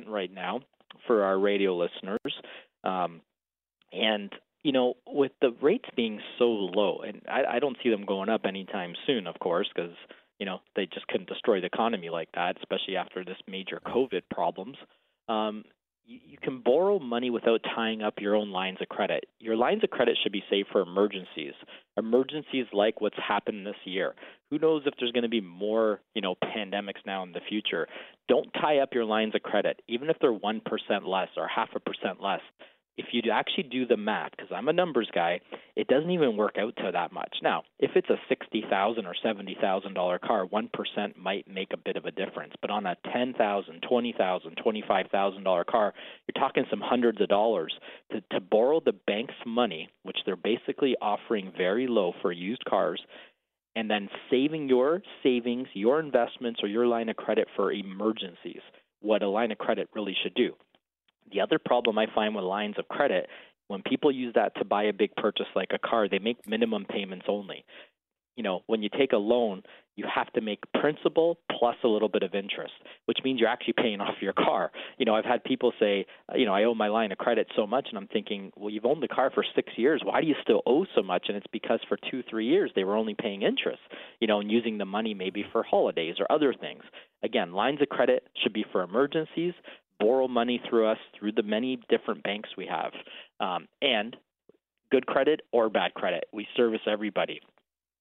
right 0.08 0.32
now 0.32 0.60
for 1.08 1.24
our 1.24 1.40
radio 1.40 1.76
listeners. 1.76 2.20
Um, 2.84 3.22
and 3.92 4.32
you 4.64 4.72
know, 4.72 4.96
with 5.08 5.32
the 5.42 5.52
rates 5.62 5.90
being 5.96 6.20
so 6.38 6.46
low, 6.46 7.00
and 7.00 7.22
I, 7.30 7.56
I 7.56 7.60
don't 7.60 7.78
see 7.82 7.90
them 7.90 8.06
going 8.06 8.30
up 8.30 8.42
anytime 8.46 8.94
soon, 9.08 9.28
of 9.28 9.40
course, 9.40 9.70
because 9.74 9.96
you 10.40 10.46
know 10.46 10.60
they 10.76 10.86
just 10.86 11.08
couldn't 11.08 11.30
destroy 11.30 11.62
the 11.62 11.68
economy 11.68 12.10
like 12.10 12.30
that, 12.34 12.58
especially 12.58 12.98
after 12.98 13.24
this 13.24 13.38
major 13.48 13.80
COVID 13.86 14.24
problems. 14.32 14.78
Um, 15.30 15.64
you, 16.06 16.20
you 16.26 16.38
can 16.42 16.62
borrow 16.62 17.00
money 17.00 17.30
without 17.30 17.62
tying 17.76 18.02
up 18.02 18.16
your 18.20 18.36
own 18.36 18.52
lines 18.52 18.80
of 18.82 18.90
credit. 18.90 19.26
Your 19.40 19.56
lines 19.56 19.84
of 19.84 19.92
credit 19.92 20.18
should 20.22 20.32
be 20.34 20.44
saved 20.50 20.70
for 20.72 20.82
emergencies. 20.82 21.54
Emergencies 21.98 22.66
like 22.74 23.00
what's 23.00 23.20
happened 23.26 23.66
this 23.66 23.76
year. 23.86 24.16
Who 24.50 24.60
knows 24.60 24.84
if 24.86 24.94
there's 25.00 25.12
going 25.12 25.24
to 25.24 25.30
be 25.30 25.42
more, 25.42 26.02
you 26.16 26.22
know, 26.22 26.36
pandemics 26.36 27.06
now 27.06 27.24
in 27.24 27.32
the 27.32 27.42
future? 27.48 27.88
Don't 28.28 28.52
tie 28.60 28.80
up 28.80 28.94
your 28.94 29.06
lines 29.06 29.36
of 29.36 29.44
credit, 29.44 29.82
even 29.88 30.10
if 30.10 30.18
they're 30.20 30.34
one 30.34 30.62
percent 30.66 31.08
less 31.08 31.30
or 31.38 31.48
half 31.48 31.70
a 31.76 31.80
percent 31.80 32.22
less 32.22 32.42
if 33.00 33.06
you 33.14 33.32
actually 33.32 33.64
do 33.64 33.86
the 33.86 33.96
math, 33.96 34.32
because 34.32 34.52
I'm 34.54 34.68
a 34.68 34.74
numbers 34.74 35.10
guy, 35.16 35.40
it 35.78 35.88
doesn't 35.88 36.12
even 36.12 36.36
work 36.36 36.58
out 36.60 36.76
to 36.76 36.92
that 36.92 37.14
much. 37.14 37.38
Now, 37.42 37.64
if 37.80 37.92
it's 37.96 38.10
a 38.10 38.20
sixty 38.28 38.62
thousand 38.70 39.06
or 39.06 39.16
seventy 39.24 39.56
thousand 39.60 39.94
dollar 39.94 40.20
car, 40.20 40.46
one 40.46 40.70
percent 40.74 41.18
might 41.18 41.48
make 41.48 41.70
a 41.72 41.78
bit 41.78 41.96
of 41.96 42.04
a 42.04 42.12
difference. 42.12 42.54
But 42.62 42.72
on 42.72 42.86
a 42.86 42.98
ten 43.14 43.34
thousand, 43.38 43.86
twenty 43.88 44.14
thousand, 44.18 44.58
twenty 44.62 44.84
five 44.86 45.06
thousand 45.14 45.44
dollar 45.46 45.64
car, 45.64 45.94
you're 46.28 46.44
talking 46.44 46.66
some 46.70 46.82
hundreds 46.84 47.22
of 47.22 47.30
dollars 47.30 47.74
to, 48.12 48.20
to 48.34 48.42
borrow 48.42 48.82
the 48.84 49.00
bank's 49.08 49.34
money, 49.46 49.88
which 50.04 50.18
they're 50.26 50.36
basically 50.36 50.98
offering 51.02 51.54
very 51.58 51.88
low 51.88 52.12
for 52.22 52.34
used 52.34 52.66
cars, 52.66 53.02
and 53.78 53.90
then 53.90 54.10
saving 54.30 54.68
your 54.68 55.02
savings, 55.24 55.70
your 55.74 56.02
investments, 56.02 56.60
or 56.62 56.68
your 56.68 56.86
line 56.86 57.08
of 57.08 57.16
credit 57.16 57.48
for 57.56 57.72
emergencies. 57.72 58.62
What 59.00 59.24
a 59.24 59.30
line 59.30 59.54
of 59.54 59.58
credit 59.58 59.88
really 59.96 60.18
should 60.22 60.36
do. 60.36 60.56
The 61.32 61.42
other 61.42 61.60
problem 61.60 61.98
I 61.98 62.08
find 62.14 62.36
with 62.36 62.44
lines 62.44 62.76
of 62.78 62.88
credit, 62.88 63.28
when 63.68 63.82
people 63.84 64.12
use 64.12 64.34
that 64.36 64.56
to 64.56 64.66
buy 64.66 64.84
a 64.84 64.94
big 64.94 65.16
purchase 65.16 65.46
like 65.56 65.72
a 65.74 65.88
car, 65.88 66.10
they 66.10 66.20
make 66.20 66.48
minimum 66.48 66.86
payments 66.90 67.26
only. 67.30 67.64
You 68.36 68.44
know, 68.44 68.62
when 68.68 68.82
you 68.82 68.90
take 68.98 69.12
a 69.12 69.18
loan, 69.18 69.64
you 69.96 70.06
have 70.14 70.32
to 70.32 70.42
make 70.42 70.60
principal 70.80 71.40
plus 71.60 71.76
a 71.84 71.88
little 71.88 72.08
bit 72.08 72.24
of 72.24 72.34
interest, 72.34 72.72
which 73.06 73.18
means 73.24 73.40
you're 73.40 73.50
actually 73.50 73.74
paying 73.74 74.00
off 74.06 74.16
your 74.22 74.34
car. 74.34 74.72
You 74.98 75.06
know, 75.06 75.14
I've 75.14 75.26
had 75.26 75.44
people 75.44 75.74
say, 75.78 76.06
uh, 76.32 76.38
you 76.38 76.46
know, 76.46 76.54
I 76.54 76.64
owe 76.64 76.74
my 76.74 76.88
line 76.88 77.12
of 77.12 77.18
credit 77.18 77.48
so 77.56 77.68
much, 77.68 77.88
and 77.90 77.98
I'm 77.98 78.08
thinking, 78.08 78.52
well, 78.56 78.70
you've 78.70 78.86
owned 78.86 79.04
the 79.04 79.10
car 79.10 79.30
for 79.30 79.44
six 79.56 79.74
years. 79.76 80.02
Why 80.04 80.22
do 80.22 80.28
you 80.28 80.36
still 80.42 80.62
owe 80.66 80.86
so 80.96 81.04
much? 81.04 81.26
And 81.28 81.36
it's 81.36 81.48
because 81.52 81.82
for 81.90 81.98
two, 82.10 82.24
three 82.30 82.48
years 82.48 82.72
they 82.76 82.86
were 82.86 82.96
only 82.96 83.14
paying 83.14 83.42
interest, 83.42 83.82
you 84.22 84.28
know, 84.28 84.40
and 84.40 84.50
using 84.50 84.78
the 84.78 84.86
money 84.86 85.14
maybe 85.14 85.44
for 85.52 85.62
holidays 85.62 86.16
or 86.18 86.32
other 86.32 86.54
things. 86.54 86.84
Again, 87.22 87.52
lines 87.52 87.82
of 87.82 87.90
credit 87.90 88.24
should 88.42 88.54
be 88.54 88.66
for 88.72 88.84
emergencies, 88.84 89.54
borrow 90.00 90.28
money 90.28 90.62
through 90.70 90.88
us 90.88 90.98
through 91.18 91.34
the 91.34 91.44
many 91.44 91.80
different 91.90 92.24
banks 92.24 92.50
we 92.58 92.68
have. 92.68 92.92
Um, 93.40 93.68
and 93.82 94.16
good 94.92 95.06
credit 95.06 95.42
or 95.52 95.70
bad 95.70 95.94
credit, 95.94 96.26
we 96.34 96.48
service 96.56 96.82
everybody 96.88 97.42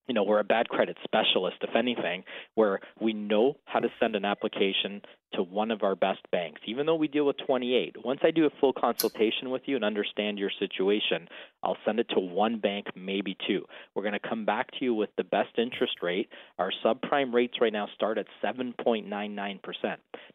you 0.09 0.15
know, 0.15 0.23
we're 0.23 0.41
a 0.41 0.45
bad 0.45 0.69
credit 0.69 0.97
specialist, 1.05 1.59
if 1.61 1.77
anything, 1.77 2.25
where 2.55 2.81
we 3.01 3.13
know 3.13 3.57
how 3.67 3.79
to 3.79 3.89
send 4.01 4.17
an 4.17 4.25
application 4.25 5.03
to 5.35 5.43
one 5.43 5.71
of 5.71 5.83
our 5.83 5.95
best 5.95 6.21
banks, 6.33 6.63
even 6.67 6.87
though 6.87 6.95
we 6.95 7.07
deal 7.07 7.27
with 7.27 7.37
28. 7.47 7.97
Once 8.03 8.21
I 8.23 8.31
do 8.31 8.47
a 8.47 8.51
full 8.61 8.73
consultation 8.73 9.51
with 9.51 9.63
you 9.67 9.77
and 9.77 9.85
understand 9.85 10.39
your 10.39 10.51
situation, 10.59 11.29
I'll 11.63 11.77
send 11.85 12.01
it 12.01 12.09
to 12.15 12.21
one 12.21 12.59
bank, 12.59 12.87
maybe 12.97 13.37
two. 13.47 13.67
We're 13.95 14.03
going 14.03 14.19
to 14.19 14.29
come 14.29 14.47
back 14.47 14.71
to 14.73 14.79
you 14.81 14.95
with 14.95 15.11
the 15.19 15.25
best 15.25 15.59
interest 15.59 15.97
rate. 16.03 16.31
Our 16.59 16.73
subprime 16.83 17.35
rates 17.35 17.59
right 17.61 17.73
now 17.73 17.89
start 17.95 18.17
at 18.17 18.27
7.99%. 18.43 19.61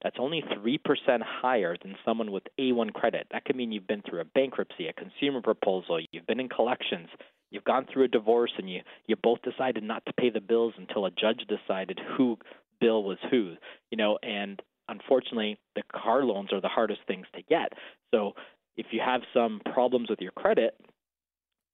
That's 0.03 0.17
only 0.19 0.43
3% 0.55 0.79
higher 1.23 1.75
than 1.81 1.95
someone 2.05 2.31
with 2.31 2.43
A1 2.59 2.93
credit. 2.93 3.25
That 3.31 3.45
could 3.45 3.55
mean 3.55 3.71
you've 3.71 3.88
been 3.88 4.03
through 4.07 4.21
a 4.21 4.25
bankruptcy, 4.25 4.88
a 4.88 4.93
consumer 4.93 5.41
proposal, 5.41 5.99
you've 6.12 6.27
been 6.27 6.39
in 6.39 6.49
collections, 6.49 7.09
you've 7.53 7.63
gone 7.63 7.85
through 7.91 8.03
a 8.03 8.07
divorce 8.07 8.51
and 8.57 8.69
you 8.69 8.81
you 9.07 9.15
both 9.15 9.39
decided 9.43 9.83
not 9.83 10.05
to 10.05 10.13
pay 10.13 10.29
the 10.29 10.41
bills 10.41 10.73
until 10.77 11.05
a 11.05 11.11
judge 11.11 11.45
decided 11.47 11.99
who 12.17 12.37
bill 12.81 13.03
was 13.03 13.17
who 13.31 13.53
you 13.91 13.97
know 13.97 14.17
and 14.23 14.61
unfortunately 14.89 15.57
the 15.75 15.83
car 15.93 16.23
loans 16.23 16.51
are 16.51 16.61
the 16.61 16.67
hardest 16.67 17.01
things 17.07 17.25
to 17.35 17.41
get. 17.43 17.73
So 18.13 18.33
if 18.75 18.87
you 18.91 19.01
have 19.05 19.21
some 19.33 19.61
problems 19.71 20.09
with 20.09 20.19
your 20.19 20.31
credit 20.31 20.75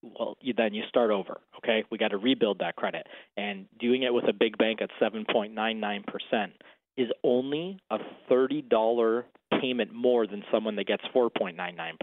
well 0.01 0.37
you, 0.41 0.53
then 0.53 0.73
you 0.73 0.83
start 0.87 1.11
over 1.11 1.41
okay? 1.57 1.83
We 1.89 1.97
got 1.97 2.09
to 2.09 2.17
rebuild 2.17 2.59
that 2.59 2.75
credit. 2.75 3.07
And 3.37 3.65
doing 3.79 4.03
it 4.03 4.13
with 4.13 4.25
a 4.29 4.33
big 4.33 4.57
bank 4.57 4.81
at 4.81 4.89
7.99% 5.01 6.03
is 6.97 7.07
only 7.23 7.79
a 7.89 7.97
$30 8.29 9.23
payment 9.61 9.93
more 9.93 10.27
than 10.27 10.43
someone 10.51 10.75
that 10.75 10.87
gets 10.87 11.03
4.99%. 11.15 11.93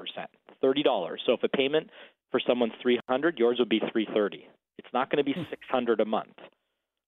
$30. 0.62 1.16
So 1.24 1.32
if 1.32 1.42
a 1.42 1.48
payment 1.48 1.90
for 2.30 2.40
someone's 2.46 2.72
300, 2.82 3.38
yours 3.38 3.56
would 3.58 3.68
be 3.68 3.78
330. 3.78 4.46
It's 4.78 4.88
not 4.92 5.10
going 5.10 5.18
to 5.18 5.24
be 5.24 5.32
hmm. 5.32 5.44
600 5.50 6.00
a 6.00 6.04
month, 6.04 6.36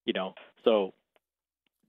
you 0.05 0.13
know. 0.13 0.35
So 0.65 0.95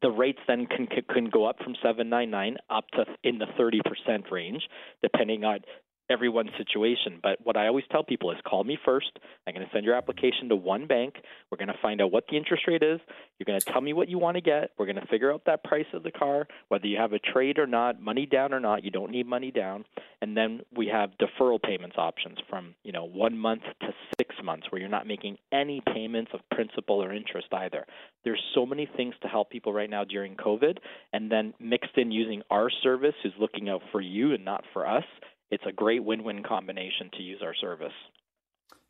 the 0.02 0.10
rates 0.10 0.40
then 0.48 0.66
can 0.66 0.88
can 0.88 1.30
go 1.30 1.46
up 1.46 1.58
from 1.58 1.76
799 1.82 2.58
up 2.70 2.86
to 2.92 3.06
in 3.24 3.38
the 3.38 3.48
30% 3.60 4.32
range, 4.32 4.64
depending 5.02 5.44
on 5.44 5.60
everyone's 6.10 6.52
situation. 6.58 7.20
But 7.22 7.38
what 7.44 7.58
I 7.58 7.68
always 7.68 7.86
tell 7.92 8.04
people 8.04 8.32
is 8.32 8.38
call 8.46 8.64
me 8.64 8.78
first. 8.84 9.12
I'm 9.46 9.54
going 9.54 9.66
to 9.66 9.72
send 9.72 9.86
your 9.86 9.96
application 9.96 10.50
to 10.50 10.56
one 10.56 10.88
bank. 10.88 11.16
We're 11.50 11.58
going 11.58 11.68
to 11.68 11.80
find 11.82 12.02
out 12.02 12.12
what 12.12 12.26
the 12.30 12.38
interest 12.38 12.64
rate 12.68 12.84
is. 12.84 13.00
You're 13.38 13.46
going 13.46 13.60
to 13.60 13.66
tell 13.66 13.82
me 13.82 13.94
what 13.94 14.10
you 14.10 14.18
want 14.18 14.36
to 14.36 14.42
get. 14.42 14.72
We're 14.78 14.86
going 14.86 14.96
to 14.96 15.08
figure 15.08 15.32
out 15.32 15.44
that 15.46 15.64
price 15.64 15.86
of 15.94 16.04
the 16.04 16.12
car, 16.12 16.48
whether 16.70 16.88
you 16.88 16.98
have 16.98 17.14
a 17.14 17.20
trade 17.20 17.60
or 17.60 17.68
not, 17.68 18.02
money 18.02 18.26
down 18.26 18.54
or 18.54 18.60
not. 18.60 18.84
You 18.84 18.92
don't 18.92 19.12
need 19.12 19.28
money 19.28 19.52
down. 19.52 19.86
And 20.22 20.36
then 20.36 20.62
we 20.76 20.88
have 20.88 21.12
deferral 21.22 21.62
payments 21.62 21.96
options 21.98 22.38
from, 22.50 22.76
you 22.84 22.92
know, 22.92 23.06
1 23.06 23.38
month 23.38 23.64
to 23.82 23.88
6 24.18 24.36
months 24.44 24.68
where 24.70 24.82
you're 24.82 24.90
not 24.90 25.08
making 25.08 25.38
any 25.52 25.82
payments 25.94 26.32
of 26.34 26.42
principal 26.52 27.02
or 27.02 27.14
interest 27.14 27.48
either. 27.54 27.86
There's 28.24 28.42
so 28.54 28.66
many 28.66 28.86
things 28.98 29.16
to 29.22 29.28
help 29.28 29.50
people 29.50 29.72
right 29.72 29.90
now 29.90 30.04
during 30.04 30.36
COVID 30.36 30.78
and 31.14 31.32
then 31.32 31.54
mixed 31.60 31.98
in 31.98 32.12
using 32.12 32.42
our 32.50 32.70
service 32.84 33.16
who's 33.24 33.34
looking 33.40 33.70
out 33.70 33.82
for 33.92 34.02
you 34.02 34.34
and 34.34 34.44
not 34.44 34.64
for 34.74 34.88
us 34.88 35.06
it's 35.52 35.66
a 35.66 35.72
great 35.72 36.04
win-win 36.04 36.44
combination 36.44 37.10
to 37.18 37.24
use 37.24 37.42
our 37.44 37.56
service. 37.56 37.94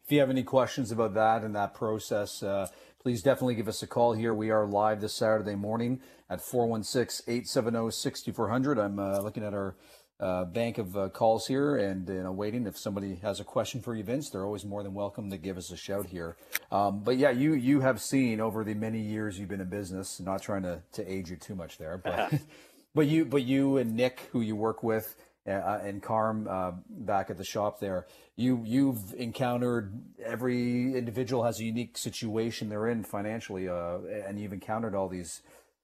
If 0.06 0.12
you 0.12 0.19
have 0.19 0.30
any 0.30 0.43
questions 0.43 0.91
about 0.91 1.13
that 1.13 1.43
and 1.43 1.56
that 1.56 1.74
process, 1.74 2.41
uh, 2.41 2.67
please 3.02 3.22
definitely 3.22 3.56
give 3.56 3.67
us 3.67 3.84
a 3.84 3.88
call 3.88 4.13
here. 4.13 4.34
We 4.34 4.50
are 4.50 4.65
live 4.65 5.02
this 5.02 5.13
Saturday 5.13 5.56
morning 5.56 6.02
at 6.30 6.41
416 6.41 7.24
870 7.28 7.91
6400. 7.91 8.80
I'm 8.80 9.00
uh, 9.00 9.19
looking 9.19 9.43
at 9.43 9.54
our 9.54 9.76
uh, 10.19 10.43
bank 10.45 10.78
of 10.78 10.98
uh, 10.98 11.10
calls 11.10 11.48
here 11.48 11.78
and 11.78 12.10
you 12.10 12.24
know 12.24 12.32
waiting. 12.32 12.65
If 12.65 12.78
somebody 12.78 13.15
has 13.22 13.39
a 13.39 13.43
question 13.43 13.82
for 13.82 13.95
you, 13.95 14.04
Vince, 14.04 14.30
they're 14.30 14.43
always 14.43 14.65
more 14.65 14.84
than 14.84 14.93
welcome 14.93 15.30
to 15.30 15.38
give 15.38 15.58
us 15.58 15.72
a 15.72 15.78
shout 15.78 16.08
here. 16.08 16.36
Um, 16.72 17.04
but 17.04 17.17
yeah, 17.17 17.30
you 17.30 17.54
you 17.54 17.80
have 17.82 18.02
seen 18.02 18.41
over 18.41 18.63
the 18.63 18.74
many 18.74 19.00
years 19.00 19.39
you've 19.39 19.48
been 19.48 19.62
in 19.62 19.69
business. 19.69 20.19
Not 20.19 20.41
trying 20.41 20.63
to, 20.63 20.82
to 20.93 21.10
age 21.10 21.30
you 21.30 21.38
too 21.38 21.56
much 21.56 21.78
there, 21.78 21.98
but 22.04 22.34
but 22.95 23.08
you 23.08 23.26
but 23.26 23.43
you 23.43 23.78
and 23.78 23.95
Nick, 23.95 24.28
who 24.32 24.41
you 24.41 24.56
work 24.56 24.84
with, 24.84 25.15
uh, 25.50 25.80
and 25.84 26.02
Carm 26.02 26.48
uh, 26.50 26.72
back 26.90 27.30
at 27.30 27.38
the 27.38 27.44
shop 27.44 27.80
there, 27.80 28.08
you 28.36 28.62
you've 28.66 29.14
encountered 29.16 29.94
every 30.24 30.96
individual 30.96 31.44
has 31.44 31.60
a 31.60 31.64
unique 31.64 31.98
situation 31.98 32.70
they're 32.70 32.88
in 32.88 33.04
financially, 33.04 33.68
uh, 33.68 33.98
and 34.28 34.40
you've 34.40 34.54
encountered 34.54 34.96
all 34.96 35.10
these 35.10 35.42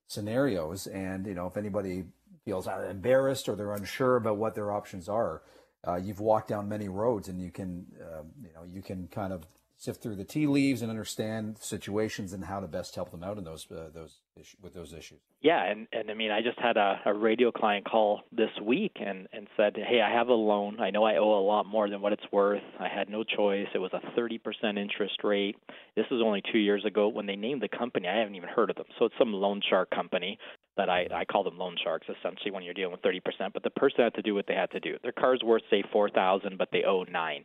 scenarios. 0.07 0.87
And 0.87 1.25
you 1.25 1.33
know, 1.33 1.47
if 1.47 1.57
anybody 1.57 2.05
feels 2.45 2.67
embarrassed 2.67 3.49
or 3.49 3.55
they're 3.55 3.73
unsure 3.73 4.15
about 4.17 4.37
what 4.37 4.55
their 4.55 4.71
options 4.71 5.09
are, 5.09 5.41
uh, 5.87 5.95
you've 5.95 6.19
walked 6.19 6.49
down 6.49 6.69
many 6.69 6.87
roads, 6.87 7.27
and 7.27 7.41
you 7.41 7.51
can 7.51 7.85
uh, 8.01 8.23
you 8.41 8.53
know 8.53 8.63
you 8.71 8.81
can 8.81 9.07
kind 9.07 9.33
of 9.33 9.45
sift 9.77 10.01
through 10.01 10.15
the 10.15 10.23
tea 10.23 10.47
leaves 10.47 10.81
and 10.81 10.89
understand 10.89 11.57
situations 11.59 12.33
and 12.33 12.45
how 12.45 12.59
to 12.59 12.67
best 12.67 12.95
help 12.95 13.11
them 13.11 13.23
out 13.23 13.37
in 13.37 13.43
those 13.43 13.67
uh, 13.71 13.89
those 13.93 14.19
issues, 14.35 14.55
with 14.61 14.73
those 14.73 14.93
issues. 14.93 15.19
Yeah, 15.41 15.63
and 15.63 15.87
and 15.91 16.09
I 16.09 16.13
mean, 16.13 16.31
I 16.31 16.41
just 16.41 16.59
had 16.59 16.77
a, 16.77 16.99
a 17.05 17.13
radio 17.13 17.51
client 17.51 17.85
call 17.85 18.21
this 18.31 18.49
week 18.61 18.93
and 18.95 19.27
and 19.33 19.47
said, 19.57 19.75
"Hey, 19.75 20.01
I 20.01 20.11
have 20.11 20.29
a 20.29 20.33
loan. 20.33 20.79
I 20.79 20.91
know 20.91 21.03
I 21.03 21.17
owe 21.17 21.39
a 21.39 21.45
lot 21.45 21.65
more 21.65 21.89
than 21.89 22.01
what 22.01 22.13
it's 22.13 22.25
worth. 22.31 22.63
I 22.79 22.87
had 22.87 23.09
no 23.09 23.23
choice. 23.23 23.67
It 23.73 23.79
was 23.79 23.91
a 23.93 24.19
30% 24.19 24.39
interest 24.77 25.23
rate. 25.23 25.57
This 25.95 26.05
was 26.09 26.21
only 26.23 26.41
two 26.51 26.59
years 26.59 26.85
ago. 26.85 27.07
When 27.07 27.25
they 27.25 27.35
named 27.35 27.61
the 27.61 27.69
company, 27.69 28.07
I 28.07 28.17
haven't 28.17 28.35
even 28.35 28.49
heard 28.49 28.69
of 28.69 28.75
them. 28.75 28.85
So 28.97 29.05
it's 29.05 29.15
some 29.19 29.33
loan 29.33 29.61
shark 29.69 29.89
company 29.91 30.39
that 30.77 30.89
I 30.89 31.07
I 31.13 31.25
call 31.25 31.43
them 31.43 31.57
loan 31.57 31.75
sharks 31.83 32.07
essentially 32.07 32.51
when 32.51 32.63
you're 32.63 32.73
dealing 32.73 32.91
with 32.91 33.01
30%. 33.01 33.21
But 33.53 33.63
the 33.63 33.69
person 33.69 34.03
had 34.03 34.13
to 34.15 34.21
do 34.21 34.35
what 34.35 34.45
they 34.47 34.55
had 34.55 34.71
to 34.71 34.79
do. 34.79 34.97
Their 35.03 35.11
car's 35.11 35.41
worth 35.43 35.63
say 35.69 35.83
4,000, 35.91 36.57
but 36.57 36.69
they 36.71 36.83
owe 36.83 37.03
nine. 37.03 37.43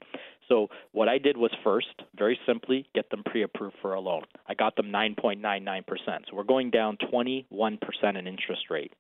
So 0.48 0.68
what 0.92 1.08
I 1.08 1.18
did 1.18 1.36
was 1.36 1.52
first, 1.62 2.02
very 2.16 2.38
simply, 2.46 2.88
get 2.94 3.08
them 3.10 3.22
pre-approved 3.24 3.76
for 3.80 3.94
a 3.94 4.00
loan. 4.00 4.22
I 4.48 4.54
got 4.54 4.74
them 4.74 4.86
9.99%. 4.86 5.84
So 6.28 6.36
we're 6.36 6.42
going 6.42 6.70
down 6.70 6.98
21% 7.12 7.46
in 8.18 8.26
interest 8.26 8.62
rate. 8.68 8.92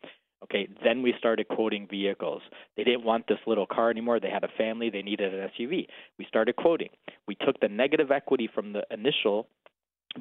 Okay, 0.44 0.68
then 0.82 1.02
we 1.02 1.12
started 1.18 1.48
quoting 1.48 1.86
vehicles. 1.90 2.40
They 2.76 2.84
didn't 2.84 3.04
want 3.04 3.26
this 3.28 3.38
little 3.46 3.66
car 3.66 3.90
anymore. 3.90 4.20
They 4.20 4.30
had 4.30 4.44
a 4.44 4.48
family. 4.56 4.88
They 4.88 5.02
needed 5.02 5.34
an 5.34 5.50
SUV. 5.58 5.86
We 6.18 6.24
started 6.28 6.56
quoting. 6.56 6.88
We 7.26 7.34
took 7.34 7.60
the 7.60 7.68
negative 7.68 8.10
equity 8.10 8.48
from 8.52 8.72
the 8.72 8.84
initial 8.90 9.48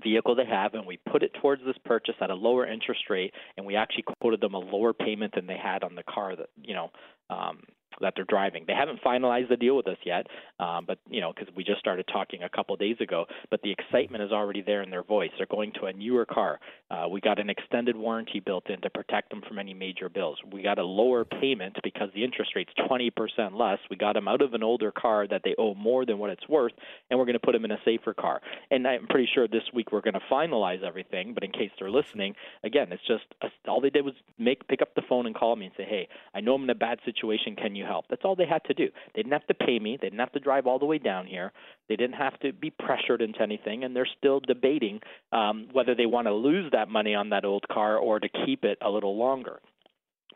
vehicle 0.03 0.35
they 0.35 0.45
have 0.45 0.73
and 0.75 0.85
we 0.85 0.97
put 1.11 1.23
it 1.23 1.31
towards 1.41 1.63
this 1.65 1.77
purchase 1.83 2.15
at 2.21 2.29
a 2.29 2.35
lower 2.35 2.67
interest 2.67 3.01
rate 3.09 3.33
and 3.57 3.65
we 3.65 3.75
actually 3.75 4.03
quoted 4.21 4.39
them 4.39 4.53
a 4.53 4.59
lower 4.59 4.93
payment 4.93 5.33
than 5.33 5.47
they 5.47 5.57
had 5.57 5.83
on 5.83 5.95
the 5.95 6.03
car 6.03 6.35
that 6.35 6.49
you 6.61 6.73
know 6.73 6.91
um, 7.29 7.61
that 8.01 8.13
they're 8.15 8.25
driving. 8.25 8.65
They 8.67 8.73
haven't 8.73 9.01
finalized 9.01 9.49
the 9.49 9.57
deal 9.57 9.75
with 9.75 9.87
us 9.87 9.97
yet, 10.05 10.27
um, 10.59 10.85
but 10.85 10.99
you 11.09 11.21
know, 11.21 11.33
because 11.33 11.53
we 11.55 11.63
just 11.63 11.79
started 11.79 12.07
talking 12.11 12.43
a 12.43 12.49
couple 12.49 12.75
days 12.75 12.97
ago. 12.99 13.25
But 13.49 13.61
the 13.61 13.71
excitement 13.71 14.23
is 14.23 14.31
already 14.31 14.61
there 14.61 14.81
in 14.81 14.89
their 14.89 15.03
voice. 15.03 15.31
They're 15.37 15.47
going 15.47 15.73
to 15.79 15.85
a 15.85 15.93
newer 15.93 16.25
car. 16.25 16.59
Uh, 16.89 17.07
we 17.09 17.21
got 17.21 17.39
an 17.39 17.49
extended 17.49 17.95
warranty 17.95 18.39
built 18.39 18.69
in 18.69 18.81
to 18.81 18.89
protect 18.89 19.29
them 19.29 19.41
from 19.47 19.59
any 19.59 19.73
major 19.73 20.09
bills. 20.09 20.37
We 20.51 20.61
got 20.61 20.79
a 20.79 20.83
lower 20.83 21.25
payment 21.25 21.77
because 21.83 22.09
the 22.13 22.23
interest 22.23 22.51
rate's 22.55 22.73
20% 22.89 23.11
less. 23.53 23.79
We 23.89 23.95
got 23.95 24.13
them 24.13 24.27
out 24.27 24.41
of 24.41 24.53
an 24.53 24.63
older 24.63 24.91
car 24.91 25.27
that 25.27 25.41
they 25.43 25.55
owe 25.57 25.75
more 25.75 26.05
than 26.05 26.17
what 26.17 26.29
it's 26.29 26.47
worth, 26.47 26.73
and 27.09 27.19
we're 27.19 27.25
going 27.25 27.33
to 27.33 27.39
put 27.39 27.53
them 27.53 27.65
in 27.65 27.71
a 27.71 27.79
safer 27.85 28.13
car. 28.13 28.41
And 28.71 28.87
I'm 28.87 29.07
pretty 29.07 29.29
sure 29.33 29.47
this 29.47 29.63
week 29.73 29.91
we're 29.91 30.01
going 30.01 30.13
to 30.13 30.21
finalize 30.31 30.83
everything. 30.83 31.33
But 31.33 31.43
in 31.43 31.51
case 31.51 31.71
they're 31.79 31.91
listening, 31.91 32.35
again, 32.63 32.91
it's 32.91 33.05
just 33.07 33.23
all 33.67 33.81
they 33.81 33.89
did 33.89 34.05
was 34.05 34.15
make 34.37 34.67
pick 34.67 34.81
up 34.81 34.95
the 34.95 35.01
phone 35.07 35.25
and 35.25 35.35
call 35.35 35.55
me 35.55 35.65
and 35.65 35.75
say, 35.77 35.83
"Hey, 35.83 36.07
I 36.33 36.41
know 36.41 36.55
I'm 36.55 36.63
in 36.63 36.69
a 36.69 36.75
bad 36.75 36.99
situation. 37.05 37.55
Can 37.55 37.75
you 37.75 37.85
help?" 37.89 38.05
That's 38.09 38.23
all 38.23 38.35
they 38.35 38.45
had 38.45 38.63
to 38.65 38.73
do. 38.73 38.87
They 39.13 39.21
didn't 39.21 39.33
have 39.33 39.47
to 39.47 39.53
pay 39.53 39.79
me. 39.79 39.97
They 39.97 40.07
didn't 40.07 40.19
have 40.19 40.31
to 40.33 40.39
drive 40.39 40.67
all 40.67 40.79
the 40.79 40.85
way 40.85 40.99
down 40.99 41.27
here. 41.27 41.51
They 41.89 41.97
didn't 41.97 42.15
have 42.15 42.39
to 42.39 42.53
be 42.53 42.69
pressured 42.69 43.21
into 43.21 43.41
anything, 43.41 43.83
and 43.83 43.95
they're 43.95 44.15
still 44.17 44.39
debating 44.39 45.01
um, 45.31 45.67
whether 45.73 45.95
they 45.95 46.05
want 46.05 46.27
to 46.27 46.33
lose 46.33 46.71
that 46.71 46.87
money 46.87 47.15
on 47.15 47.29
that 47.29 47.45
old 47.45 47.67
car 47.67 47.97
or 47.97 48.19
to 48.19 48.29
keep 48.45 48.63
it 48.63 48.77
a 48.81 48.89
little 48.89 49.17
longer. 49.17 49.59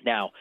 Now, 0.06 0.32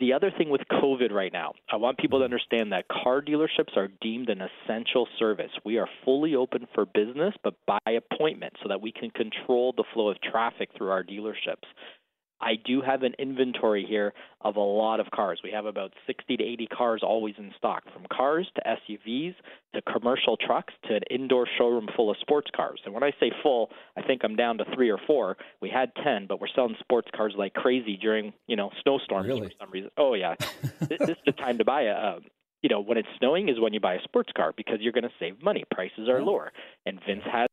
the 0.00 0.12
other 0.12 0.30
thing 0.30 0.48
with 0.48 0.60
COVID 0.70 1.10
right 1.10 1.32
now, 1.32 1.54
I 1.72 1.76
want 1.76 1.98
people 1.98 2.20
to 2.20 2.24
understand 2.24 2.72
that 2.72 2.86
car 2.88 3.20
dealerships 3.20 3.76
are 3.76 3.88
deemed 4.00 4.28
an 4.28 4.40
essential 4.40 5.08
service. 5.18 5.50
We 5.64 5.78
are 5.78 5.88
fully 6.04 6.36
open 6.36 6.68
for 6.72 6.86
business, 6.86 7.34
but 7.42 7.54
by 7.66 7.78
appointment 7.86 8.54
so 8.62 8.68
that 8.68 8.80
we 8.80 8.92
can 8.92 9.10
control 9.10 9.74
the 9.76 9.84
flow 9.92 10.08
of 10.08 10.20
traffic 10.20 10.70
through 10.76 10.90
our 10.90 11.02
dealerships. 11.02 11.66
I 12.40 12.54
do 12.64 12.80
have 12.80 13.02
an 13.02 13.14
inventory 13.18 13.84
here 13.88 14.12
of 14.42 14.56
a 14.56 14.60
lot 14.60 15.00
of 15.00 15.10
cars. 15.10 15.40
We 15.42 15.50
have 15.50 15.66
about 15.66 15.92
60 16.06 16.36
to 16.36 16.44
80 16.44 16.66
cars 16.68 17.02
always 17.02 17.34
in 17.38 17.52
stock, 17.56 17.82
from 17.92 18.06
cars 18.12 18.48
to 18.54 18.62
SUVs 18.62 19.34
to 19.74 19.82
commercial 19.82 20.36
trucks 20.36 20.72
to 20.88 20.94
an 20.94 21.02
indoor 21.10 21.46
showroom 21.58 21.88
full 21.96 22.10
of 22.10 22.16
sports 22.20 22.50
cars. 22.54 22.80
And 22.84 22.94
when 22.94 23.02
I 23.02 23.10
say 23.18 23.32
full, 23.42 23.70
I 23.96 24.02
think 24.02 24.22
I'm 24.24 24.36
down 24.36 24.58
to 24.58 24.64
three 24.74 24.90
or 24.90 24.98
four. 25.06 25.36
We 25.60 25.68
had 25.68 25.90
10, 26.02 26.26
but 26.26 26.40
we're 26.40 26.48
selling 26.54 26.76
sports 26.80 27.08
cars 27.14 27.34
like 27.36 27.54
crazy 27.54 27.96
during, 27.96 28.32
you 28.46 28.56
know, 28.56 28.70
snowstorms 28.82 29.26
really? 29.26 29.48
for 29.48 29.52
some 29.60 29.70
reason. 29.70 29.90
Oh 29.96 30.14
yeah, 30.14 30.34
this, 30.80 30.98
this 31.00 31.10
is 31.10 31.16
the 31.26 31.32
time 31.32 31.58
to 31.58 31.64
buy 31.64 31.82
a. 31.82 31.92
a 31.92 32.18
you 32.60 32.68
know, 32.68 32.80
when 32.80 32.98
it's 32.98 33.08
snowing 33.18 33.48
is 33.48 33.60
when 33.60 33.72
you 33.72 33.78
buy 33.78 33.94
a 33.94 34.02
sports 34.02 34.32
car 34.36 34.52
because 34.56 34.78
you're 34.80 34.92
going 34.92 35.04
to 35.04 35.12
save 35.20 35.40
money. 35.40 35.64
Prices 35.70 36.08
are 36.08 36.20
lower. 36.20 36.50
And 36.86 36.98
Vince 37.06 37.22
has 37.30 37.46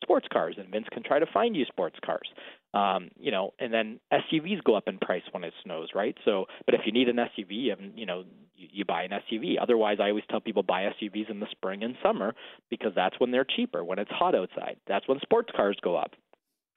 sports 0.00 0.28
cars, 0.32 0.54
and 0.58 0.70
Vince 0.70 0.86
can 0.92 1.02
try 1.02 1.18
to 1.18 1.26
find 1.26 1.56
you 1.56 1.64
sports 1.64 1.96
cars. 2.04 2.28
Um, 2.74 3.10
you 3.16 3.30
know, 3.30 3.54
and 3.60 3.72
then 3.72 4.00
SUVs 4.12 4.62
go 4.64 4.74
up 4.74 4.88
in 4.88 4.98
price 4.98 5.22
when 5.30 5.44
it 5.44 5.52
snows, 5.62 5.90
right? 5.94 6.16
So, 6.24 6.46
but 6.66 6.74
if 6.74 6.80
you 6.84 6.92
need 6.92 7.08
an 7.08 7.16
SUV, 7.16 7.72
and 7.72 7.96
you 7.96 8.04
know, 8.04 8.24
you, 8.56 8.68
you 8.72 8.84
buy 8.84 9.04
an 9.04 9.10
SUV. 9.10 9.54
Otherwise, 9.60 9.98
I 10.00 10.08
always 10.08 10.24
tell 10.28 10.40
people 10.40 10.64
buy 10.64 10.90
SUVs 11.00 11.30
in 11.30 11.38
the 11.38 11.46
spring 11.52 11.84
and 11.84 11.94
summer 12.02 12.34
because 12.70 12.92
that's 12.96 13.18
when 13.20 13.30
they're 13.30 13.46
cheaper. 13.56 13.84
When 13.84 14.00
it's 14.00 14.10
hot 14.10 14.34
outside, 14.34 14.76
that's 14.88 15.06
when 15.06 15.20
sports 15.20 15.50
cars 15.54 15.78
go 15.82 15.96
up. 15.96 16.12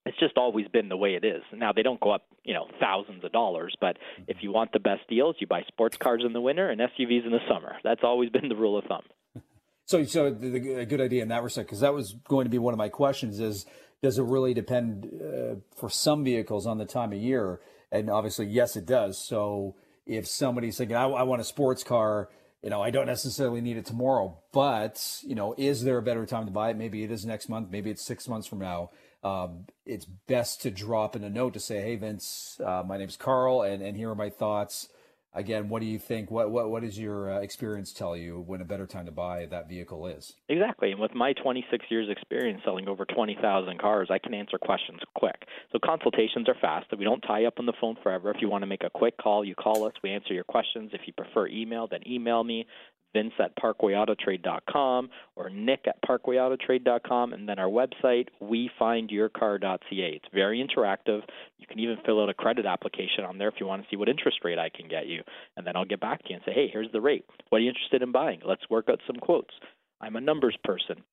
It's 0.05 0.17
just 0.19 0.37
always 0.37 0.67
been 0.69 0.87
the 0.87 0.95
way 0.95 1.15
it 1.15 1.25
is. 1.25 1.41
Now 1.53 1.73
they 1.73 1.83
don't 1.83 1.99
go 1.99 2.11
up, 2.11 2.25
you 2.43 2.53
know, 2.53 2.67
thousands 2.79 3.23
of 3.25 3.31
dollars, 3.31 3.75
but 3.81 3.97
if 4.27 4.37
you 4.41 4.53
want 4.53 4.71
the 4.71 4.79
best 4.79 5.01
deals, 5.09 5.35
you 5.39 5.47
buy 5.47 5.63
sports 5.67 5.97
cars 5.97 6.21
in 6.25 6.31
the 6.31 6.39
winter 6.39 6.69
and 6.69 6.79
SUVs 6.79 7.25
in 7.25 7.31
the 7.31 7.39
summer. 7.49 7.75
That's 7.83 8.01
always 8.03 8.29
been 8.29 8.47
the 8.47 8.55
rule 8.55 8.77
of 8.77 8.85
thumb. 8.85 9.03
So, 9.89 10.03
so 10.03 10.29
the, 10.29 10.49
the, 10.49 10.73
a 10.81 10.85
good 10.85 10.99
idea 10.99 11.21
in 11.21 11.29
that 11.29 11.43
respect, 11.43 11.69
because 11.69 11.79
that 11.79 11.93
was 11.93 12.13
going 12.27 12.43
to 12.43 12.49
be 12.49 12.57
one 12.57 12.73
of 12.73 12.77
my 12.77 12.89
questions: 12.89 13.39
is 13.39 13.65
does 14.01 14.17
it 14.17 14.23
really 14.23 14.53
depend 14.53 15.09
uh, 15.21 15.55
for 15.75 15.89
some 15.89 16.23
vehicles 16.23 16.65
on 16.67 16.77
the 16.77 16.85
time 16.85 17.11
of 17.11 17.19
year? 17.19 17.59
And 17.91 18.09
obviously, 18.09 18.45
yes, 18.47 18.75
it 18.75 18.85
does. 18.85 19.17
So 19.17 19.75
if 20.05 20.27
somebody's 20.27 20.77
thinking, 20.77 20.95
I, 20.95 21.05
I 21.05 21.23
want 21.23 21.41
a 21.41 21.45
sports 21.45 21.83
car, 21.83 22.29
you 22.63 22.69
know, 22.69 22.81
I 22.81 22.89
don't 22.89 23.05
necessarily 23.05 23.61
need 23.61 23.77
it 23.77 23.85
tomorrow, 23.85 24.37
but 24.51 25.21
you 25.23 25.35
know, 25.35 25.53
is 25.57 25.83
there 25.83 25.97
a 25.97 26.01
better 26.01 26.25
time 26.25 26.45
to 26.45 26.51
buy 26.51 26.71
it? 26.71 26.77
Maybe 26.77 27.03
it 27.03 27.11
is 27.11 27.25
next 27.25 27.49
month. 27.49 27.69
Maybe 27.71 27.89
it's 27.89 28.03
six 28.03 28.27
months 28.27 28.47
from 28.47 28.59
now. 28.59 28.89
Um, 29.23 29.65
it's 29.85 30.05
best 30.05 30.61
to 30.63 30.71
drop 30.71 31.15
in 31.15 31.23
a 31.23 31.29
note 31.29 31.53
to 31.53 31.59
say, 31.59 31.81
"Hey, 31.81 31.95
Vince, 31.95 32.59
uh, 32.63 32.83
my 32.85 32.97
name's 32.97 33.15
Carl, 33.15 33.61
and 33.61 33.81
and 33.81 33.97
here 33.97 34.09
are 34.09 34.15
my 34.15 34.29
thoughts." 34.29 34.89
Again, 35.33 35.69
what 35.69 35.81
do 35.81 35.85
you 35.85 35.99
think? 35.99 36.31
What 36.31 36.51
what 36.51 36.69
what 36.69 36.81
does 36.83 36.97
your 36.97 37.31
uh, 37.31 37.39
experience 37.39 37.93
tell 37.93 38.15
you 38.15 38.43
when 38.45 38.61
a 38.61 38.65
better 38.65 38.85
time 38.85 39.05
to 39.05 39.11
buy 39.11 39.45
that 39.45 39.69
vehicle 39.69 40.07
is? 40.07 40.33
Exactly, 40.49 40.91
and 40.91 40.99
with 40.99 41.13
my 41.13 41.33
26 41.33 41.85
years 41.89 42.09
experience 42.09 42.61
selling 42.65 42.87
over 42.87 43.05
20,000 43.05 43.79
cars, 43.79 44.09
I 44.11 44.19
can 44.19 44.33
answer 44.33 44.57
questions 44.57 44.99
quick. 45.15 45.43
So 45.71 45.79
consultations 45.83 46.49
are 46.49 46.55
fast. 46.59 46.87
We 46.97 47.05
don't 47.05 47.21
tie 47.21 47.45
up 47.45 47.55
on 47.59 47.65
the 47.65 47.73
phone 47.79 47.95
forever. 48.01 48.31
If 48.31 48.41
you 48.41 48.49
want 48.49 48.63
to 48.63 48.67
make 48.67 48.83
a 48.83 48.89
quick 48.89 49.17
call, 49.17 49.45
you 49.45 49.55
call 49.55 49.85
us. 49.85 49.93
We 50.03 50.11
answer 50.11 50.33
your 50.33 50.43
questions. 50.43 50.91
If 50.93 51.01
you 51.05 51.13
prefer 51.13 51.47
email, 51.47 51.87
then 51.87 52.01
email 52.07 52.43
me. 52.43 52.65
Vince 53.13 53.33
at 53.39 53.55
parkwayautotrade.com 53.55 55.09
or 55.35 55.49
Nick 55.49 55.85
at 55.87 56.01
parkwayautotrade.com, 56.07 57.33
and 57.33 57.47
then 57.47 57.59
our 57.59 57.69
website, 57.69 58.27
wefindyourcar.ca. 58.41 59.79
It's 59.89 60.25
very 60.33 60.65
interactive. 60.65 61.21
You 61.57 61.67
can 61.67 61.79
even 61.79 61.97
fill 62.05 62.21
out 62.21 62.29
a 62.29 62.33
credit 62.33 62.65
application 62.65 63.23
on 63.23 63.37
there 63.37 63.47
if 63.47 63.55
you 63.59 63.65
want 63.65 63.83
to 63.83 63.87
see 63.89 63.95
what 63.95 64.09
interest 64.09 64.39
rate 64.43 64.59
I 64.59 64.69
can 64.69 64.87
get 64.87 65.07
you. 65.07 65.23
And 65.55 65.65
then 65.65 65.75
I'll 65.75 65.85
get 65.85 65.99
back 65.99 66.23
to 66.23 66.29
you 66.29 66.35
and 66.35 66.43
say, 66.45 66.53
hey, 66.53 66.69
here's 66.71 66.91
the 66.91 67.01
rate. 67.01 67.25
What 67.49 67.59
are 67.59 67.61
you 67.61 67.69
interested 67.69 68.01
in 68.01 68.11
buying? 68.11 68.41
Let's 68.45 68.69
work 68.69 68.87
out 68.89 68.99
some 69.07 69.17
quotes. 69.17 69.53
I'm 70.01 70.15
a 70.15 70.21
numbers 70.21 70.57
person. 70.63 71.03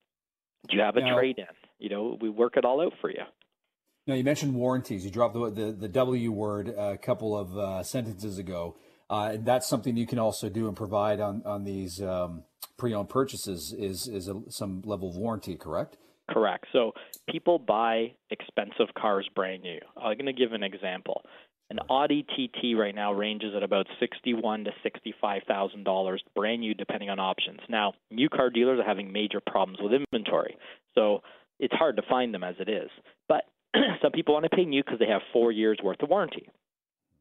Do 0.68 0.76
you 0.76 0.82
have 0.82 0.96
a 0.96 1.00
now, 1.00 1.16
trade 1.16 1.38
in? 1.38 1.44
You 1.78 1.90
know, 1.90 2.18
we 2.20 2.28
work 2.30 2.56
it 2.56 2.64
all 2.64 2.80
out 2.80 2.94
for 3.00 3.10
you. 3.10 3.22
Now, 4.06 4.14
you 4.14 4.24
mentioned 4.24 4.54
warranties. 4.54 5.04
You 5.04 5.10
dropped 5.10 5.34
the, 5.34 5.50
the, 5.50 5.72
the 5.72 5.88
W 5.88 6.30
word 6.30 6.68
a 6.68 6.98
couple 6.98 7.36
of 7.36 7.56
uh, 7.56 7.82
sentences 7.82 8.38
ago. 8.38 8.76
Uh, 9.10 9.32
and 9.34 9.44
that's 9.44 9.66
something 9.68 9.96
you 9.96 10.06
can 10.06 10.18
also 10.18 10.48
do 10.48 10.66
and 10.66 10.76
provide 10.76 11.20
on 11.20 11.42
on 11.44 11.64
these 11.64 12.00
um, 12.00 12.42
pre-owned 12.78 13.08
purchases 13.08 13.74
is 13.76 14.08
is 14.08 14.28
a, 14.28 14.40
some 14.48 14.82
level 14.84 15.10
of 15.10 15.16
warranty, 15.16 15.56
correct? 15.56 15.96
Correct. 16.30 16.66
So 16.72 16.92
people 17.28 17.58
buy 17.58 18.12
expensive 18.30 18.94
cars 18.98 19.28
brand 19.34 19.62
new. 19.62 19.78
I'm 19.96 20.16
going 20.16 20.26
to 20.26 20.32
give 20.32 20.52
an 20.52 20.62
example. 20.62 21.22
An 21.70 21.78
Audi 21.90 22.22
TT 22.22 22.78
right 22.78 22.94
now 22.94 23.12
ranges 23.12 23.54
at 23.56 23.62
about 23.62 23.86
sixty-one 24.00 24.64
to 24.64 24.70
sixty-five 24.82 25.42
thousand 25.46 25.84
dollars, 25.84 26.22
brand 26.34 26.60
new, 26.60 26.74
depending 26.74 27.10
on 27.10 27.18
options. 27.18 27.60
Now, 27.68 27.94
new 28.10 28.28
car 28.28 28.50
dealers 28.50 28.80
are 28.80 28.86
having 28.86 29.12
major 29.12 29.40
problems 29.40 29.78
with 29.82 29.92
inventory, 29.92 30.56
so 30.94 31.22
it's 31.58 31.74
hard 31.74 31.96
to 31.96 32.02
find 32.08 32.34
them 32.34 32.44
as 32.44 32.54
it 32.58 32.68
is. 32.68 32.90
But 33.28 33.44
some 34.02 34.12
people 34.12 34.34
want 34.34 34.44
to 34.44 34.54
pay 34.54 34.64
new 34.64 34.82
because 34.84 34.98
they 34.98 35.08
have 35.08 35.22
four 35.32 35.52
years 35.52 35.78
worth 35.82 36.02
of 36.02 36.10
warranty. 36.10 36.48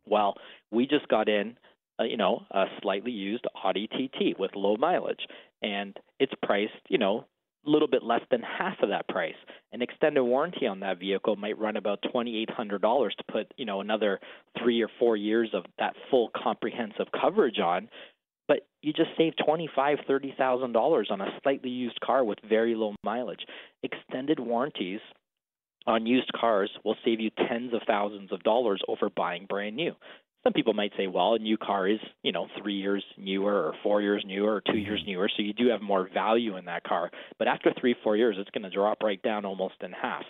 Well, 0.06 0.36
we 0.72 0.88
just 0.88 1.08
got 1.08 1.30
in 1.30 1.56
Uh, 2.04 2.06
you 2.06 2.18
know, 2.18 2.44
a 2.52 2.66
slightly 2.82 3.12
used 3.12 3.46
Audi 3.64 3.88
TT 3.88 4.38
with 4.38 4.52
low 4.56 4.76
mileage, 4.78 5.26
and 5.62 5.98
it's 6.20 6.34
priced, 6.44 6.74
you 6.90 6.98
know, 6.98 7.26
a 7.66 7.70
little 7.70 7.88
bit 7.88 8.04
less 8.04 8.22
than 8.30 8.42
half 8.42 8.76
of 8.82 8.90
that 8.90 9.08
price. 9.08 9.36
An 9.72 9.82
extended 9.82 10.24
warranty 10.24 10.68
on 10.68 10.82
that 10.82 11.00
vehicle 11.00 11.38
might 11.38 11.58
run 11.58 11.78
about 11.78 12.04
$2,800 12.14 12.80
to 12.80 13.24
put, 13.32 13.54
you 13.58 13.66
know, 13.66 13.80
another 13.80 14.20
three 14.62 14.82
or 14.82 14.90
four 15.00 15.16
years 15.16 15.50
of 15.54 15.64
that 15.80 15.94
full 16.12 16.30
comprehensive 16.36 17.08
coverage 17.20 17.60
on. 17.60 17.88
But 18.50 18.68
you 18.82 18.92
just 18.92 19.12
save 19.18 19.34
twenty-five, 19.46 20.00
thirty 20.06 20.36
thousand 20.38 20.74
dollars 20.74 21.08
on 21.10 21.22
a 21.22 21.40
slightly 21.42 21.70
used 21.70 21.98
car 22.02 22.26
with 22.26 22.40
very 22.48 22.76
low 22.76 22.94
mileage. 23.02 23.46
Extended 23.84 24.38
warranties 24.38 25.00
on 25.88 26.06
used 26.06 26.30
cars 26.34 26.70
will 26.84 26.98
save 27.06 27.22
you 27.22 27.30
tens 27.48 27.74
of 27.74 27.82
thousands 27.88 28.34
of 28.34 28.44
dollars 28.44 28.82
over 28.90 29.10
buying 29.10 29.46
brand 29.46 29.78
new. 29.78 29.94
Some 30.44 30.54
people 30.54 30.74
might 30.74 30.92
say, 30.98 31.08
well, 31.08 31.36
a 31.36 31.40
new 31.40 31.58
car 31.58 31.88
is, 31.88 32.00
you 32.22 32.34
know, 32.34 32.48
three 32.62 32.76
years 32.76 33.04
newer 33.18 33.54
or 33.54 33.74
four 33.82 34.02
years 34.02 34.24
newer 34.28 34.56
or 34.56 34.62
two 34.62 34.78
years 34.78 35.00
mm-hmm. 35.02 35.12
newer, 35.12 35.30
so 35.36 35.42
you 35.42 35.54
do 35.54 35.70
have 35.70 35.82
more 35.82 36.10
value 36.14 36.58
in 36.58 36.66
that 36.66 36.84
car. 36.84 37.10
But 37.40 37.48
after 37.48 37.72
three, 37.80 37.96
four 38.04 38.18
years, 38.18 38.36
it's 38.38 38.50
going 38.50 38.64
to 38.64 38.70
drop 38.70 39.02
right 39.04 39.22
down 39.22 39.46
almost 39.46 39.76
in 39.82 39.92
half. 39.94 40.24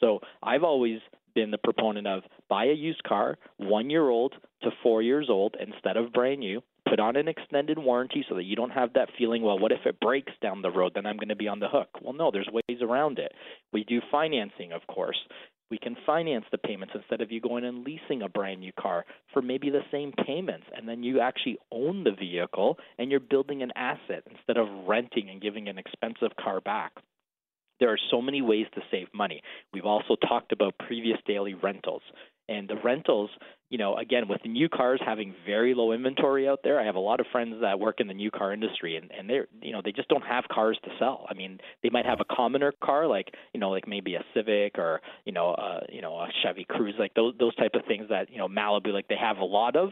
So 0.00 0.20
I've 0.42 0.64
always 0.64 0.98
been 1.34 1.50
the 1.52 1.58
proponent 1.58 2.06
of 2.06 2.22
buy 2.48 2.64
a 2.64 2.72
used 2.72 3.04
car, 3.04 3.38
one 3.58 3.90
year 3.90 4.08
old 4.08 4.34
to 4.62 4.70
four 4.82 5.02
years 5.02 5.28
old 5.30 5.56
instead 5.60 5.96
of 5.96 6.12
brand 6.12 6.40
new. 6.40 6.62
Put 6.88 6.98
on 6.98 7.14
an 7.14 7.28
extended 7.28 7.78
warranty 7.78 8.24
so 8.28 8.34
that 8.34 8.42
you 8.42 8.56
don't 8.56 8.70
have 8.70 8.94
that 8.94 9.10
feeling, 9.16 9.42
well, 9.42 9.58
what 9.58 9.70
if 9.70 9.86
it 9.86 10.00
breaks 10.00 10.32
down 10.42 10.62
the 10.62 10.70
road? 10.70 10.92
Then 10.94 11.06
I'm 11.06 11.18
going 11.18 11.28
to 11.28 11.36
be 11.36 11.46
on 11.46 11.60
the 11.60 11.68
hook. 11.68 11.88
Well, 12.02 12.14
no, 12.14 12.32
there's 12.32 12.48
ways 12.50 12.78
around 12.82 13.20
it. 13.20 13.32
We 13.72 13.84
do 13.84 14.00
financing, 14.10 14.72
of 14.72 14.84
course. 14.88 15.18
We 15.70 15.78
can 15.78 15.96
finance 16.04 16.44
the 16.50 16.58
payments 16.58 16.94
instead 16.96 17.20
of 17.20 17.30
you 17.30 17.40
going 17.40 17.64
and 17.64 17.84
leasing 17.84 18.22
a 18.22 18.28
brand 18.28 18.60
new 18.60 18.72
car 18.72 19.04
for 19.32 19.40
maybe 19.40 19.70
the 19.70 19.84
same 19.92 20.12
payments. 20.26 20.66
And 20.76 20.88
then 20.88 21.02
you 21.02 21.20
actually 21.20 21.58
own 21.70 22.04
the 22.04 22.10
vehicle 22.10 22.76
and 22.98 23.10
you're 23.10 23.20
building 23.20 23.62
an 23.62 23.72
asset 23.76 24.24
instead 24.28 24.56
of 24.56 24.66
renting 24.88 25.30
and 25.30 25.40
giving 25.40 25.68
an 25.68 25.78
expensive 25.78 26.36
car 26.42 26.60
back. 26.60 26.92
There 27.78 27.90
are 27.90 27.98
so 28.10 28.20
many 28.20 28.42
ways 28.42 28.66
to 28.74 28.82
save 28.90 29.06
money. 29.14 29.42
We've 29.72 29.86
also 29.86 30.16
talked 30.16 30.52
about 30.52 30.74
previous 30.78 31.18
daily 31.26 31.54
rentals. 31.54 32.02
And 32.50 32.68
the 32.68 32.74
rentals, 32.82 33.30
you 33.68 33.78
know, 33.78 33.96
again, 33.96 34.26
with 34.26 34.40
new 34.44 34.68
cars 34.68 35.00
having 35.06 35.32
very 35.46 35.72
low 35.72 35.92
inventory 35.92 36.48
out 36.48 36.58
there, 36.64 36.80
I 36.80 36.84
have 36.84 36.96
a 36.96 37.00
lot 37.00 37.20
of 37.20 37.26
friends 37.30 37.54
that 37.60 37.78
work 37.78 38.00
in 38.00 38.08
the 38.08 38.14
new 38.14 38.32
car 38.32 38.52
industry, 38.52 38.96
and 38.96 39.08
and 39.16 39.30
they're, 39.30 39.46
you 39.62 39.70
know, 39.70 39.80
they 39.84 39.92
just 39.92 40.08
don't 40.08 40.24
have 40.24 40.44
cars 40.50 40.76
to 40.82 40.90
sell. 40.98 41.26
I 41.30 41.34
mean, 41.34 41.60
they 41.84 41.90
might 41.90 42.06
have 42.06 42.18
a 42.20 42.34
commoner 42.34 42.72
car, 42.82 43.06
like 43.06 43.32
you 43.54 43.60
know, 43.60 43.70
like 43.70 43.86
maybe 43.86 44.16
a 44.16 44.24
Civic 44.34 44.78
or 44.78 45.00
you 45.24 45.32
know, 45.32 45.50
uh, 45.52 45.80
you 45.88 46.02
know, 46.02 46.14
a 46.14 46.28
Chevy 46.42 46.66
Cruze, 46.68 46.98
like 46.98 47.14
those 47.14 47.34
those 47.38 47.54
type 47.54 47.72
of 47.74 47.82
things 47.86 48.08
that 48.08 48.28
you 48.30 48.38
know 48.38 48.48
Malibu, 48.48 48.92
like 48.92 49.06
they 49.06 49.16
have 49.16 49.38
a 49.38 49.44
lot 49.44 49.76
of, 49.76 49.90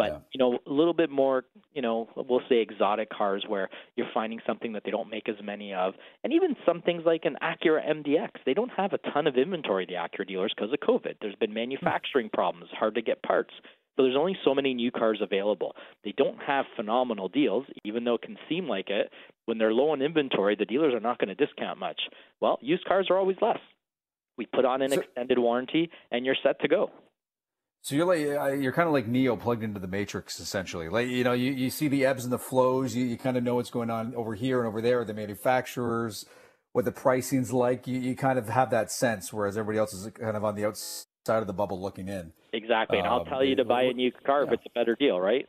but 0.00 0.12
yeah. 0.12 0.18
you 0.32 0.38
know 0.38 0.58
a 0.66 0.72
little 0.72 0.94
bit 0.94 1.10
more 1.10 1.44
you 1.74 1.82
know 1.82 2.08
we'll 2.16 2.40
say 2.48 2.56
exotic 2.56 3.10
cars 3.10 3.44
where 3.46 3.68
you're 3.96 4.08
finding 4.14 4.40
something 4.46 4.72
that 4.72 4.82
they 4.82 4.90
don't 4.90 5.10
make 5.10 5.28
as 5.28 5.36
many 5.42 5.74
of. 5.74 5.92
And 6.24 6.32
even 6.32 6.56
some 6.64 6.80
things 6.80 7.02
like 7.04 7.26
an 7.26 7.36
Acura 7.42 7.86
MDX 7.86 8.30
they 8.46 8.54
don't 8.54 8.72
have 8.76 8.94
a 8.94 8.98
ton 9.12 9.26
of 9.26 9.36
inventory 9.36 9.84
the 9.84 9.94
Acura 9.94 10.26
dealers 10.26 10.54
because 10.56 10.72
of 10.72 10.80
COVID. 10.80 11.16
There's 11.20 11.34
been 11.34 11.52
manufacturing 11.52 12.30
problems 12.32 12.70
hard 12.72 12.94
to 12.94 13.02
get 13.02 13.22
parts. 13.22 13.52
So 13.96 14.04
there's 14.04 14.16
only 14.16 14.38
so 14.42 14.54
many 14.54 14.72
new 14.72 14.90
cars 14.90 15.18
available. 15.20 15.76
They 16.04 16.14
don't 16.16 16.38
have 16.46 16.64
phenomenal 16.76 17.28
deals 17.28 17.66
even 17.84 18.04
though 18.04 18.14
it 18.14 18.22
can 18.22 18.38
seem 18.48 18.66
like 18.66 18.88
it. 18.88 19.10
When 19.44 19.58
they're 19.58 19.74
low 19.74 19.90
on 19.90 20.00
inventory 20.00 20.56
the 20.56 20.64
dealers 20.64 20.94
are 20.94 21.00
not 21.00 21.18
going 21.18 21.28
to 21.28 21.34
discount 21.34 21.78
much. 21.78 22.00
Well 22.40 22.58
used 22.62 22.86
cars 22.86 23.08
are 23.10 23.18
always 23.18 23.36
less. 23.42 23.60
We 24.38 24.46
put 24.46 24.64
on 24.64 24.80
an 24.80 24.92
so, 24.92 25.00
extended 25.00 25.38
warranty 25.38 25.90
and 26.10 26.24
you're 26.24 26.36
set 26.42 26.58
to 26.60 26.68
go 26.68 26.90
so 27.82 27.94
you're 27.94 28.06
like 28.06 28.26
uh, 28.26 28.52
you're 28.52 28.72
kind 28.72 28.86
of 28.86 28.92
like 28.92 29.06
Neo 29.06 29.36
plugged 29.36 29.62
into 29.62 29.80
the 29.80 29.88
Matrix, 29.88 30.38
essentially. 30.38 30.88
Like 30.88 31.08
you 31.08 31.24
know, 31.24 31.32
you, 31.32 31.52
you 31.52 31.70
see 31.70 31.88
the 31.88 32.04
ebbs 32.04 32.24
and 32.24 32.32
the 32.32 32.38
flows. 32.38 32.94
You, 32.94 33.06
you 33.06 33.16
kind 33.16 33.36
of 33.36 33.42
know 33.42 33.54
what's 33.54 33.70
going 33.70 33.90
on 33.90 34.14
over 34.14 34.34
here 34.34 34.58
and 34.58 34.68
over 34.68 34.82
there. 34.82 35.04
The 35.04 35.14
manufacturers, 35.14 36.26
what 36.72 36.84
the 36.84 36.92
pricing's 36.92 37.52
like. 37.52 37.86
You, 37.86 37.98
you 37.98 38.16
kind 38.16 38.38
of 38.38 38.48
have 38.48 38.70
that 38.70 38.90
sense, 38.90 39.32
whereas 39.32 39.56
everybody 39.56 39.78
else 39.78 39.94
is 39.94 40.10
kind 40.12 40.36
of 40.36 40.44
on 40.44 40.56
the 40.56 40.66
outside 40.66 41.06
of 41.28 41.46
the 41.46 41.54
bubble 41.54 41.80
looking 41.80 42.08
in. 42.08 42.32
Exactly, 42.52 42.98
and 42.98 43.06
I'll 43.06 43.20
um, 43.20 43.26
tell 43.26 43.42
you 43.42 43.56
to 43.56 43.64
buy 43.64 43.84
a 43.84 43.94
new 43.94 44.12
car 44.26 44.42
yeah. 44.42 44.48
if 44.48 44.52
it's 44.54 44.66
a 44.66 44.78
better 44.78 44.94
deal, 44.94 45.18
right? 45.18 45.48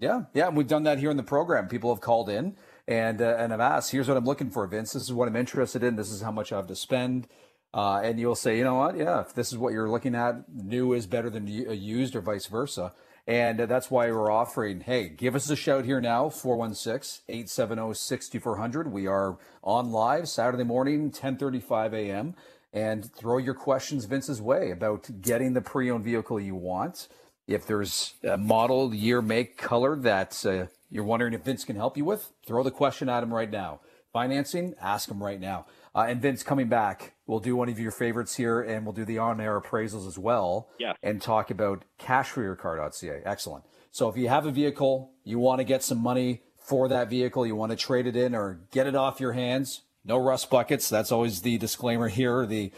Yeah, 0.00 0.22
yeah, 0.34 0.48
and 0.48 0.56
we've 0.56 0.66
done 0.66 0.82
that 0.84 0.98
here 0.98 1.10
in 1.10 1.16
the 1.16 1.22
program. 1.22 1.68
People 1.68 1.94
have 1.94 2.00
called 2.00 2.28
in 2.28 2.56
and 2.88 3.22
uh, 3.22 3.36
and 3.38 3.52
have 3.52 3.60
asked, 3.60 3.92
"Here's 3.92 4.08
what 4.08 4.16
I'm 4.16 4.24
looking 4.24 4.50
for, 4.50 4.66
Vince. 4.66 4.94
This 4.94 5.04
is 5.04 5.12
what 5.12 5.28
I'm 5.28 5.36
interested 5.36 5.84
in. 5.84 5.94
This 5.94 6.10
is 6.10 6.22
how 6.22 6.32
much 6.32 6.52
I 6.52 6.56
have 6.56 6.66
to 6.66 6.76
spend." 6.76 7.28
Uh, 7.72 8.00
and 8.02 8.18
you'll 8.18 8.34
say, 8.34 8.58
you 8.58 8.64
know 8.64 8.74
what? 8.74 8.96
Yeah, 8.96 9.20
if 9.20 9.34
this 9.34 9.52
is 9.52 9.58
what 9.58 9.72
you're 9.72 9.88
looking 9.88 10.14
at, 10.14 10.48
new 10.52 10.92
is 10.92 11.06
better 11.06 11.30
than 11.30 11.46
used 11.46 12.16
or 12.16 12.20
vice 12.20 12.46
versa. 12.46 12.92
And 13.26 13.60
uh, 13.60 13.66
that's 13.66 13.90
why 13.90 14.10
we're 14.10 14.30
offering, 14.30 14.80
hey, 14.80 15.08
give 15.08 15.36
us 15.36 15.48
a 15.50 15.56
shout 15.56 15.84
here 15.84 16.00
now, 16.00 16.30
416 16.30 17.22
870 17.28 17.94
6400. 17.94 18.90
We 18.90 19.06
are 19.06 19.38
on 19.62 19.92
live 19.92 20.28
Saturday 20.28 20.64
morning, 20.64 21.02
1035 21.04 21.94
a.m. 21.94 22.34
And 22.72 23.12
throw 23.12 23.38
your 23.38 23.54
questions 23.54 24.04
Vince's 24.04 24.40
way 24.40 24.70
about 24.70 25.08
getting 25.20 25.54
the 25.54 25.60
pre 25.60 25.90
owned 25.90 26.04
vehicle 26.04 26.40
you 26.40 26.56
want. 26.56 27.08
If 27.46 27.66
there's 27.66 28.14
a 28.22 28.36
model, 28.36 28.94
year, 28.94 29.22
make, 29.22 29.56
color 29.56 29.96
that 29.96 30.44
uh, 30.46 30.66
you're 30.90 31.04
wondering 31.04 31.32
if 31.32 31.42
Vince 31.42 31.64
can 31.64 31.76
help 31.76 31.96
you 31.96 32.04
with, 32.04 32.32
throw 32.46 32.62
the 32.62 32.70
question 32.70 33.08
at 33.08 33.22
him 33.22 33.34
right 33.34 33.50
now. 33.50 33.80
Financing, 34.12 34.74
ask 34.80 35.08
him 35.08 35.22
right 35.22 35.40
now. 35.40 35.66
Uh, 35.94 36.06
and 36.08 36.22
Vince 36.22 36.42
coming 36.42 36.68
back, 36.68 37.14
we'll 37.26 37.40
do 37.40 37.56
one 37.56 37.68
of 37.68 37.80
your 37.80 37.90
favorites 37.90 38.36
here, 38.36 38.60
and 38.60 38.84
we'll 38.84 38.92
do 38.92 39.04
the 39.04 39.18
on-air 39.18 39.60
appraisals 39.60 40.06
as 40.06 40.18
well. 40.18 40.68
Yeah. 40.78 40.92
And 41.02 41.20
talk 41.20 41.50
about 41.50 41.84
cashforyourcar.ca. 42.00 43.22
Excellent. 43.24 43.64
So 43.90 44.08
if 44.08 44.16
you 44.16 44.28
have 44.28 44.46
a 44.46 44.52
vehicle, 44.52 45.12
you 45.24 45.38
want 45.38 45.58
to 45.58 45.64
get 45.64 45.82
some 45.82 45.98
money 45.98 46.42
for 46.58 46.88
that 46.88 47.10
vehicle, 47.10 47.46
you 47.46 47.56
want 47.56 47.70
to 47.70 47.76
trade 47.76 48.06
it 48.06 48.14
in 48.14 48.34
or 48.34 48.60
get 48.70 48.86
it 48.86 48.94
off 48.94 49.18
your 49.18 49.32
hands. 49.32 49.82
No 50.04 50.16
rust 50.18 50.50
buckets. 50.50 50.88
That's 50.88 51.10
always 51.10 51.42
the 51.42 51.58
disclaimer 51.58 52.08
here, 52.08 52.46
the 52.46 52.70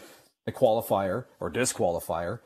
the 0.45 0.51
qualifier 0.51 1.25
or 1.39 1.51
disqualifier. 1.51 2.39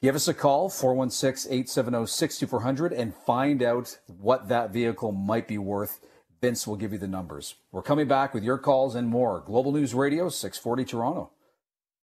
Give 0.00 0.14
us 0.14 0.26
a 0.26 0.34
call, 0.34 0.68
416 0.68 1.52
870 1.52 2.06
6400, 2.06 2.92
and 2.92 3.14
find 3.14 3.62
out 3.62 3.98
what 4.06 4.48
that 4.48 4.72
vehicle 4.72 5.12
might 5.12 5.46
be 5.46 5.58
worth 5.58 6.00
Vince 6.42 6.66
will 6.66 6.74
give 6.74 6.90
you 6.90 6.98
the 6.98 7.06
numbers. 7.06 7.54
We're 7.70 7.82
coming 7.82 8.08
back 8.08 8.34
with 8.34 8.42
your 8.42 8.58
calls 8.58 8.96
and 8.96 9.06
more. 9.06 9.44
Global 9.46 9.70
News 9.70 9.94
Radio, 9.94 10.28
640 10.28 10.84
Toronto. 10.84 11.30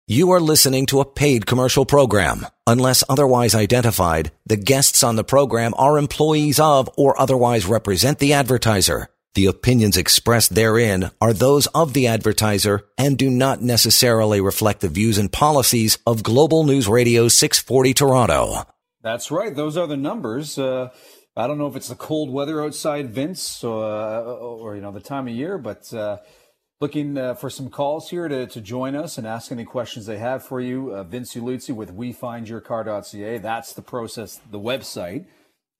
You 0.08 0.32
are 0.32 0.40
listening 0.40 0.86
to 0.86 0.98
a 0.98 1.04
paid 1.04 1.46
commercial 1.46 1.86
program. 1.86 2.44
Unless 2.66 3.04
otherwise 3.08 3.54
identified, 3.54 4.32
the 4.44 4.56
guests 4.56 5.04
on 5.04 5.14
the 5.14 5.22
program 5.22 5.72
are 5.78 5.98
employees 5.98 6.58
of 6.58 6.90
or 6.96 7.18
otherwise 7.18 7.64
represent 7.64 8.18
the 8.18 8.32
advertiser. 8.32 9.06
The 9.36 9.46
opinions 9.46 9.96
expressed 9.96 10.56
therein 10.56 11.12
are 11.20 11.32
those 11.32 11.68
of 11.68 11.92
the 11.92 12.08
advertiser 12.08 12.88
and 12.98 13.16
do 13.16 13.30
not 13.30 13.62
necessarily 13.62 14.40
reflect 14.40 14.80
the 14.80 14.88
views 14.88 15.16
and 15.16 15.30
policies 15.30 15.98
of 16.08 16.24
Global 16.24 16.64
News 16.64 16.88
Radio 16.88 17.28
640 17.28 17.94
Toronto. 17.94 18.64
That's 19.00 19.30
right. 19.30 19.54
Those 19.54 19.76
are 19.76 19.86
the 19.86 19.96
numbers. 19.96 20.58
Uh, 20.58 20.90
I 21.36 21.48
don't 21.48 21.58
know 21.58 21.66
if 21.66 21.74
it's 21.74 21.88
the 21.88 21.96
cold 21.96 22.30
weather 22.30 22.62
outside, 22.62 23.10
Vince, 23.10 23.64
or, 23.64 23.84
uh, 23.84 24.22
or 24.22 24.76
you 24.76 24.82
know 24.82 24.92
the 24.92 25.00
time 25.00 25.26
of 25.26 25.34
year, 25.34 25.58
but 25.58 25.92
uh, 25.92 26.18
looking 26.80 27.18
uh, 27.18 27.34
for 27.34 27.50
some 27.50 27.70
calls 27.70 28.10
here 28.10 28.28
to, 28.28 28.46
to 28.46 28.60
join 28.60 28.94
us 28.94 29.18
and 29.18 29.26
ask 29.26 29.50
any 29.50 29.64
questions 29.64 30.06
they 30.06 30.18
have 30.18 30.44
for 30.44 30.60
you. 30.60 30.94
Uh, 30.94 31.02
Vince 31.02 31.34
Ciluzzi 31.34 31.74
with 31.74 31.96
WeFindYourCar.ca. 31.96 33.38
That's 33.38 33.72
the 33.72 33.82
process, 33.82 34.40
the 34.50 34.60
website 34.60 35.26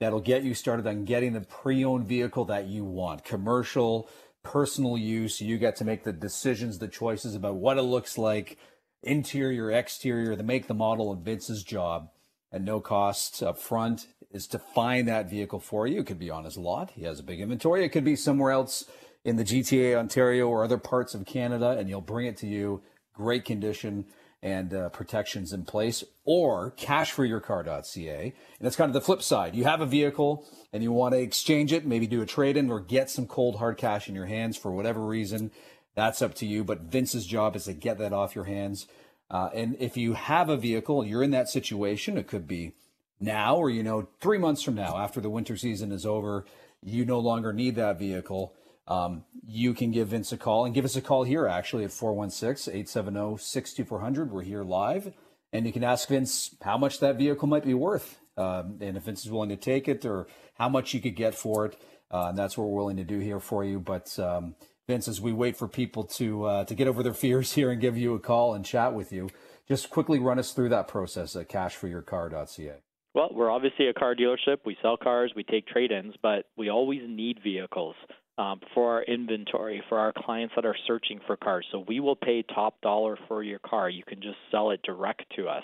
that'll 0.00 0.20
get 0.20 0.42
you 0.42 0.54
started 0.54 0.88
on 0.88 1.04
getting 1.04 1.34
the 1.34 1.40
pre-owned 1.40 2.08
vehicle 2.08 2.44
that 2.46 2.66
you 2.66 2.84
want, 2.84 3.24
commercial, 3.24 4.08
personal 4.42 4.98
use. 4.98 5.40
You 5.40 5.56
get 5.56 5.76
to 5.76 5.84
make 5.84 6.02
the 6.02 6.12
decisions, 6.12 6.78
the 6.78 6.88
choices 6.88 7.36
about 7.36 7.54
what 7.54 7.78
it 7.78 7.82
looks 7.82 8.18
like, 8.18 8.58
interior, 9.04 9.70
exterior, 9.70 10.34
the 10.34 10.42
make, 10.42 10.66
the 10.66 10.74
model, 10.74 11.12
and 11.12 11.24
Vince's 11.24 11.62
job 11.62 12.10
at 12.52 12.62
no 12.62 12.80
cost 12.80 13.42
up 13.42 13.58
front 13.58 14.06
is 14.35 14.49
to 14.49 14.59
find 14.59 15.07
that 15.09 15.31
vehicle 15.31 15.61
for 15.61 15.87
you. 15.87 16.01
It 16.01 16.07
could 16.07 16.18
be 16.18 16.29
on 16.29 16.44
his 16.44 16.59
lot. 16.59 16.90
He 16.90 17.05
has 17.05 17.20
a 17.20 17.23
big 17.23 17.40
inventory. 17.40 17.85
It 17.85 17.90
could 17.90 18.05
be 18.05 18.16
somewhere 18.16 18.51
else 18.51 18.85
in 19.25 19.37
the 19.37 19.44
GTA, 19.44 19.97
Ontario, 19.97 20.49
or 20.49 20.64
other 20.64 20.77
parts 20.77 21.14
of 21.14 21.25
Canada, 21.25 21.77
and 21.79 21.88
he'll 21.88 22.01
bring 22.01 22.27
it 22.27 22.37
to 22.38 22.47
you, 22.49 22.83
great 23.14 23.44
condition 23.44 24.05
and 24.42 24.75
uh, 24.75 24.88
protections 24.90 25.55
in 25.55 25.64
place, 25.64 26.05
or 26.25 26.73
cashforyourcar.ca. 26.73 28.25
And 28.25 28.35
that's 28.61 28.77
kind 28.77 28.90
of 28.90 28.92
the 28.92 29.01
flip 29.01 29.23
side. 29.23 29.55
You 29.55 29.64
have 29.64 29.81
a 29.81 29.87
vehicle 29.87 30.47
and 30.70 30.83
you 30.83 30.92
want 30.92 31.14
to 31.14 31.20
exchange 31.20 31.73
it, 31.73 31.87
maybe 31.87 32.07
do 32.07 32.20
a 32.20 32.27
trade 32.27 32.59
in 32.59 32.70
or 32.70 32.81
get 32.81 33.09
some 33.09 33.27
cold 33.27 33.57
hard 33.57 33.79
cash 33.79 34.07
in 34.07 34.14
your 34.14 34.27
hands 34.27 34.59
for 34.59 34.70
whatever 34.70 35.01
reason. 35.07 35.51
That's 35.94 36.20
up 36.20 36.35
to 36.35 36.47
you. 36.47 36.62
But 36.62 36.81
Vince's 36.81 37.25
job 37.25 37.57
is 37.57 37.64
to 37.64 37.73
get 37.73 37.97
that 37.99 38.12
off 38.12 38.35
your 38.35 38.44
hands. 38.44 38.87
Uh, 39.31 39.49
and 39.55 39.77
if 39.81 39.97
you 39.97 40.12
have 40.12 40.51
a 40.51 40.59
vehicle, 40.59 41.07
you're 41.07 41.23
in 41.23 41.31
that 41.31 41.49
situation, 41.49 42.18
it 42.18 42.27
could 42.27 42.47
be 42.47 42.75
now 43.20 43.57
or, 43.57 43.70
you 43.70 43.83
know, 43.83 44.09
three 44.20 44.38
months 44.38 44.62
from 44.62 44.74
now, 44.74 44.98
after 44.98 45.20
the 45.20 45.31
winter 45.31 45.57
season 45.57 45.92
is 45.92 46.05
over, 46.05 46.44
you 46.83 47.05
no 47.05 47.18
longer 47.18 47.53
need 47.53 47.77
that 47.77 47.98
vehicle. 47.98 48.55
Um, 48.87 49.24
you 49.46 49.72
can 49.72 49.90
give 49.90 50.09
Vince 50.09 50.33
a 50.33 50.37
call 50.37 50.64
and 50.66 50.74
give 50.74 50.85
us 50.85 50.96
a 50.96 51.00
call 51.00 51.24
here 51.24 51.46
actually 51.46 51.85
at 51.85 51.92
416 51.92 52.72
870 52.72 53.38
6400. 53.38 54.31
We're 54.31 54.42
here 54.42 54.62
live. 54.62 55.12
And 55.53 55.66
you 55.66 55.72
can 55.72 55.85
ask 55.85 56.09
Vince 56.09 56.55
how 56.62 56.77
much 56.77 57.00
that 57.00 57.16
vehicle 57.16 57.48
might 57.48 57.64
be 57.64 57.74
worth. 57.74 58.18
um, 58.37 58.79
and 58.81 58.96
if 58.96 59.05
Vince 59.05 59.24
is 59.24 59.31
willing 59.31 59.50
to 59.50 59.57
take 59.57 59.88
it 59.88 60.05
or 60.05 60.27
how 60.55 60.68
much 60.68 60.92
you 60.92 61.00
could 61.00 61.16
get 61.16 61.35
for 61.35 61.66
it. 61.66 61.81
Uh, 62.11 62.27
and 62.29 62.38
that's 62.38 62.59
what 62.59 62.68
we're 62.68 62.77
willing 62.77 62.96
to 62.96 63.05
do 63.05 63.20
here 63.20 63.40
for 63.40 63.64
you. 63.64 63.81
But 63.81 64.18
um, 64.18 64.57
Vince, 64.87 65.09
as 65.09 65.20
we 65.20 65.33
wait 65.33 65.57
for 65.57 65.68
people 65.68 66.05
to 66.05 66.44
uh, 66.44 66.64
to 66.64 66.74
get 66.74 66.88
over 66.88 67.03
their 67.03 67.14
fears 67.24 67.53
here 67.53 67.70
and 67.70 67.81
give 67.81 67.96
you 67.96 68.14
a 68.14 68.18
call 68.18 68.55
and 68.55 68.64
chat 68.64 68.94
with 68.94 69.12
you, 69.12 69.31
just 69.68 69.90
quickly 69.90 70.18
run 70.18 70.38
us 70.38 70.53
through 70.53 70.68
that 70.70 70.88
process 70.88 71.37
at 71.37 71.48
cashforyourcar.ca. 71.48 72.74
Well, 73.14 73.31
we're 73.33 73.50
obviously 73.50 73.88
a 73.88 73.94
car 73.94 74.16
dealership. 74.16 74.59
We 74.66 74.77
sell 74.83 74.96
cars, 74.96 75.33
we 75.37 75.44
take 75.44 75.68
trade 75.68 75.92
ins, 75.92 76.14
but 76.20 76.46
we 76.57 76.68
always 76.68 77.03
need 77.07 77.38
vehicles 77.44 77.94
um, 78.38 78.61
for 78.74 78.92
our 78.94 79.03
inventory, 79.05 79.83
for 79.88 79.98
our 79.98 80.12
clients 80.12 80.55
that 80.57 80.66
are 80.66 80.74
searching 80.87 81.20
for 81.24 81.37
cars. 81.37 81.64
So 81.70 81.85
we 81.87 82.00
will 82.00 82.16
pay 82.16 82.42
top 82.42 82.81
dollar 82.81 83.16
for 83.29 83.44
your 83.44 83.61
car. 83.61 83.88
You 83.88 84.03
can 84.03 84.20
just 84.20 84.37
sell 84.50 84.72
it 84.72 84.81
direct 84.83 85.22
to 85.37 85.46
us. 85.46 85.62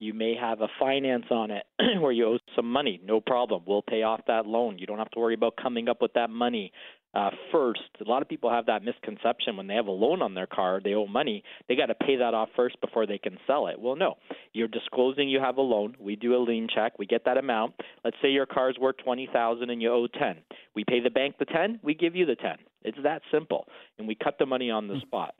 You 0.00 0.12
may 0.12 0.34
have 0.38 0.60
a 0.60 0.68
finance 0.78 1.26
on 1.30 1.50
it 1.50 1.64
where 2.00 2.12
you 2.12 2.26
owe 2.26 2.38
some 2.56 2.70
money. 2.70 3.00
No 3.04 3.20
problem. 3.20 3.62
We'll 3.66 3.82
pay 3.82 4.02
off 4.02 4.20
that 4.26 4.46
loan. 4.46 4.78
You 4.78 4.86
don't 4.86 4.98
have 4.98 5.10
to 5.12 5.20
worry 5.20 5.34
about 5.34 5.56
coming 5.56 5.88
up 5.88 6.02
with 6.02 6.12
that 6.14 6.30
money 6.30 6.72
uh, 7.14 7.30
first. 7.52 7.80
A 8.04 8.08
lot 8.08 8.22
of 8.22 8.28
people 8.28 8.50
have 8.50 8.66
that 8.66 8.82
misconception 8.82 9.56
when 9.56 9.66
they 9.66 9.74
have 9.74 9.86
a 9.86 9.92
loan 9.92 10.20
on 10.20 10.34
their 10.34 10.46
car, 10.46 10.80
they 10.82 10.94
owe 10.94 11.06
money. 11.06 11.42
They 11.68 11.76
got 11.76 11.86
to 11.86 11.94
pay 11.94 12.16
that 12.16 12.34
off 12.34 12.48
first 12.56 12.80
before 12.80 13.06
they 13.06 13.18
can 13.18 13.38
sell 13.46 13.68
it. 13.68 13.78
Well, 13.78 13.96
no. 13.96 14.16
You're 14.52 14.68
disclosing 14.68 15.28
you 15.28 15.40
have 15.40 15.56
a 15.56 15.62
loan. 15.62 15.94
We 15.98 16.16
do 16.16 16.34
a 16.34 16.42
lien 16.42 16.68
check. 16.72 16.98
We 16.98 17.06
get 17.06 17.24
that 17.24 17.36
amount. 17.36 17.74
Let's 18.04 18.16
say 18.20 18.30
your 18.30 18.46
car's 18.46 18.76
worth 18.80 18.96
twenty 19.04 19.28
thousand 19.32 19.70
and 19.70 19.80
you 19.80 19.92
owe 19.92 20.06
ten. 20.06 20.38
We 20.74 20.84
pay 20.84 21.00
the 21.00 21.10
bank 21.10 21.36
the 21.38 21.44
ten. 21.44 21.78
We 21.82 21.94
give 21.94 22.16
you 22.16 22.26
the 22.26 22.36
ten. 22.36 22.56
It's 22.82 22.98
that 23.02 23.22
simple, 23.32 23.66
and 23.98 24.06
we 24.06 24.14
cut 24.14 24.36
the 24.38 24.46
money 24.46 24.70
on 24.70 24.88
the 24.88 25.00
spot. 25.00 25.34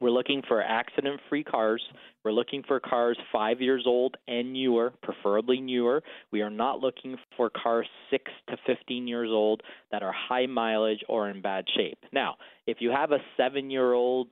We're 0.00 0.10
looking 0.10 0.42
for 0.46 0.62
accident 0.62 1.20
free 1.28 1.42
cars. 1.42 1.82
We're 2.24 2.32
looking 2.32 2.62
for 2.66 2.78
cars 2.78 3.18
five 3.32 3.60
years 3.60 3.84
old 3.86 4.16
and 4.28 4.52
newer, 4.52 4.92
preferably 5.02 5.60
newer. 5.60 6.02
We 6.30 6.42
are 6.42 6.50
not 6.50 6.80
looking 6.80 7.16
for 7.36 7.50
cars 7.50 7.86
six 8.10 8.30
to 8.48 8.56
15 8.66 9.08
years 9.08 9.30
old 9.30 9.62
that 9.90 10.02
are 10.02 10.12
high 10.12 10.46
mileage 10.46 11.04
or 11.08 11.30
in 11.30 11.42
bad 11.42 11.64
shape. 11.76 11.98
Now, 12.12 12.36
if 12.66 12.78
you 12.80 12.90
have 12.90 13.12
a 13.12 13.18
seven 13.36 13.70
year 13.70 13.92
old 13.92 14.28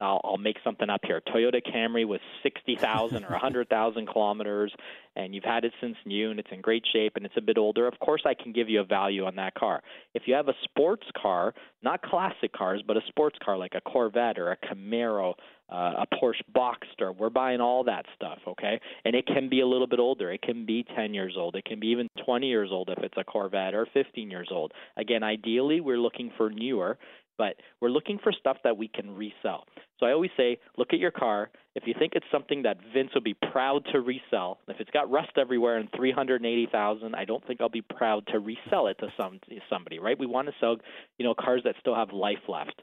I'll, 0.00 0.20
I'll 0.24 0.38
make 0.38 0.56
something 0.64 0.88
up 0.88 1.00
here. 1.04 1.20
Toyota 1.20 1.60
Camry 1.62 2.06
with 2.06 2.20
60,000 2.42 3.24
or 3.24 3.30
100,000 3.30 4.06
kilometers, 4.06 4.72
and 5.16 5.34
you've 5.34 5.44
had 5.44 5.64
it 5.64 5.72
since 5.80 5.96
new, 6.06 6.30
and 6.30 6.40
it's 6.40 6.48
in 6.50 6.60
great 6.60 6.84
shape, 6.92 7.16
and 7.16 7.26
it's 7.26 7.36
a 7.36 7.42
bit 7.42 7.58
older. 7.58 7.86
Of 7.86 7.98
course, 7.98 8.22
I 8.24 8.34
can 8.34 8.52
give 8.52 8.68
you 8.68 8.80
a 8.80 8.84
value 8.84 9.24
on 9.24 9.36
that 9.36 9.54
car. 9.54 9.82
If 10.14 10.22
you 10.26 10.34
have 10.34 10.48
a 10.48 10.54
sports 10.64 11.06
car, 11.20 11.54
not 11.82 12.02
classic 12.02 12.52
cars, 12.52 12.82
but 12.86 12.96
a 12.96 13.02
sports 13.08 13.38
car 13.44 13.56
like 13.56 13.74
a 13.74 13.80
Corvette 13.80 14.38
or 14.38 14.52
a 14.52 14.56
Camaro, 14.56 15.34
uh, 15.70 16.02
a 16.02 16.06
Porsche 16.16 16.42
Boxster, 16.54 17.16
we're 17.16 17.30
buying 17.30 17.60
all 17.60 17.84
that 17.84 18.04
stuff, 18.16 18.38
okay? 18.46 18.80
And 19.04 19.14
it 19.14 19.26
can 19.26 19.48
be 19.48 19.60
a 19.60 19.66
little 19.66 19.86
bit 19.86 20.00
older. 20.00 20.32
It 20.32 20.42
can 20.42 20.66
be 20.66 20.84
10 20.96 21.14
years 21.14 21.34
old. 21.36 21.54
It 21.54 21.64
can 21.64 21.78
be 21.78 21.88
even 21.88 22.08
20 22.24 22.46
years 22.46 22.70
old 22.72 22.88
if 22.90 22.98
it's 23.04 23.16
a 23.16 23.24
Corvette, 23.24 23.74
or 23.74 23.86
15 23.92 24.30
years 24.30 24.48
old. 24.50 24.72
Again, 24.96 25.22
ideally, 25.22 25.80
we're 25.80 26.00
looking 26.00 26.32
for 26.36 26.50
newer 26.50 26.98
but 27.40 27.56
we're 27.80 27.88
looking 27.88 28.18
for 28.22 28.32
stuff 28.32 28.58
that 28.64 28.76
we 28.76 28.86
can 28.86 29.16
resell. 29.16 29.64
So 29.98 30.04
I 30.04 30.12
always 30.12 30.30
say, 30.36 30.58
look 30.76 30.88
at 30.92 30.98
your 30.98 31.10
car. 31.10 31.48
If 31.74 31.84
you 31.86 31.94
think 31.98 32.12
it's 32.14 32.26
something 32.30 32.64
that 32.64 32.76
Vince 32.92 33.12
would 33.14 33.24
be 33.24 33.32
proud 33.32 33.86
to 33.92 34.00
resell, 34.00 34.58
if 34.68 34.78
it's 34.78 34.90
got 34.90 35.10
rust 35.10 35.30
everywhere 35.38 35.78
and 35.78 35.88
380,000, 35.96 37.14
I 37.14 37.24
don't 37.24 37.42
think 37.46 37.62
I'll 37.62 37.70
be 37.70 37.80
proud 37.80 38.26
to 38.26 38.40
resell 38.40 38.88
it 38.88 38.98
to 38.98 39.06
some 39.18 39.40
somebody, 39.70 39.98
right? 39.98 40.18
We 40.18 40.26
want 40.26 40.48
to 40.48 40.54
sell, 40.60 40.76
you 41.16 41.24
know, 41.24 41.32
cars 41.32 41.62
that 41.64 41.76
still 41.80 41.94
have 41.94 42.12
life 42.12 42.46
left. 42.46 42.82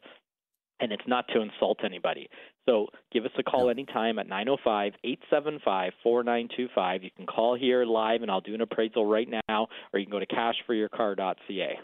And 0.79 0.91
it's 0.91 1.07
not 1.07 1.25
to 1.35 1.41
insult 1.41 1.81
anybody. 1.83 2.27
So 2.67 2.87
give 3.13 3.25
us 3.25 3.31
a 3.37 3.43
call 3.43 3.69
anytime 3.69 4.17
at 4.17 4.27
905 4.27 4.93
875 5.03 5.93
4925. 6.01 7.03
You 7.03 7.09
can 7.15 7.27
call 7.27 7.55
here 7.55 7.85
live 7.85 8.23
and 8.23 8.31
I'll 8.31 8.41
do 8.41 8.55
an 8.55 8.61
appraisal 8.61 9.05
right 9.05 9.27
now, 9.47 9.67
or 9.93 9.99
you 9.99 10.07
can 10.07 10.11
go 10.11 10.19
to 10.19 10.25
cashforyourcar.ca. 10.25 11.79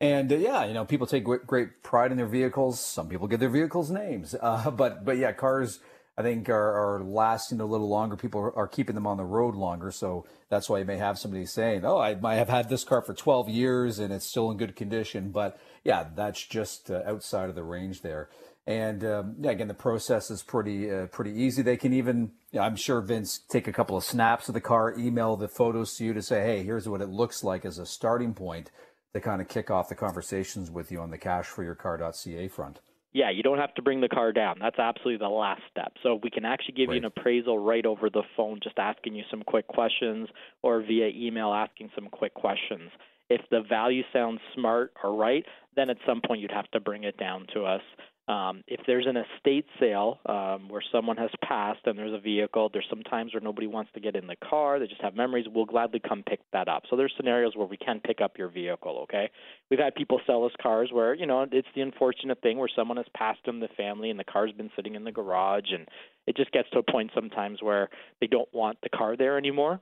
And 0.00 0.32
uh, 0.32 0.36
yeah, 0.36 0.64
you 0.64 0.74
know, 0.74 0.84
people 0.84 1.06
take 1.06 1.24
great 1.24 1.82
pride 1.82 2.10
in 2.10 2.16
their 2.16 2.26
vehicles. 2.26 2.80
Some 2.80 3.08
people 3.08 3.28
give 3.28 3.40
their 3.40 3.48
vehicles 3.48 3.90
names, 3.90 4.34
uh, 4.40 4.70
but 4.70 5.04
but 5.04 5.16
yeah, 5.16 5.32
cars 5.32 5.80
I 6.16 6.22
think 6.22 6.48
are, 6.48 6.96
are 6.96 7.02
lasting 7.02 7.60
a 7.60 7.66
little 7.66 7.88
longer. 7.88 8.16
People 8.16 8.40
are, 8.40 8.56
are, 8.56 8.68
keeping 8.68 8.94
them 8.94 9.06
on 9.06 9.16
the 9.16 9.24
road 9.24 9.56
longer, 9.56 9.90
so 9.90 10.24
that's 10.48 10.68
why 10.68 10.78
you 10.78 10.84
may 10.84 10.96
have 10.96 11.18
somebody 11.18 11.44
saying, 11.46 11.84
"Oh, 11.84 11.98
I 11.98 12.14
might 12.14 12.36
have 12.36 12.48
had 12.48 12.68
this 12.68 12.84
car 12.84 13.02
for 13.02 13.14
12 13.14 13.48
years 13.48 13.98
and 13.98 14.12
it's 14.12 14.26
still 14.26 14.50
in 14.50 14.56
good 14.56 14.76
condition." 14.76 15.30
But 15.30 15.58
yeah, 15.82 16.06
that's 16.14 16.44
just 16.44 16.90
uh, 16.90 17.02
outside 17.06 17.48
of 17.48 17.54
the 17.54 17.64
range 17.64 18.02
there. 18.02 18.28
And 18.66 19.04
um, 19.04 19.36
yeah, 19.40 19.50
again, 19.50 19.68
the 19.68 19.74
process 19.74 20.30
is 20.30 20.42
pretty 20.42 20.90
uh, 20.90 21.06
pretty 21.06 21.32
easy. 21.32 21.62
They 21.62 21.76
can 21.76 21.92
even, 21.92 22.32
I'm 22.58 22.76
sure 22.76 23.00
Vince, 23.00 23.38
take 23.38 23.66
a 23.66 23.72
couple 23.72 23.96
of 23.96 24.04
snaps 24.04 24.48
of 24.48 24.54
the 24.54 24.60
car, 24.60 24.94
email 24.96 25.36
the 25.36 25.48
photos 25.48 25.96
to 25.96 26.04
you 26.04 26.14
to 26.14 26.22
say, 26.22 26.42
"Hey, 26.42 26.62
here's 26.62 26.88
what 26.88 27.00
it 27.00 27.08
looks 27.08 27.42
like 27.42 27.64
as 27.64 27.78
a 27.78 27.86
starting 27.86 28.34
point." 28.34 28.70
To 29.14 29.20
kind 29.20 29.40
of 29.40 29.48
kick 29.48 29.70
off 29.70 29.88
the 29.88 29.94
conversations 29.94 30.70
with 30.70 30.90
you 30.90 31.00
on 31.00 31.10
the 31.10 31.18
cashforyourcar.ca 31.18 32.48
front. 32.48 32.80
Yeah, 33.12 33.30
you 33.30 33.44
don't 33.44 33.58
have 33.58 33.72
to 33.74 33.82
bring 33.82 34.00
the 34.00 34.08
car 34.08 34.32
down. 34.32 34.56
That's 34.60 34.78
absolutely 34.78 35.18
the 35.18 35.28
last 35.28 35.62
step. 35.70 35.92
So 36.02 36.18
we 36.20 36.30
can 36.30 36.44
actually 36.44 36.74
give 36.74 36.88
right. 36.88 36.96
you 36.96 36.98
an 36.98 37.04
appraisal 37.04 37.60
right 37.60 37.86
over 37.86 38.10
the 38.10 38.24
phone, 38.36 38.58
just 38.60 38.76
asking 38.76 39.14
you 39.14 39.22
some 39.30 39.42
quick 39.46 39.68
questions, 39.68 40.28
or 40.62 40.82
via 40.82 41.08
email 41.14 41.52
asking 41.52 41.90
some 41.94 42.08
quick 42.08 42.34
questions. 42.34 42.90
If 43.30 43.40
the 43.52 43.62
value 43.68 44.02
sounds 44.12 44.40
smart 44.52 44.92
or 45.02 45.14
right, 45.14 45.44
then 45.76 45.90
at 45.90 45.96
some 46.04 46.20
point 46.26 46.40
you'd 46.40 46.50
have 46.50 46.70
to 46.72 46.80
bring 46.80 47.04
it 47.04 47.16
down 47.16 47.46
to 47.54 47.64
us. 47.64 47.82
Um, 48.26 48.62
if 48.66 48.80
there's 48.86 49.06
an 49.06 49.18
estate 49.18 49.66
sale 49.78 50.18
um, 50.26 50.68
where 50.70 50.82
someone 50.90 51.18
has 51.18 51.30
passed 51.46 51.80
and 51.84 51.98
there's 51.98 52.14
a 52.14 52.18
vehicle, 52.18 52.70
there's 52.72 52.86
some 52.88 53.02
times 53.02 53.34
where 53.34 53.42
nobody 53.42 53.66
wants 53.66 53.90
to 53.92 54.00
get 54.00 54.16
in 54.16 54.26
the 54.26 54.36
car, 54.36 54.78
they 54.78 54.86
just 54.86 55.02
have 55.02 55.14
memories, 55.14 55.44
we'll 55.52 55.66
gladly 55.66 56.00
come 56.00 56.22
pick 56.26 56.40
that 56.52 56.66
up. 56.66 56.84
So 56.88 56.96
there's 56.96 57.12
scenarios 57.18 57.54
where 57.54 57.66
we 57.66 57.76
can 57.76 58.00
pick 58.00 58.22
up 58.22 58.38
your 58.38 58.48
vehicle, 58.48 59.00
okay? 59.02 59.30
We've 59.70 59.78
had 59.80 59.94
people 59.94 60.20
sell 60.26 60.44
us 60.46 60.52
cars 60.62 60.88
where, 60.90 61.12
you 61.12 61.26
know, 61.26 61.46
it's 61.52 61.68
the 61.74 61.82
unfortunate 61.82 62.40
thing 62.40 62.56
where 62.56 62.70
someone 62.74 62.96
has 62.96 63.06
passed 63.14 63.46
in 63.46 63.60
the 63.60 63.68
family 63.76 64.08
and 64.08 64.18
the 64.18 64.24
car's 64.24 64.52
been 64.52 64.70
sitting 64.74 64.94
in 64.94 65.04
the 65.04 65.12
garage 65.12 65.70
and 65.70 65.86
it 66.26 66.34
just 66.34 66.50
gets 66.52 66.70
to 66.70 66.78
a 66.78 66.82
point 66.82 67.10
sometimes 67.14 67.60
where 67.60 67.90
they 68.22 68.26
don't 68.26 68.48
want 68.54 68.78
the 68.82 68.88
car 68.88 69.18
there 69.18 69.36
anymore 69.36 69.80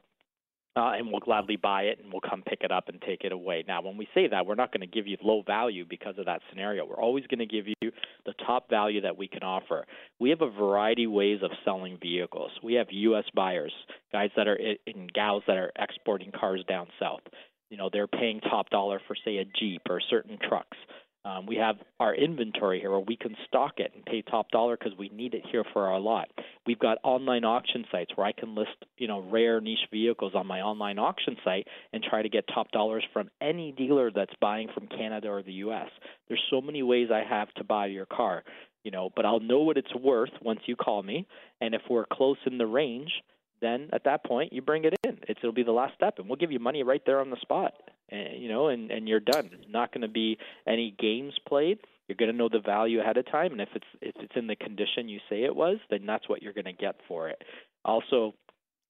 uh, 0.74 0.92
and 0.96 1.10
we'll 1.10 1.20
gladly 1.20 1.56
buy 1.56 1.82
it 1.82 1.98
and 2.02 2.12
we'll 2.12 2.22
come 2.22 2.42
pick 2.46 2.62
it 2.62 2.72
up 2.72 2.88
and 2.88 3.00
take 3.02 3.24
it 3.24 3.32
away. 3.32 3.64
Now, 3.66 3.82
when 3.82 3.96
we 3.96 4.08
say 4.14 4.28
that, 4.28 4.46
we're 4.46 4.54
not 4.54 4.72
going 4.72 4.80
to 4.80 4.86
give 4.86 5.06
you 5.06 5.16
low 5.22 5.42
value 5.46 5.84
because 5.88 6.14
of 6.18 6.26
that 6.26 6.40
scenario. 6.50 6.86
We're 6.86 7.00
always 7.00 7.26
going 7.26 7.40
to 7.40 7.46
give 7.46 7.66
you 7.66 7.90
the 8.24 8.32
top 8.46 8.70
value 8.70 9.02
that 9.02 9.16
we 9.16 9.28
can 9.28 9.42
offer. 9.42 9.84
We 10.18 10.30
have 10.30 10.40
a 10.40 10.50
variety 10.50 11.04
of 11.04 11.12
ways 11.12 11.40
of 11.42 11.50
selling 11.64 11.98
vehicles. 12.00 12.50
We 12.62 12.74
have 12.74 12.86
U.S. 12.90 13.24
buyers, 13.34 13.72
guys 14.12 14.30
that 14.36 14.48
are 14.48 14.56
in 14.56 15.08
gals 15.14 15.42
that 15.46 15.56
are 15.56 15.72
exporting 15.78 16.32
cars 16.32 16.64
down 16.68 16.86
south. 16.98 17.22
You 17.68 17.76
know, 17.78 17.88
they're 17.92 18.06
paying 18.06 18.40
top 18.40 18.70
dollar 18.70 19.00
for, 19.06 19.16
say, 19.24 19.38
a 19.38 19.44
Jeep 19.44 19.82
or 19.88 20.00
certain 20.10 20.38
trucks. 20.46 20.76
Um, 21.24 21.46
we 21.46 21.56
have 21.56 21.76
our 22.00 22.14
inventory 22.14 22.80
here 22.80 22.90
where 22.90 23.00
we 23.00 23.16
can 23.16 23.36
stock 23.46 23.74
it 23.78 23.92
and 23.94 24.04
pay 24.04 24.22
top 24.22 24.50
dollar 24.50 24.76
because 24.76 24.98
we 24.98 25.08
need 25.10 25.34
it 25.34 25.42
here 25.50 25.64
for 25.72 25.86
our 25.86 26.00
lot. 26.00 26.28
We've 26.66 26.78
got 26.78 26.98
online 27.04 27.44
auction 27.44 27.84
sites 27.92 28.10
where 28.16 28.26
I 28.26 28.32
can 28.32 28.56
list, 28.56 28.70
you 28.98 29.06
know, 29.06 29.20
rare 29.20 29.60
niche 29.60 29.86
vehicles 29.90 30.32
on 30.34 30.46
my 30.48 30.60
online 30.60 30.98
auction 30.98 31.36
site 31.44 31.68
and 31.92 32.02
try 32.02 32.22
to 32.22 32.28
get 32.28 32.44
top 32.52 32.72
dollars 32.72 33.04
from 33.12 33.30
any 33.40 33.70
dealer 33.72 34.10
that's 34.10 34.34
buying 34.40 34.68
from 34.74 34.88
Canada 34.88 35.28
or 35.28 35.42
the 35.42 35.52
U.S. 35.52 35.88
There's 36.26 36.42
so 36.50 36.60
many 36.60 36.82
ways 36.82 37.08
I 37.12 37.22
have 37.28 37.52
to 37.54 37.64
buy 37.64 37.86
your 37.86 38.06
car, 38.06 38.42
you 38.82 38.90
know, 38.90 39.10
but 39.14 39.24
I'll 39.24 39.40
know 39.40 39.60
what 39.60 39.76
it's 39.76 39.94
worth 39.94 40.32
once 40.42 40.60
you 40.66 40.74
call 40.74 41.04
me, 41.04 41.28
and 41.60 41.74
if 41.74 41.82
we're 41.88 42.06
close 42.12 42.38
in 42.46 42.58
the 42.58 42.66
range, 42.66 43.12
then 43.60 43.88
at 43.92 44.04
that 44.04 44.24
point 44.24 44.52
you 44.52 44.60
bring 44.60 44.84
it 44.84 44.94
in. 45.04 45.18
It's, 45.28 45.38
it'll 45.40 45.52
be 45.52 45.62
the 45.62 45.70
last 45.70 45.94
step, 45.94 46.18
and 46.18 46.28
we'll 46.28 46.36
give 46.36 46.50
you 46.50 46.58
money 46.58 46.82
right 46.82 47.02
there 47.06 47.20
on 47.20 47.30
the 47.30 47.40
spot 47.40 47.74
Eh, 48.12 48.34
you 48.36 48.48
know, 48.48 48.68
and 48.68 48.90
and 48.90 49.08
you're 49.08 49.20
done. 49.20 49.50
not 49.70 49.92
going 49.92 50.02
to 50.02 50.08
be 50.08 50.38
any 50.66 50.94
games 50.98 51.32
played. 51.48 51.78
You're 52.08 52.16
going 52.16 52.30
to 52.30 52.36
know 52.36 52.50
the 52.50 52.60
value 52.60 53.00
ahead 53.00 53.16
of 53.16 53.30
time, 53.30 53.52
and 53.52 53.60
if 53.60 53.70
it's 53.74 53.86
if 54.02 54.14
it's 54.20 54.36
in 54.36 54.46
the 54.46 54.56
condition 54.56 55.08
you 55.08 55.18
say 55.30 55.44
it 55.44 55.56
was, 55.56 55.78
then 55.90 56.04
that's 56.06 56.28
what 56.28 56.42
you're 56.42 56.52
going 56.52 56.66
to 56.66 56.72
get 56.72 56.96
for 57.08 57.28
it. 57.28 57.42
Also, 57.84 58.34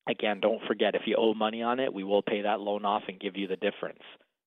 again, 0.08 0.40
don't 0.40 0.62
forget 0.66 0.94
if 0.94 1.02
you 1.06 1.14
owe 1.16 1.34
money 1.34 1.62
on 1.62 1.78
it, 1.78 1.94
we 1.94 2.02
will 2.02 2.22
pay 2.22 2.42
that 2.42 2.60
loan 2.60 2.84
off 2.84 3.02
and 3.06 3.20
give 3.20 3.36
you 3.36 3.46
the 3.46 3.56
difference. 3.56 4.02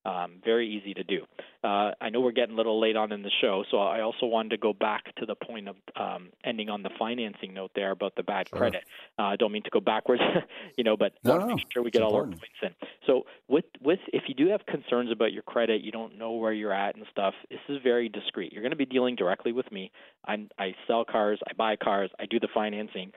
Um, 0.05 0.35
very 0.43 0.69
easy 0.69 0.93
to 0.93 1.03
do. 1.03 1.25
Uh, 1.63 1.91
I 1.99 2.09
know 2.09 2.21
we're 2.21 2.31
getting 2.31 2.53
a 2.53 2.57
little 2.57 2.79
late 2.79 2.95
on 2.95 3.11
in 3.11 3.23
the 3.23 3.31
show, 3.41 3.63
so 3.71 3.77
I 3.77 4.01
also 4.01 4.27
wanted 4.27 4.49
to 4.49 4.57
go 4.57 4.71
back 4.71 5.15
to 5.15 5.25
the 5.25 5.33
point 5.33 5.67
of 5.67 5.75
um, 5.95 6.29
ending 6.43 6.69
on 6.69 6.83
the 6.83 6.91
financing 6.99 7.55
note 7.55 7.71
there 7.73 7.89
about 7.89 8.15
the 8.15 8.21
bad 8.21 8.47
sure. 8.49 8.59
credit. 8.59 8.83
Uh, 9.17 9.23
I 9.23 9.35
don't 9.35 9.51
mean 9.51 9.63
to 9.63 9.71
go 9.71 9.79
backwards, 9.79 10.21
you 10.77 10.83
know, 10.83 10.95
but 10.95 11.13
no, 11.23 11.37
want 11.37 11.49
to 11.49 11.55
make 11.55 11.65
sure 11.73 11.81
we 11.81 11.89
get 11.89 12.03
all 12.03 12.15
our 12.15 12.25
points 12.25 12.61
in. 12.61 12.75
So 13.07 13.25
with 13.47 13.65
with 13.81 13.99
if 14.13 14.23
you 14.27 14.35
do 14.35 14.47
have 14.49 14.65
concerns 14.67 15.11
about 15.11 15.33
your 15.33 15.43
credit, 15.43 15.81
you 15.81 15.91
don't 15.91 16.19
know 16.19 16.33
where 16.33 16.53
you're 16.53 16.73
at 16.73 16.95
and 16.95 17.05
stuff. 17.09 17.33
This 17.49 17.59
is 17.67 17.79
very 17.83 18.07
discreet. 18.09 18.53
You're 18.53 18.61
going 18.61 18.71
to 18.71 18.77
be 18.77 18.85
dealing 18.85 19.15
directly 19.15 19.51
with 19.51 19.71
me. 19.71 19.91
I, 20.27 20.45
I 20.59 20.75
sell 20.87 21.03
cars, 21.03 21.39
I 21.49 21.53
buy 21.53 21.75
cars, 21.77 22.11
I 22.19 22.25
do 22.25 22.39
the 22.39 22.49
financing. 22.53 23.11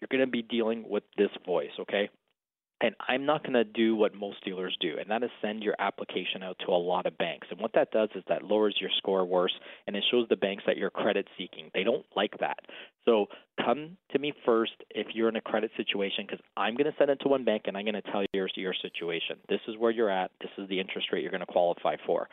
You're 0.00 0.08
going 0.10 0.24
to 0.24 0.30
be 0.30 0.42
dealing 0.42 0.84
with 0.88 1.04
this 1.16 1.30
voice, 1.46 1.70
okay? 1.78 2.08
And 2.82 2.96
I'm 3.08 3.24
not 3.24 3.42
going 3.42 3.54
to 3.54 3.64
do 3.64 3.94
what 3.94 4.12
most 4.12 4.44
dealers 4.44 4.76
do, 4.80 4.96
and 4.98 5.08
that 5.08 5.22
is 5.22 5.30
send 5.40 5.62
your 5.62 5.76
application 5.78 6.42
out 6.42 6.56
to 6.66 6.72
a 6.72 6.76
lot 6.76 7.06
of 7.06 7.16
banks. 7.16 7.46
And 7.50 7.60
what 7.60 7.72
that 7.74 7.92
does 7.92 8.08
is 8.16 8.24
that 8.28 8.42
lowers 8.42 8.76
your 8.80 8.90
score 8.98 9.24
worse, 9.24 9.52
and 9.86 9.94
it 9.94 10.02
shows 10.10 10.26
the 10.28 10.36
banks 10.36 10.64
that 10.66 10.76
you're 10.76 10.90
credit 10.90 11.28
seeking. 11.38 11.70
They 11.74 11.84
don't 11.84 12.04
like 12.16 12.36
that. 12.40 12.58
So 13.04 13.26
come 13.64 13.96
to 14.10 14.18
me 14.18 14.32
first 14.44 14.72
if 14.90 15.06
you're 15.14 15.28
in 15.28 15.36
a 15.36 15.40
credit 15.40 15.70
situation, 15.76 16.26
because 16.26 16.44
I'm 16.56 16.74
going 16.74 16.90
to 16.90 16.96
send 16.98 17.10
it 17.10 17.20
to 17.20 17.28
one 17.28 17.44
bank 17.44 17.62
and 17.66 17.76
I'm 17.76 17.84
going 17.84 17.94
to 17.94 18.02
tell 18.02 18.22
you 18.22 18.28
your, 18.34 18.48
your 18.56 18.74
situation. 18.74 19.36
This 19.48 19.60
is 19.68 19.76
where 19.78 19.92
you're 19.92 20.10
at. 20.10 20.32
This 20.40 20.50
is 20.58 20.68
the 20.68 20.80
interest 20.80 21.08
rate 21.12 21.22
you're 21.22 21.30
going 21.30 21.40
to 21.40 21.46
qualify 21.46 21.96
for. 22.04 22.28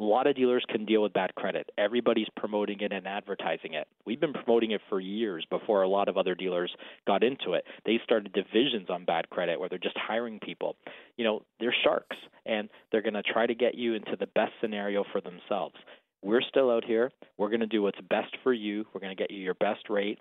A 0.00 0.02
lot 0.02 0.26
of 0.26 0.34
dealers 0.34 0.64
can 0.66 0.86
deal 0.86 1.02
with 1.02 1.12
bad 1.12 1.34
credit. 1.34 1.68
Everybody's 1.76 2.28
promoting 2.34 2.80
it 2.80 2.90
and 2.90 3.06
advertising 3.06 3.74
it. 3.74 3.86
We've 4.06 4.18
been 4.18 4.32
promoting 4.32 4.70
it 4.70 4.80
for 4.88 4.98
years 4.98 5.46
before 5.50 5.82
a 5.82 5.88
lot 5.88 6.08
of 6.08 6.16
other 6.16 6.34
dealers 6.34 6.74
got 7.06 7.22
into 7.22 7.52
it. 7.52 7.64
They 7.84 8.00
started 8.02 8.32
divisions 8.32 8.88
on 8.88 9.04
bad 9.04 9.28
credit 9.28 9.60
where 9.60 9.68
they're 9.68 9.78
just 9.78 9.98
hiring 9.98 10.40
people. 10.40 10.76
You 11.18 11.24
know, 11.24 11.42
they're 11.60 11.74
sharks 11.84 12.16
and 12.46 12.70
they're 12.90 13.02
going 13.02 13.12
to 13.12 13.22
try 13.22 13.46
to 13.46 13.54
get 13.54 13.74
you 13.74 13.92
into 13.92 14.16
the 14.18 14.26
best 14.28 14.52
scenario 14.62 15.04
for 15.12 15.20
themselves. 15.20 15.74
We're 16.22 16.40
still 16.42 16.70
out 16.70 16.84
here. 16.84 17.12
We're 17.36 17.50
going 17.50 17.60
to 17.60 17.66
do 17.66 17.82
what's 17.82 18.00
best 18.08 18.34
for 18.42 18.54
you. 18.54 18.86
We're 18.94 19.02
going 19.02 19.14
to 19.14 19.22
get 19.22 19.30
you 19.30 19.38
your 19.38 19.54
best 19.54 19.90
rate. 19.90 20.18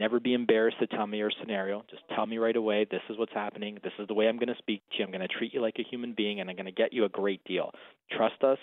Never 0.00 0.18
be 0.18 0.34
embarrassed 0.34 0.80
to 0.80 0.88
tell 0.88 1.06
me 1.06 1.18
your 1.18 1.30
scenario. 1.40 1.84
Just 1.88 2.02
tell 2.16 2.26
me 2.26 2.38
right 2.38 2.56
away, 2.56 2.84
this 2.90 3.02
is 3.08 3.16
what's 3.16 3.34
happening. 3.34 3.78
This 3.84 3.92
is 4.00 4.08
the 4.08 4.14
way 4.14 4.28
I'm 4.28 4.38
going 4.38 4.48
to 4.48 4.58
speak 4.58 4.82
to 4.90 4.98
you. 4.98 5.04
I'm 5.04 5.12
going 5.12 5.20
to 5.20 5.28
treat 5.28 5.54
you 5.54 5.60
like 5.60 5.76
a 5.78 5.88
human 5.88 6.14
being, 6.16 6.40
and 6.40 6.50
I'm 6.50 6.56
going 6.56 6.66
to 6.66 6.72
get 6.72 6.92
you 6.92 7.04
a 7.04 7.08
great 7.08 7.44
deal. 7.44 7.70
Trust 8.10 8.42
us 8.42 8.58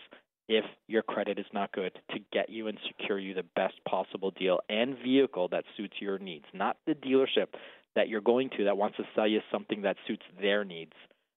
if 0.48 0.64
your 0.88 1.04
credit 1.04 1.40
is 1.40 1.46
not 1.54 1.72
good 1.72 1.92
to 2.12 2.20
get 2.32 2.50
you 2.50 2.68
and 2.68 2.78
secure 2.88 3.20
you 3.20 3.34
the 3.34 3.44
best 3.56 3.76
possible 3.88 4.32
deal 4.32 4.60
and 4.70 4.98
vehicle 5.04 5.50
that 5.50 5.64
suits 5.76 5.96
your 6.00 6.18
needs, 6.18 6.46
not 6.54 6.78
the 6.86 6.94
dealership 6.94 7.48
that 7.96 8.08
you're 8.08 8.22
going 8.22 8.50
to 8.58 8.66
that 8.66 8.78
wants 8.78 8.98
to 8.98 9.04
sell 9.16 9.28
you 9.28 9.40
something 9.52 9.82
that 9.82 9.98
suits 10.08 10.24
their 10.40 10.64
needs. 10.64 10.94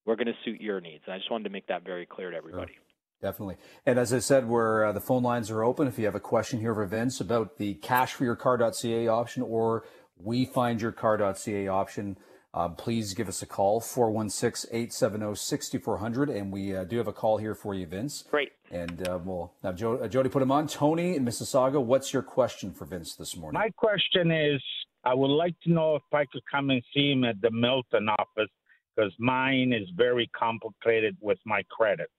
We're 0.07 0.17
going 0.17 0.29
to 0.29 0.35
suit 0.45 0.61
your 0.61 0.81
needs. 0.81 1.03
And 1.07 1.15
I 1.15 1.19
just 1.19 1.31
wanted 1.31 1.45
to 1.45 1.51
make 1.51 1.67
that 1.67 1.85
very 1.85 2.07
clear 2.07 2.31
to 2.31 2.37
everybody. 2.37 2.75
Sure. 2.75 2.83
Definitely. 3.23 3.57
And 3.85 3.99
as 3.99 4.15
I 4.15 4.19
said, 4.19 4.49
where 4.49 4.87
uh, 4.87 4.93
the 4.93 5.01
phone 5.01 5.23
lines 5.23 5.51
are 5.51 5.63
open, 5.63 5.87
if 5.87 5.99
you 5.99 6.07
have 6.07 6.15
a 6.15 6.21
question 6.21 6.61
here 6.61 6.75
for 6.75 6.87
Vince 6.87 7.21
about 7.21 7.59
the 7.59 7.75
cashforyourcar.ca 7.75 9.09
option 9.09 9.43
or 9.43 9.85
we 10.17 10.47
find 10.47 10.81
your 10.81 10.93
car.ca 10.93 11.69
option, 11.69 12.17
uh, 12.53 12.69
please 12.69 13.15
give 13.15 13.29
us 13.29 13.43
a 13.43 13.47
call, 13.47 13.81
416 13.81 14.69
870 14.73 15.35
6400. 15.37 16.31
And 16.31 16.53
we 16.53 16.75
uh, 16.75 16.85
do 16.85 16.99
have 16.99 17.07
a 17.07 17.13
call 17.13 17.39
here 17.39 17.55
for 17.55 17.75
you, 17.75 17.87
Vince. 17.87 18.25
Great. 18.31 18.51
And 18.71 19.07
uh, 19.07 19.19
we'll 19.23 19.53
have 19.63 19.77
jo- 19.77 19.99
uh, 19.99 20.09
Jody 20.09 20.29
put 20.29 20.43
him 20.43 20.51
on. 20.51 20.67
Tony 20.67 21.17
in 21.17 21.25
Mississauga, 21.25 21.83
what's 21.83 22.13
your 22.13 22.23
question 22.23 22.73
for 22.73 22.87
Vince 22.87 23.15
this 23.15 23.37
morning? 23.37 23.59
My 23.59 23.71
question 23.71 24.33
is 24.33 24.61
I 25.05 25.15
would 25.15 25.29
like 25.31 25.55
to 25.63 25.71
know 25.71 25.95
if 25.97 26.03
I 26.13 26.25
could 26.33 26.43
come 26.51 26.71
and 26.71 26.83
see 26.93 27.13
him 27.13 27.25
at 27.25 27.41
the 27.41 27.51
Milton 27.53 28.09
office 28.09 28.51
because 28.97 29.13
mine 29.19 29.73
is 29.73 29.89
very 29.97 30.29
complicated 30.37 31.17
with 31.21 31.39
my 31.47 31.63
credit. 31.71 32.11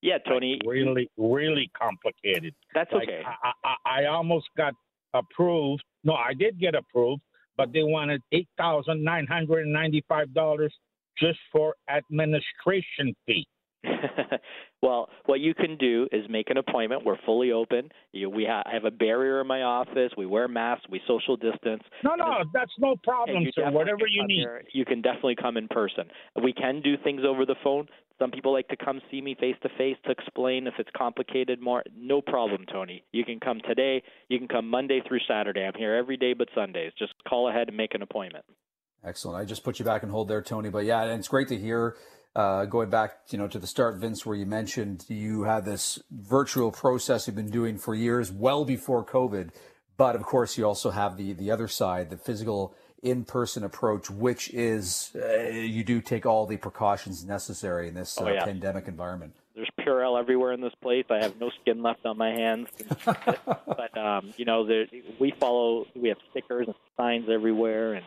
Yeah, 0.00 0.18
Tony. 0.26 0.58
Like 0.64 0.70
really, 0.70 1.10
really 1.18 1.70
complicated. 1.78 2.54
That's 2.74 2.92
like 2.92 3.08
okay. 3.08 3.22
I, 3.42 3.52
I, 3.64 4.02
I 4.02 4.06
almost 4.06 4.46
got 4.56 4.72
approved. 5.14 5.82
No, 6.04 6.14
I 6.14 6.32
did 6.32 6.58
get 6.58 6.74
approved 6.74 7.22
but 7.56 7.72
they 7.72 7.82
wanted 7.82 8.22
eight 8.32 8.48
thousand 8.58 9.02
nine 9.02 9.26
hundred 9.26 9.60
and 9.64 9.72
ninety-five 9.72 10.32
dollars 10.34 10.74
just 11.18 11.38
for 11.52 11.74
administration 11.90 13.14
fee. 13.26 13.46
well, 14.82 15.08
what 15.26 15.40
you 15.40 15.54
can 15.54 15.76
do 15.76 16.08
is 16.12 16.24
make 16.28 16.50
an 16.50 16.56
appointment. 16.56 17.04
We're 17.04 17.18
fully 17.24 17.52
open. 17.52 17.90
You, 18.12 18.30
we 18.30 18.44
ha- 18.48 18.62
I 18.66 18.74
have 18.74 18.84
a 18.84 18.90
barrier 18.90 19.40
in 19.40 19.46
my 19.46 19.62
office. 19.62 20.12
We 20.16 20.26
wear 20.26 20.48
masks. 20.48 20.86
We 20.90 21.00
social 21.06 21.36
distance. 21.36 21.82
No, 22.04 22.14
no, 22.14 22.44
that's 22.52 22.72
no 22.78 22.96
problem, 23.02 23.44
sir. 23.54 23.70
Whatever 23.70 24.06
you 24.08 24.26
need. 24.26 24.40
Here, 24.40 24.62
you 24.72 24.84
can 24.84 25.02
definitely 25.02 25.36
come 25.36 25.56
in 25.56 25.68
person. 25.68 26.04
We 26.42 26.52
can 26.52 26.80
do 26.82 26.94
things 27.02 27.22
over 27.26 27.46
the 27.46 27.56
phone. 27.62 27.86
Some 28.18 28.30
people 28.30 28.52
like 28.52 28.68
to 28.68 28.76
come 28.76 29.00
see 29.10 29.20
me 29.20 29.36
face 29.38 29.56
to 29.62 29.68
face 29.76 29.96
to 30.06 30.10
explain 30.10 30.66
if 30.66 30.74
it's 30.78 30.88
complicated 30.96 31.60
more. 31.60 31.82
No 31.94 32.22
problem, 32.22 32.64
Tony. 32.72 33.04
You 33.12 33.24
can 33.24 33.40
come 33.40 33.60
today. 33.66 34.02
You 34.28 34.38
can 34.38 34.48
come 34.48 34.70
Monday 34.70 35.02
through 35.06 35.20
Saturday. 35.28 35.64
I'm 35.64 35.74
here 35.76 35.94
every 35.94 36.16
day 36.16 36.32
but 36.32 36.48
Sundays. 36.54 36.92
Just 36.98 37.12
call 37.28 37.50
ahead 37.50 37.68
and 37.68 37.76
make 37.76 37.94
an 37.94 38.02
appointment. 38.02 38.44
Excellent. 39.04 39.40
I 39.40 39.44
just 39.44 39.64
put 39.64 39.78
you 39.78 39.84
back 39.84 40.02
and 40.02 40.10
hold 40.10 40.28
there, 40.28 40.42
Tony. 40.42 40.70
But 40.70 40.84
yeah, 40.84 41.02
and 41.02 41.18
it's 41.18 41.28
great 41.28 41.48
to 41.48 41.58
hear. 41.58 41.96
Uh, 42.36 42.66
going 42.66 42.90
back, 42.90 43.20
you 43.30 43.38
know, 43.38 43.48
to 43.48 43.58
the 43.58 43.66
start, 43.66 43.96
Vince, 43.96 44.26
where 44.26 44.36
you 44.36 44.44
mentioned 44.44 45.06
you 45.08 45.44
had 45.44 45.64
this 45.64 45.98
virtual 46.10 46.70
process 46.70 47.26
you've 47.26 47.34
been 47.34 47.48
doing 47.48 47.78
for 47.78 47.94
years, 47.94 48.30
well 48.30 48.66
before 48.66 49.02
COVID. 49.02 49.52
But 49.96 50.16
of 50.16 50.22
course, 50.24 50.58
you 50.58 50.66
also 50.66 50.90
have 50.90 51.16
the 51.16 51.32
the 51.32 51.50
other 51.50 51.66
side, 51.66 52.10
the 52.10 52.18
physical 52.18 52.74
in-person 53.02 53.64
approach, 53.64 54.10
which 54.10 54.52
is 54.52 55.16
uh, 55.16 55.48
you 55.48 55.82
do 55.82 56.02
take 56.02 56.26
all 56.26 56.44
the 56.44 56.58
precautions 56.58 57.24
necessary 57.24 57.88
in 57.88 57.94
this 57.94 58.18
oh, 58.20 58.26
uh, 58.26 58.32
yeah. 58.32 58.44
pandemic 58.44 58.86
environment. 58.86 59.34
There's 59.54 59.70
Purell 59.80 60.20
everywhere 60.20 60.52
in 60.52 60.60
this 60.60 60.74
place. 60.82 61.06
I 61.08 61.22
have 61.22 61.40
no 61.40 61.50
skin 61.62 61.82
left 61.82 62.04
on 62.04 62.18
my 62.18 62.32
hands, 62.32 62.68
but 63.06 63.96
um, 63.96 64.34
you 64.36 64.44
know, 64.44 64.66
there, 64.66 64.84
we 65.18 65.32
follow. 65.40 65.86
We 65.94 66.10
have 66.10 66.18
stickers 66.32 66.66
and 66.66 66.76
signs 66.98 67.30
everywhere, 67.30 67.94
and 67.94 68.04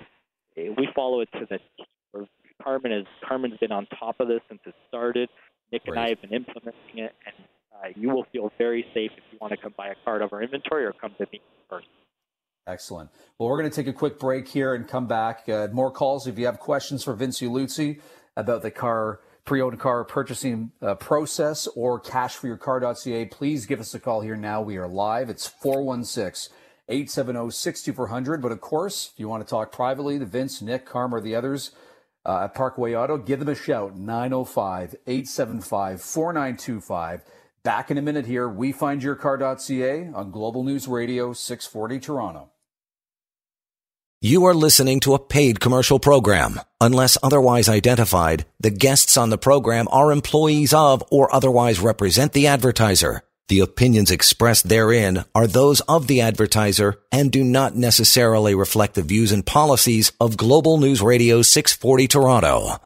we 0.78 0.88
follow 0.94 1.22
it 1.22 1.30
to 1.34 1.48
the. 1.50 2.28
Carmen 2.64 2.91
is 2.91 3.05
Carmen's 3.28 3.57
been 3.57 3.72
on 3.72 3.88
top 3.99 4.20
of 4.20 4.28
this 4.28 4.41
since 4.49 4.62
it 4.66 4.76
started. 4.88 5.30
Nick 5.72 5.84
and 5.86 5.99
I 5.99 6.10
have 6.10 6.22
been 6.22 6.34
implementing 6.34 6.97
it, 6.97 7.14
and 7.26 7.45
uh, 7.74 7.88
you 7.95 8.10
will 8.10 8.26
feel 8.32 8.51
very 8.57 8.86
safe 8.93 9.12
if 9.16 9.24
you 9.32 9.38
want 9.39 9.51
to 9.51 9.57
come 9.57 9.74
buy 9.78 9.89
a 9.89 9.95
card 10.03 10.22
of 10.22 10.34
our 10.34 10.41
inventory 10.41 10.86
or 10.86 10.93
come 10.93 11.14
to 11.20 11.28
me 11.32 11.41
first. 11.70 11.88
Excellent. 12.68 13.10
Well, 13.38 13.49
we're 13.49 13.57
going 13.57 13.70
to 13.70 13.76
take 13.76 13.88
a 13.88 13.93
quick 13.93 14.20
break 14.20 14.47
here 14.47 14.76
and 14.76 14.88
come 14.88 15.07
back. 15.07 15.47
Uh, 15.49 15.68
more 15.72 15.91
calls 15.91 16.28
if 16.28 16.38
you 16.38 16.45
have 16.45 16.60
questions 16.60 17.03
for 17.03 17.14
Vince 17.14 17.39
Ciluzzi 17.39 17.99
about 18.36 18.62
the 18.62 18.72
car 18.72 19.22
pre-owned 19.45 19.80
car 19.80 20.03
purchasing 20.03 20.72
uh, 20.82 20.93
process 20.95 21.68
or 21.76 21.99
cash 21.99 22.36
for 22.36 22.45
your 22.45 22.57
cashforyourcar.ca. 22.57 23.26
Please 23.26 23.66
give 23.66 23.80
us 23.80 23.95
a 23.95 23.99
call 23.99 24.22
here 24.22 24.36
now. 24.36 24.62
We 24.62 24.78
are 24.78 24.88
live. 24.88 25.30
It's 25.30 25.47
416 25.47 26.55
870 26.88 27.49
6400. 27.49 28.41
But 28.41 28.51
of 28.51 28.62
course, 28.62 29.12
if 29.14 29.20
you 29.20 29.28
want 29.28 29.43
to 29.43 29.49
talk 29.49 29.72
privately 29.72 30.20
to 30.20 30.26
Vince, 30.26 30.62
Nick, 30.62 30.86
Carm, 30.86 31.16
or 31.16 31.22
the 31.22 31.34
others 31.34 31.72
uh, 32.30 32.44
at 32.44 32.54
Parkway 32.54 32.94
Auto, 32.94 33.18
give 33.18 33.40
them 33.40 33.50
a 33.50 33.56
shout 33.56 33.98
905 33.98 34.96
875 35.08 36.00
4925. 36.00 37.24
Back 37.64 37.90
in 37.90 37.98
a 37.98 38.02
minute 38.04 38.28
here. 38.28 38.48
We 38.48 38.72
find 38.72 39.02
your 39.02 39.16
car.ca 39.16 40.12
on 40.14 40.32
Global 40.32 40.64
News 40.64 40.88
Radio 40.88 41.34
640 41.34 42.00
Toronto. 42.00 42.52
You 44.22 44.46
are 44.46 44.54
listening 44.54 45.00
to 45.02 45.14
a 45.14 45.20
paid 45.20 45.60
commercial 45.60 45.98
program. 45.98 46.60
Unless 46.80 47.18
otherwise 47.24 47.68
identified, 47.68 48.46
the 48.60 48.70
guests 48.70 49.18
on 49.18 49.30
the 49.30 49.38
program 49.38 49.88
are 49.92 50.12
employees 50.12 50.74
of 50.74 51.04
or 51.10 51.34
otherwise 51.34 51.80
represent 51.80 52.34
the 52.34 52.46
advertiser. 52.48 53.24
The 53.50 53.62
opinions 53.62 54.12
expressed 54.12 54.70
therein 54.70 55.26
are 55.34 55.47
those 55.47 55.82
of 55.82 56.06
the 56.06 56.22
advertiser 56.22 57.00
and 57.12 57.32
do 57.32 57.43
not 57.43 57.76
necessarily 57.76 58.54
reflect 58.54 58.93
the 58.93 59.02
views 59.02 59.32
and 59.32 59.43
policies 59.43 60.12
of 60.22 60.38
Global 60.38 60.78
News 60.78 61.02
Radio 61.02 61.41
640 61.41 62.08
Toronto. 62.08 62.78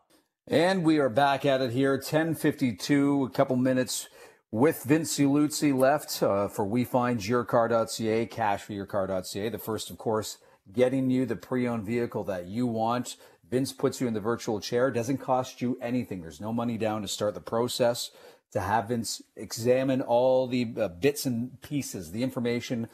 And 0.48 0.86
we 0.86 1.00
are 1.00 1.10
back 1.10 1.46
at 1.46 1.60
it 1.60 1.72
here, 1.72 1.96
1052, 1.96 3.26
a 3.26 3.30
couple 3.32 3.58
minutes 3.58 4.08
with 4.52 4.82
Vince 4.84 5.18
Ciluzzi 5.18 5.78
left 5.78 6.24
uh, 6.24 6.48
for 6.48 6.66
WeFindYourCar.ca, 6.66 8.28
cashforyourcar.ca. 8.28 9.50
The 9.50 9.58
first, 9.58 9.90
of 9.90 9.98
course, 9.98 10.38
getting 10.72 11.10
you 11.10 11.26
the 11.26 11.36
pre-owned 11.36 11.86
vehicle 11.86 12.24
that 12.24 12.46
you 12.46 12.68
want. 12.68 13.18
Vince 13.50 13.74
puts 13.74 14.00
you 14.00 14.08
in 14.08 14.14
the 14.14 14.22
virtual 14.22 14.62
chair. 14.62 14.92
Doesn't 14.92 15.18
cost 15.18 15.62
you 15.62 15.78
anything. 15.82 16.22
There's 16.22 16.40
no 16.40 16.54
money 16.54 16.78
down 16.78 17.02
to 17.02 17.08
start 17.10 17.34
the 17.34 17.42
process. 17.42 18.12
To 18.54 18.62
have 18.62 18.90
Vince 18.90 19.22
examine 19.36 20.02
all 20.02 20.48
the 20.48 20.74
uh, 20.80 20.88
bits 20.88 21.26
and 21.26 21.60
pieces, 21.62 22.12
the 22.12 22.24
information 22.24 22.88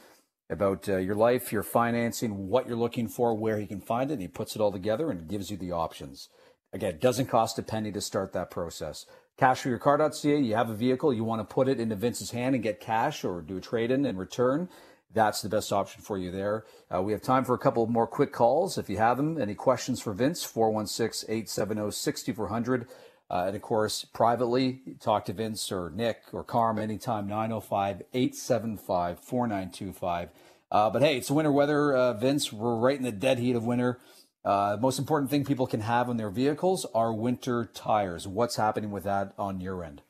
about 0.49 0.89
uh, 0.89 0.97
your 0.97 1.15
life, 1.15 1.51
your 1.51 1.63
financing, 1.63 2.47
what 2.47 2.67
you're 2.67 2.77
looking 2.77 3.07
for, 3.07 3.35
where 3.35 3.59
he 3.59 3.67
can 3.67 3.81
find 3.81 4.09
it. 4.09 4.13
And 4.13 4.21
he 4.21 4.27
puts 4.27 4.55
it 4.55 4.61
all 4.61 4.71
together 4.71 5.11
and 5.11 5.27
gives 5.27 5.51
you 5.51 5.57
the 5.57 5.71
options. 5.71 6.29
Again, 6.71 6.91
it 6.91 7.01
doesn't 7.01 7.27
cost 7.27 7.59
a 7.59 7.63
penny 7.63 7.91
to 7.91 8.01
start 8.01 8.33
that 8.33 8.51
process. 8.51 9.05
Cashforyourcar.ca, 9.37 10.39
you 10.39 10.55
have 10.55 10.69
a 10.69 10.75
vehicle, 10.75 11.13
you 11.13 11.23
want 11.23 11.47
to 11.47 11.53
put 11.53 11.67
it 11.67 11.79
into 11.79 11.95
Vince's 11.95 12.31
hand 12.31 12.55
and 12.55 12.63
get 12.63 12.79
cash 12.79 13.23
or 13.23 13.41
do 13.41 13.57
a 13.57 13.61
trade 13.61 13.91
in 13.91 14.05
and 14.05 14.17
return 14.17 14.69
that's 15.13 15.41
the 15.41 15.49
best 15.49 15.73
option 15.73 16.01
for 16.01 16.17
you 16.17 16.31
there. 16.31 16.65
Uh, 16.93 17.01
we 17.01 17.11
have 17.11 17.21
time 17.21 17.43
for 17.43 17.55
a 17.55 17.59
couple 17.59 17.85
more 17.87 18.07
quick 18.07 18.31
calls. 18.31 18.77
If 18.77 18.89
you 18.89 18.97
have 18.97 19.17
them, 19.17 19.41
any 19.41 19.55
questions 19.55 20.01
for 20.01 20.13
Vince, 20.13 20.43
416 20.43 21.29
870 21.29 21.91
6400. 21.91 22.87
Uh, 23.29 23.45
and 23.47 23.55
of 23.55 23.61
course, 23.61 24.05
privately, 24.05 24.81
talk 24.99 25.25
to 25.25 25.33
Vince 25.33 25.71
or 25.71 25.91
Nick 25.93 26.21
or 26.33 26.43
Carm 26.43 26.79
anytime, 26.79 27.27
905 27.27 28.01
875 28.13 29.19
4925. 29.19 30.29
Uh, 30.71 30.89
but 30.89 31.01
hey, 31.01 31.17
it's 31.17 31.31
winter 31.31 31.51
weather, 31.51 31.95
uh, 31.95 32.13
Vince. 32.13 32.51
We're 32.51 32.75
right 32.75 32.97
in 32.97 33.03
the 33.03 33.11
dead 33.11 33.39
heat 33.39 33.55
of 33.55 33.65
winter. 33.65 33.99
Uh, 34.43 34.77
most 34.79 34.97
important 34.97 35.29
thing 35.29 35.43
people 35.43 35.67
can 35.67 35.81
have 35.81 36.09
on 36.09 36.17
their 36.17 36.29
vehicles 36.29 36.85
are 36.95 37.13
winter 37.13 37.69
tires. 37.73 38.27
What's 38.27 38.55
happening 38.55 38.91
with 38.91 39.03
that 39.03 39.33
on 39.37 39.61
your 39.61 39.83
end? 39.83 40.01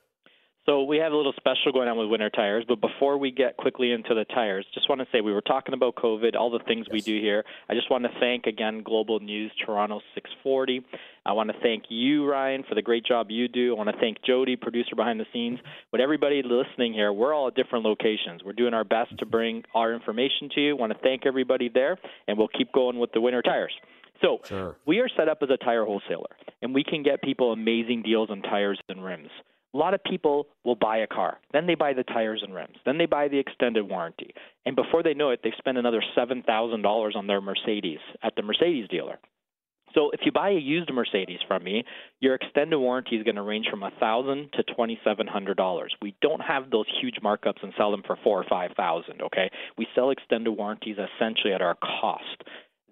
So 0.70 0.84
we 0.84 0.98
have 0.98 1.14
a 1.14 1.16
little 1.16 1.34
special 1.36 1.72
going 1.72 1.88
on 1.88 1.98
with 1.98 2.10
winter 2.10 2.30
tires, 2.30 2.64
but 2.68 2.80
before 2.80 3.18
we 3.18 3.32
get 3.32 3.58
quickly 3.58 3.92
into 3.92 4.14
the 4.14 4.24
tires, 4.26 4.68
just 4.72 4.88
want 4.88 5.02
to 5.02 5.08
say 5.12 5.20
we 5.20 5.34
were 5.34 5.42
talking 5.42 5.74
about 5.74 5.96
COVID, 5.96 6.36
all 6.36 6.52
the 6.52 6.60
things 6.60 6.86
yes. 6.88 6.94
we 6.94 7.02
do 7.02 7.20
here. 7.20 7.44
I 7.68 7.74
just 7.74 7.90
want 7.90 8.04
to 8.04 8.12
thank 8.20 8.46
again 8.46 8.84
Global 8.84 9.20
News 9.20 9.52
Toronto 9.66 10.00
640. 10.14 10.86
I 11.26 11.32
want 11.32 11.50
to 11.50 11.56
thank 11.64 11.86
you, 11.90 12.30
Ryan, 12.30 12.64
for 12.70 12.76
the 12.76 12.84
great 12.84 13.04
job 13.04 13.32
you 13.32 13.48
do. 13.48 13.74
I 13.74 13.78
want 13.80 13.90
to 13.90 13.98
thank 14.00 14.22
Jody, 14.22 14.56
producer 14.56 14.96
behind 14.96 15.20
the 15.20 15.26
scenes. 15.34 15.58
But 15.92 16.02
everybody 16.02 16.44
listening 16.44 16.94
here, 16.94 17.12
we're 17.12 17.34
all 17.34 17.48
at 17.48 17.56
different 17.56 17.84
locations. 17.84 18.44
We're 18.46 18.54
doing 18.54 18.76
our 18.76 18.84
best 18.84 19.18
to 19.18 19.26
bring 19.26 19.64
our 19.74 19.92
information 19.92 20.50
to 20.54 20.62
you. 20.62 20.78
I 20.78 20.80
want 20.80 20.94
to 20.94 21.00
thank 21.00 21.26
everybody 21.26 21.70
there, 21.74 21.98
and 22.28 22.38
we'll 22.38 22.48
keep 22.48 22.72
going 22.74 23.00
with 23.00 23.12
the 23.12 23.22
winter 23.22 23.42
tires. 23.42 23.74
So 24.22 24.38
sure. 24.46 24.76
we 24.86 25.00
are 25.00 25.10
set 25.18 25.30
up 25.30 25.40
as 25.42 25.50
a 25.50 25.58
tire 25.58 25.86
wholesaler, 25.86 26.30
and 26.62 26.76
we 26.76 26.84
can 26.84 27.02
get 27.02 27.24
people 27.24 27.54
amazing 27.54 28.04
deals 28.04 28.30
on 28.30 28.44
tires 28.44 28.80
and 28.88 29.04
rims. 29.04 29.32
A 29.74 29.78
lot 29.78 29.94
of 29.94 30.04
people 30.04 30.48
will 30.66 30.76
buy 30.76 30.98
a 30.98 31.08
car, 31.08 31.38
then 31.54 31.68
they 31.68 31.76
buy 31.76 31.94
the 31.94 32.04
tires 32.04 32.42
and 32.44 32.56
rims, 32.56 32.78
then 32.86 32.98
they 32.98 33.06
buy 33.06 33.28
the 33.28 33.38
extended 33.38 33.88
warranty, 33.88 34.34
and 34.66 34.76
before 34.76 35.04
they 35.04 35.14
know 35.14 35.30
it, 35.30 35.42
they've 35.44 35.54
spent 35.58 35.78
another 35.78 36.04
seven 36.16 36.42
thousand 36.42 36.82
dollars 36.82 37.16
on 37.16 37.28
their 37.28 37.42
Mercedes 37.42 38.00
at 38.24 38.36
the 38.36 38.42
Mercedes 38.42 38.88
dealer. 38.90 39.20
So 39.96 40.12
if 40.12 40.22
you 40.24 40.32
buy 40.32 40.50
a 40.50 40.60
used 40.60 40.92
Mercedes 40.94 41.40
from 41.48 41.64
me, 41.64 41.84
your 42.20 42.36
extended 42.36 42.78
warranty 42.78 43.16
is 43.16 43.24
going 43.24 43.38
to 43.38 43.42
range 43.42 43.68
from 43.70 43.84
a 43.84 43.92
thousand 44.00 44.52
to 44.54 44.64
twenty 44.76 45.00
seven 45.04 45.28
hundred 45.28 45.58
dollars. 45.58 45.96
We 46.02 46.16
don't 46.22 46.42
have 46.42 46.70
those 46.70 46.86
huge 47.02 47.18
markups 47.24 47.64
and 47.64 47.74
sell 47.78 47.92
them 47.92 48.04
for 48.06 48.18
four 48.24 48.40
or 48.40 48.46
five 48.50 48.72
thousand. 48.78 49.22
Okay, 49.22 49.50
we 49.78 49.88
sell 49.96 50.12
extended 50.12 50.52
warranties 50.52 50.98
essentially 50.98 51.54
at 51.54 51.62
our 51.62 51.76
cost. 51.76 52.44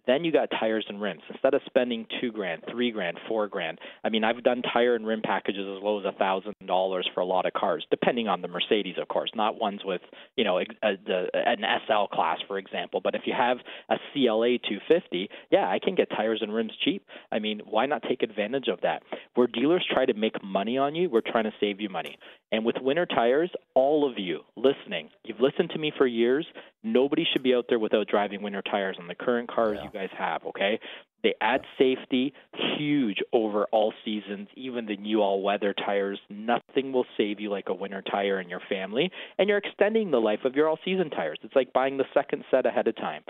Then 0.08 0.24
you 0.24 0.32
got 0.32 0.49
tires 0.49 0.86
and 0.88 1.01
rims. 1.01 1.22
Instead 1.30 1.53
of 1.53 1.62
spending 1.66 2.08
two 2.22 2.32
grand, 2.32 2.64
three 2.72 2.91
grand, 2.91 3.18
four 3.28 3.47
grand. 3.47 3.80
I 4.03 4.10
mean, 4.10 4.24
I've 4.24 4.41
done 4.43 4.62
tire 4.62 4.95
and 4.95 5.05
rim 5.05 5.22
packages 5.22 5.62
as 5.62 5.84
low 5.84 5.99
as 5.99 6.05
a 6.05 6.18
thousand 6.18 6.55
dollars 6.66 7.08
for 7.14 7.20
a 7.20 7.26
lot 7.26 7.45
of 7.45 7.53
cars, 7.53 7.86
depending 7.91 8.28
on 8.28 8.41
the 8.41 8.47
Mercedes, 8.47 8.95
of 8.99 9.10
course, 9.10 9.32
not 9.36 9.60
ones 9.60 9.82
with 9.84 10.01
you 10.36 10.43
know 10.43 10.60
a, 10.60 10.66
a, 10.82 10.91
uh, 10.93 11.26
an 11.34 11.60
SL 11.86 12.05
class, 12.14 12.39
for 12.47 12.58
example. 12.58 13.01
But 13.03 13.16
if 13.16 13.22
you 13.26 13.34
have 13.38 13.58
a 13.89 13.97
CLA 14.14 14.58
250, 14.60 15.30
yeah, 15.51 15.70
I 15.70 15.80
can 15.84 15.95
get 15.95 16.10
tires 16.10 16.39
and 16.41 16.53
rims 16.53 16.72
cheap. 16.84 17.05
I 17.32 17.39
mean, 17.39 17.62
why 17.66 17.86
not 17.86 18.03
take 18.03 18.24
advantage 18.24 18.70
of 18.70 18.82
that? 18.82 19.03
Where 19.36 19.47
dealers 19.47 19.86
try 19.93 20.05
to 20.05 20.14
make 20.14 20.41
money 20.43 20.78
on 20.78 20.95
you, 20.95 21.10
we're 21.10 21.22
trying 21.22 21.45
to 21.45 21.53
save 21.60 21.82
you 21.82 21.89
money. 21.89 22.18
And 22.51 22.64
with 22.64 22.78
winter 22.82 23.05
tires, 23.05 23.51
all 23.74 24.10
of 24.10 24.18
you 24.18 24.41
listening, 24.55 25.10
you've 25.26 25.41
listened 25.41 25.72
to 25.72 25.80
me 25.80 25.91
for 25.97 26.08
years. 26.08 26.45
Nobody 26.84 27.26
should 27.32 27.43
be 27.43 27.53
out 27.53 27.66
there 27.68 27.80
without 27.80 28.08
driving 28.08 28.41
winter 28.41 28.62
tires 28.62 28.95
on 28.99 29.08
the 29.08 29.16
current 29.16 29.51
cars 29.51 29.78
yeah. 29.78 29.84
you 29.84 29.89
guys 29.98 30.10
have, 30.18 30.45
okay? 30.45 30.80
They 31.24 31.34
add 31.41 31.62
safety 31.78 32.34
huge 32.78 33.18
over 33.34 33.66
all 33.72 33.93
seasons, 34.06 34.48
even 34.56 34.86
the 34.86 34.98
new 34.98 35.22
all 35.22 35.41
weather 35.41 35.74
tires. 35.74 36.20
Nothing 36.30 36.93
will 36.93 37.06
save 37.18 37.39
you 37.39 37.50
like 37.50 37.70
a 37.70 37.74
winter 37.74 38.04
tire 38.04 38.39
in 38.39 38.50
your 38.50 38.62
family. 38.70 39.10
And 39.38 39.50
you're 39.50 39.58
extending 39.58 40.12
the 40.12 40.20
life 40.20 40.45
of 40.45 40.56
your 40.56 40.70
all 40.70 40.80
season 40.86 41.10
tires. 41.10 41.39
It's 41.43 41.56
like 41.56 41.74
buying 41.74 41.98
the 41.98 42.06
second 42.14 42.43
set 42.52 42.66
ahead 42.66 42.88
of 42.88 42.95
time. 42.95 43.24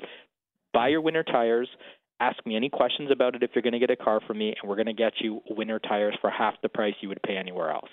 Buy 0.74 0.90
your 0.90 1.02
winter 1.02 1.24
tires. 1.24 1.70
Ask 2.20 2.46
me 2.46 2.56
any 2.56 2.70
questions 2.70 3.10
about 3.12 3.36
it 3.36 3.44
if 3.44 3.52
you're 3.56 3.62
going 3.62 3.74
to 3.74 3.80
get 3.80 3.92
a 3.92 3.96
car 3.96 4.20
from 4.28 4.38
me, 4.40 4.54
and 4.60 4.70
we're 4.70 4.76
going 4.76 4.88
to 4.88 4.94
get 4.94 5.14
you 5.20 5.42
winter 5.50 5.80
tires 5.80 6.16
for 6.20 6.30
half 6.30 6.56
the 6.62 6.70
price 6.70 6.96
you 7.02 7.10
would 7.10 7.22
pay 7.24 7.38
anywhere 7.38 7.72
else. 7.72 7.90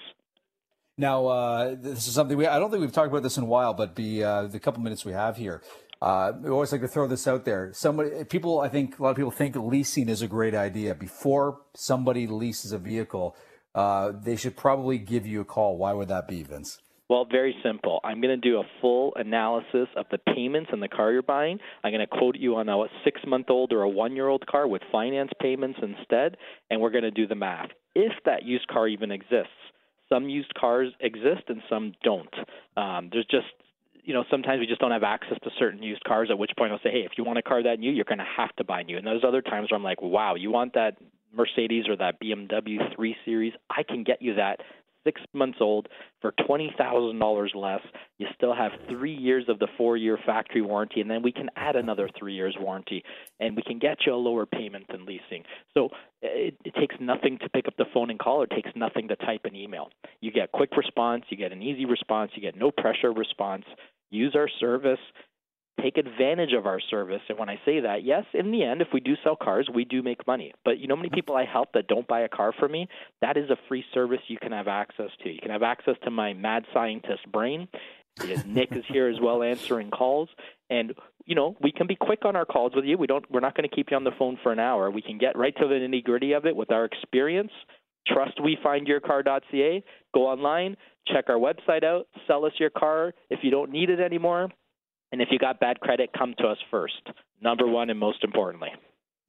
Now, 0.97 1.27
uh, 1.27 1.75
this 1.79 2.07
is 2.07 2.15
something 2.15 2.37
we, 2.37 2.47
I 2.47 2.61
don't 2.61 2.71
think 2.71 2.81
we've 2.81 2.93
talked 2.93 3.09
about 3.09 3.25
this 3.25 3.37
in 3.37 3.43
a 3.43 3.47
while, 3.47 3.75
but 3.75 3.97
the, 3.97 4.23
uh, 4.23 4.43
the 4.47 4.61
couple 4.61 4.81
minutes 4.81 5.05
we 5.05 5.13
have 5.13 5.37
here, 5.37 5.61
uh, 6.05 6.33
we 6.43 6.51
always 6.51 6.71
like 6.71 6.83
to 6.83 6.89
throw 6.89 7.07
this 7.07 7.27
out 7.27 7.47
there. 7.47 7.71
Somebody, 7.73 8.25
people, 8.25 8.61
I 8.61 8.69
think 8.69 8.99
a 8.99 9.03
lot 9.03 9.11
of 9.13 9.17
people 9.17 9.31
think 9.31 9.57
leasing 9.57 10.11
is 10.11 10.21
a 10.21 10.29
great 10.29 10.55
idea. 10.55 10.95
Before 10.95 11.63
somebody 11.75 12.27
leases 12.27 12.73
a 12.73 12.79
vehicle, 12.79 13.35
uh, 13.75 14.13
they 14.15 14.37
should 14.37 14.55
probably 14.55 14.99
give 14.99 15.27
you 15.27 15.41
a 15.41 15.47
call. 15.47 15.79
Why 15.79 15.95
would 15.95 16.09
that 16.09 16.29
be, 16.29 16.43
Vince? 16.43 16.79
Well, 17.09 17.27
very 17.31 17.57
simple. 17.63 18.01
I'm 18.05 18.21
going 18.21 18.39
to 18.39 18.51
do 18.51 18.59
a 18.59 18.65
full 18.83 19.15
analysis 19.17 19.89
of 19.97 20.05
the 20.11 20.19
payments 20.19 20.69
on 20.75 20.81
the 20.81 20.89
car 20.89 21.11
you're 21.11 21.23
buying. 21.23 21.59
I'm 21.83 21.91
going 21.91 22.07
to 22.07 22.19
quote 22.19 22.37
you 22.37 22.57
on 22.57 22.69
a 22.69 22.85
six 23.03 23.23
month 23.27 23.47
old 23.49 23.73
or 23.73 23.81
a 23.81 23.89
one 23.89 24.15
year 24.15 24.29
old 24.29 24.47
car 24.47 24.69
with 24.69 24.83
finance 24.93 25.31
payments 25.41 25.79
instead, 25.83 26.37
and 26.71 26.83
we're 26.83 26.91
going 26.91 27.05
to 27.05 27.11
do 27.11 27.27
the 27.27 27.35
math. 27.35 27.71
If 27.95 28.13
that 28.27 28.43
used 28.43 28.69
car 28.69 28.89
even 28.89 29.11
exists, 29.11 29.49
some 30.11 30.29
used 30.29 30.53
cars 30.55 30.93
exist 31.01 31.45
and 31.49 31.63
some 31.71 31.95
don't. 32.03 32.35
Um, 32.77 33.09
there's 33.11 33.27
just 33.31 33.47
you 34.05 34.13
know, 34.13 34.25
sometimes 34.31 34.61
we 34.61 34.67
just 34.67 34.81
don't 34.81 34.91
have 34.91 35.03
access 35.03 35.39
to 35.43 35.51
certain 35.59 35.83
used 35.83 36.05
cars. 36.05 36.29
At 36.31 36.39
which 36.39 36.53
point 36.59 36.73
I'll 36.73 36.79
say, 36.79 36.91
hey, 36.91 37.05
if 37.11 37.13
you 37.17 37.25
want 37.25 37.39
a 37.39 37.43
car 37.43 37.63
that 37.63 37.79
new, 37.79 37.91
you're 37.91 38.05
going 38.05 38.19
to 38.19 38.25
have 38.37 38.55
to 38.57 38.65
buy 38.65 38.83
new. 38.83 38.99
And 38.99 39.07
there's 39.07 39.25
other 39.27 39.43
times 39.43 39.71
where 39.71 39.79
I'm 39.79 39.85
like, 39.85 40.03
wow, 40.03 40.35
you 40.35 40.51
want 40.51 40.75
that 40.75 40.97
Mercedes 41.35 41.89
or 41.89 41.97
that 41.97 42.21
BMW 42.21 42.95
3 42.95 43.17
Series? 43.25 43.55
I 43.71 43.83
can 43.83 44.05
get 44.05 44.21
you 44.21 44.35
that 44.35 44.61
six 45.05 45.21
months 45.33 45.59
old 45.61 45.89
for 46.21 46.33
$20,000 46.49 47.55
less. 47.55 47.81
You 48.19 48.27
still 48.35 48.55
have 48.55 48.73
three 48.89 49.15
years 49.15 49.45
of 49.49 49.59
the 49.59 49.69
four 49.77 49.97
year 49.97 50.19
factory 50.25 50.63
warranty, 50.63 51.01
and 51.01 51.11
then 51.11 51.23
we 51.23 51.33
can 51.33 51.51
add 51.57 51.77
another 51.77 52.09
three 52.19 52.35
years 52.35 52.57
warranty, 52.59 53.05
and 53.39 53.55
we 53.55 53.63
can 53.63 53.79
get 53.79 53.99
you 54.07 54.15
a 54.15 54.17
lower 54.17 54.47
payment 54.47 54.87
than 54.91 55.05
leasing. 55.05 55.45
So 55.75 55.91
it, 56.23 56.57
it 56.65 56.75
takes 56.75 56.97
nothing 57.01 57.39
to 57.39 57.49
pick 57.51 57.69
up 57.69 57.77
the 57.77 57.85
phone 57.93 58.11
and 58.11 58.19
call, 58.19 58.43
it 58.43 58.51
takes 58.51 58.71
nothing 58.75 59.09
to 59.09 59.17
type 59.17 59.43
an 59.45 59.55
email. 59.55 59.91
You 60.21 60.33
get 60.33 60.53
quick 60.53 60.77
response, 60.77 61.25
you 61.29 61.37
get 61.37 61.53
an 61.53 61.63
easy 61.63 61.85
response, 61.85 62.33
you 62.35 62.43
get 62.43 62.57
no 62.57 62.71
pressure 62.71 63.13
response. 63.13 63.65
Use 64.15 64.35
our 64.37 64.49
service 64.61 65.01
take 65.83 65.97
advantage 65.97 66.53
of 66.53 66.67
our 66.67 66.81
service. 66.81 67.21
And 67.29 67.39
when 67.39 67.49
I 67.49 67.61
say 67.65 67.81
that, 67.81 68.05
yes, 68.05 68.25
in 68.33 68.51
the 68.51 68.63
end, 68.63 68.81
if 68.81 68.89
we 68.93 69.01
do 69.01 69.15
sell 69.23 69.37
cars, 69.37 69.69
we 69.73 69.85
do 69.85 70.03
make 70.03 70.27
money. 70.27 70.53
But 70.65 70.79
you 70.79 70.87
know, 70.87 70.97
many 70.97 71.09
mm-hmm. 71.09 71.17
people 71.17 71.37
I 71.37 71.45
help 71.45 71.73
that 71.75 71.89
don't 71.89 72.07
buy 72.07 72.21
a 72.21 72.29
car 72.29 72.53
from 72.59 72.73
me. 72.73 72.89
That 73.21 73.37
is 73.37 73.51
a 73.51 73.57
free 73.69 73.85
service 73.93 74.21
you 74.29 74.39
can 74.39 74.53
have 74.53 74.69
access 74.69 75.11
to. 75.23 75.31
You 75.31 75.41
can 75.41 75.51
have 75.51 75.63
access 75.63 75.97
to 76.05 76.11
my 76.11 76.33
mad 76.33 76.65
scientist 76.73 77.31
brain. 77.31 77.69
Nick 78.47 78.71
is 78.73 78.85
here 78.89 79.09
as 79.09 79.17
well, 79.21 79.43
answering 79.43 79.91
calls, 79.91 80.29
and 80.71 80.95
you 81.27 81.35
know 81.35 81.57
we 81.61 81.73
can 81.73 81.89
be 81.89 81.97
quick 81.97 82.25
on 82.25 82.37
our 82.37 82.45
calls 82.45 82.73
with 82.77 82.85
you. 82.85 82.97
We 82.97 83.09
don't. 83.09 83.29
We're 83.29 83.41
not 83.41 83.57
going 83.57 83.69
to 83.69 83.75
keep 83.75 83.91
you 83.91 83.97
on 83.97 84.05
the 84.05 84.13
phone 84.17 84.39
for 84.41 84.53
an 84.53 84.61
hour. 84.61 84.89
We 84.89 85.03
can 85.03 85.19
get 85.19 85.37
right 85.37 85.55
to 85.57 85.67
the 85.67 85.75
nitty 85.75 86.05
gritty 86.05 86.33
of 86.33 86.47
it 86.47 86.55
with 86.55 86.71
our 86.71 86.85
experience. 86.85 87.51
Trust 88.07 88.39
WeFindYourCar.ca. 88.39 89.85
Go 90.13 90.27
online, 90.27 90.77
check 91.09 91.27
our 91.29 91.39
website 91.39 91.85
out, 91.85 92.07
sell 92.27 92.45
us 92.45 92.53
your 92.59 92.71
car. 92.71 93.13
If 93.31 93.41
you 93.43 93.51
don't 93.51 93.71
need 93.71 93.91
it 93.91 94.01
anymore, 94.01 94.51
and 95.13 95.23
if 95.23 95.29
you 95.31 95.39
got 95.39 95.61
bad 95.61 95.81
credit, 95.81 96.11
come 96.17 96.35
to 96.39 96.47
us 96.49 96.59
first. 96.71 97.01
Number 97.41 97.67
one 97.67 97.91
and 97.91 97.99
most 97.99 98.25
importantly. 98.25 98.71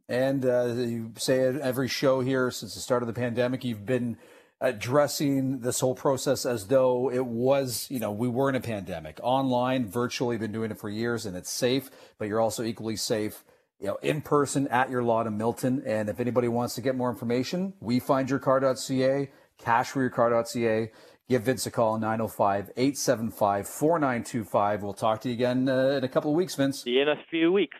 And 0.08 0.46
uh, 0.46 0.74
you 0.76 1.14
say 1.18 1.48
at 1.48 1.58
every 1.58 1.88
show 1.88 2.22
here 2.22 2.52
since 2.52 2.76
the 2.76 2.80
start 2.80 3.02
of 3.04 3.08
the 3.08 3.14
pandemic, 3.14 3.64
you've 3.64 3.86
been 3.86 4.18
addressing 4.62 5.60
this 5.60 5.80
whole 5.80 5.96
process 5.96 6.46
as 6.46 6.68
though 6.68 7.12
it 7.12 7.26
was, 7.26 7.88
you 7.90 8.00
know, 8.00 8.12
we 8.12 8.28
were 8.28 8.50
in 8.50 8.56
a 8.56 8.62
pandemic. 8.62 9.20
Online, 9.22 9.88
virtually, 9.88 10.38
been 10.38 10.52
doing 10.52 10.72
it 10.72 10.80
for 10.80 10.90
years, 10.90 11.26
and 11.26 11.36
it's 11.36 11.52
safe. 11.52 11.90
But 12.18 12.28
you're 12.28 12.40
also 12.40 12.64
equally 12.64 12.96
safe, 12.96 13.44
you 13.80 13.88
know, 13.88 13.98
in 14.02 14.22
person 14.22 14.68
at 14.70 14.90
your 14.90 15.04
lot 15.04 15.28
in 15.28 15.38
Milton. 15.38 15.84
And 15.86 16.10
if 16.10 16.20
anybody 16.20 16.48
wants 16.48 16.76
to 16.76 16.82
get 16.82 16.96
more 16.96 17.10
information, 17.10 17.74
we 17.80 18.00
find 18.00 18.30
your 18.30 18.40
car.ca, 18.40 19.30
cashforyourcar.ca. 19.62 20.92
Give 21.28 21.42
Vince 21.42 21.66
a 21.66 21.72
call, 21.72 21.98
905 21.98 22.72
875 22.78 23.68
4925. 23.68 24.84
We'll 24.84 24.94
talk 24.94 25.22
to 25.22 25.30
you 25.30 25.34
again 25.34 25.68
uh, 25.68 25.98
in 25.98 26.04
a 26.04 26.08
couple 26.08 26.32
of 26.32 26.38
weeks, 26.38 26.54
Vince. 26.56 26.84
See 26.84 26.92
you 26.92 27.02
in 27.02 27.10
a 27.10 27.16
few 27.30 27.52
weeks. 27.52 27.78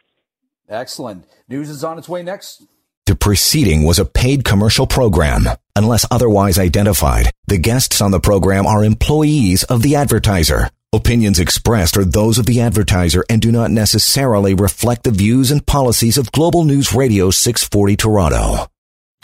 Excellent. 0.68 1.26
News 1.48 1.70
is 1.70 1.84
on 1.84 2.00
its 2.00 2.10
way 2.10 2.24
next. 2.24 2.66
The 3.06 3.16
preceding 3.16 3.84
was 3.84 4.00
a 4.00 4.06
paid 4.06 4.44
commercial 4.44 4.88
program. 4.88 5.44
Unless 5.76 6.08
otherwise 6.10 6.58
identified, 6.58 7.30
the 7.46 7.60
guests 7.60 8.02
on 8.02 8.10
the 8.10 8.20
program 8.20 8.66
are 8.66 8.84
employees 8.84 9.64
of 9.64 9.84
the 9.84 9.96
advertiser. 9.96 10.70
Opinions 10.96 11.40
expressed 11.40 11.98
are 11.98 12.06
those 12.06 12.38
of 12.38 12.46
the 12.46 12.62
advertiser 12.62 13.26
and 13.30 13.42
do 13.42 13.52
not 13.52 13.70
necessarily 13.70 14.54
reflect 14.54 15.04
the 15.04 15.12
views 15.12 15.52
and 15.52 15.66
policies 15.66 16.18
of 16.18 16.32
Global 16.32 16.64
News 16.64 16.94
Radio 16.94 17.32
640 17.32 17.98
Toronto. 17.98 18.75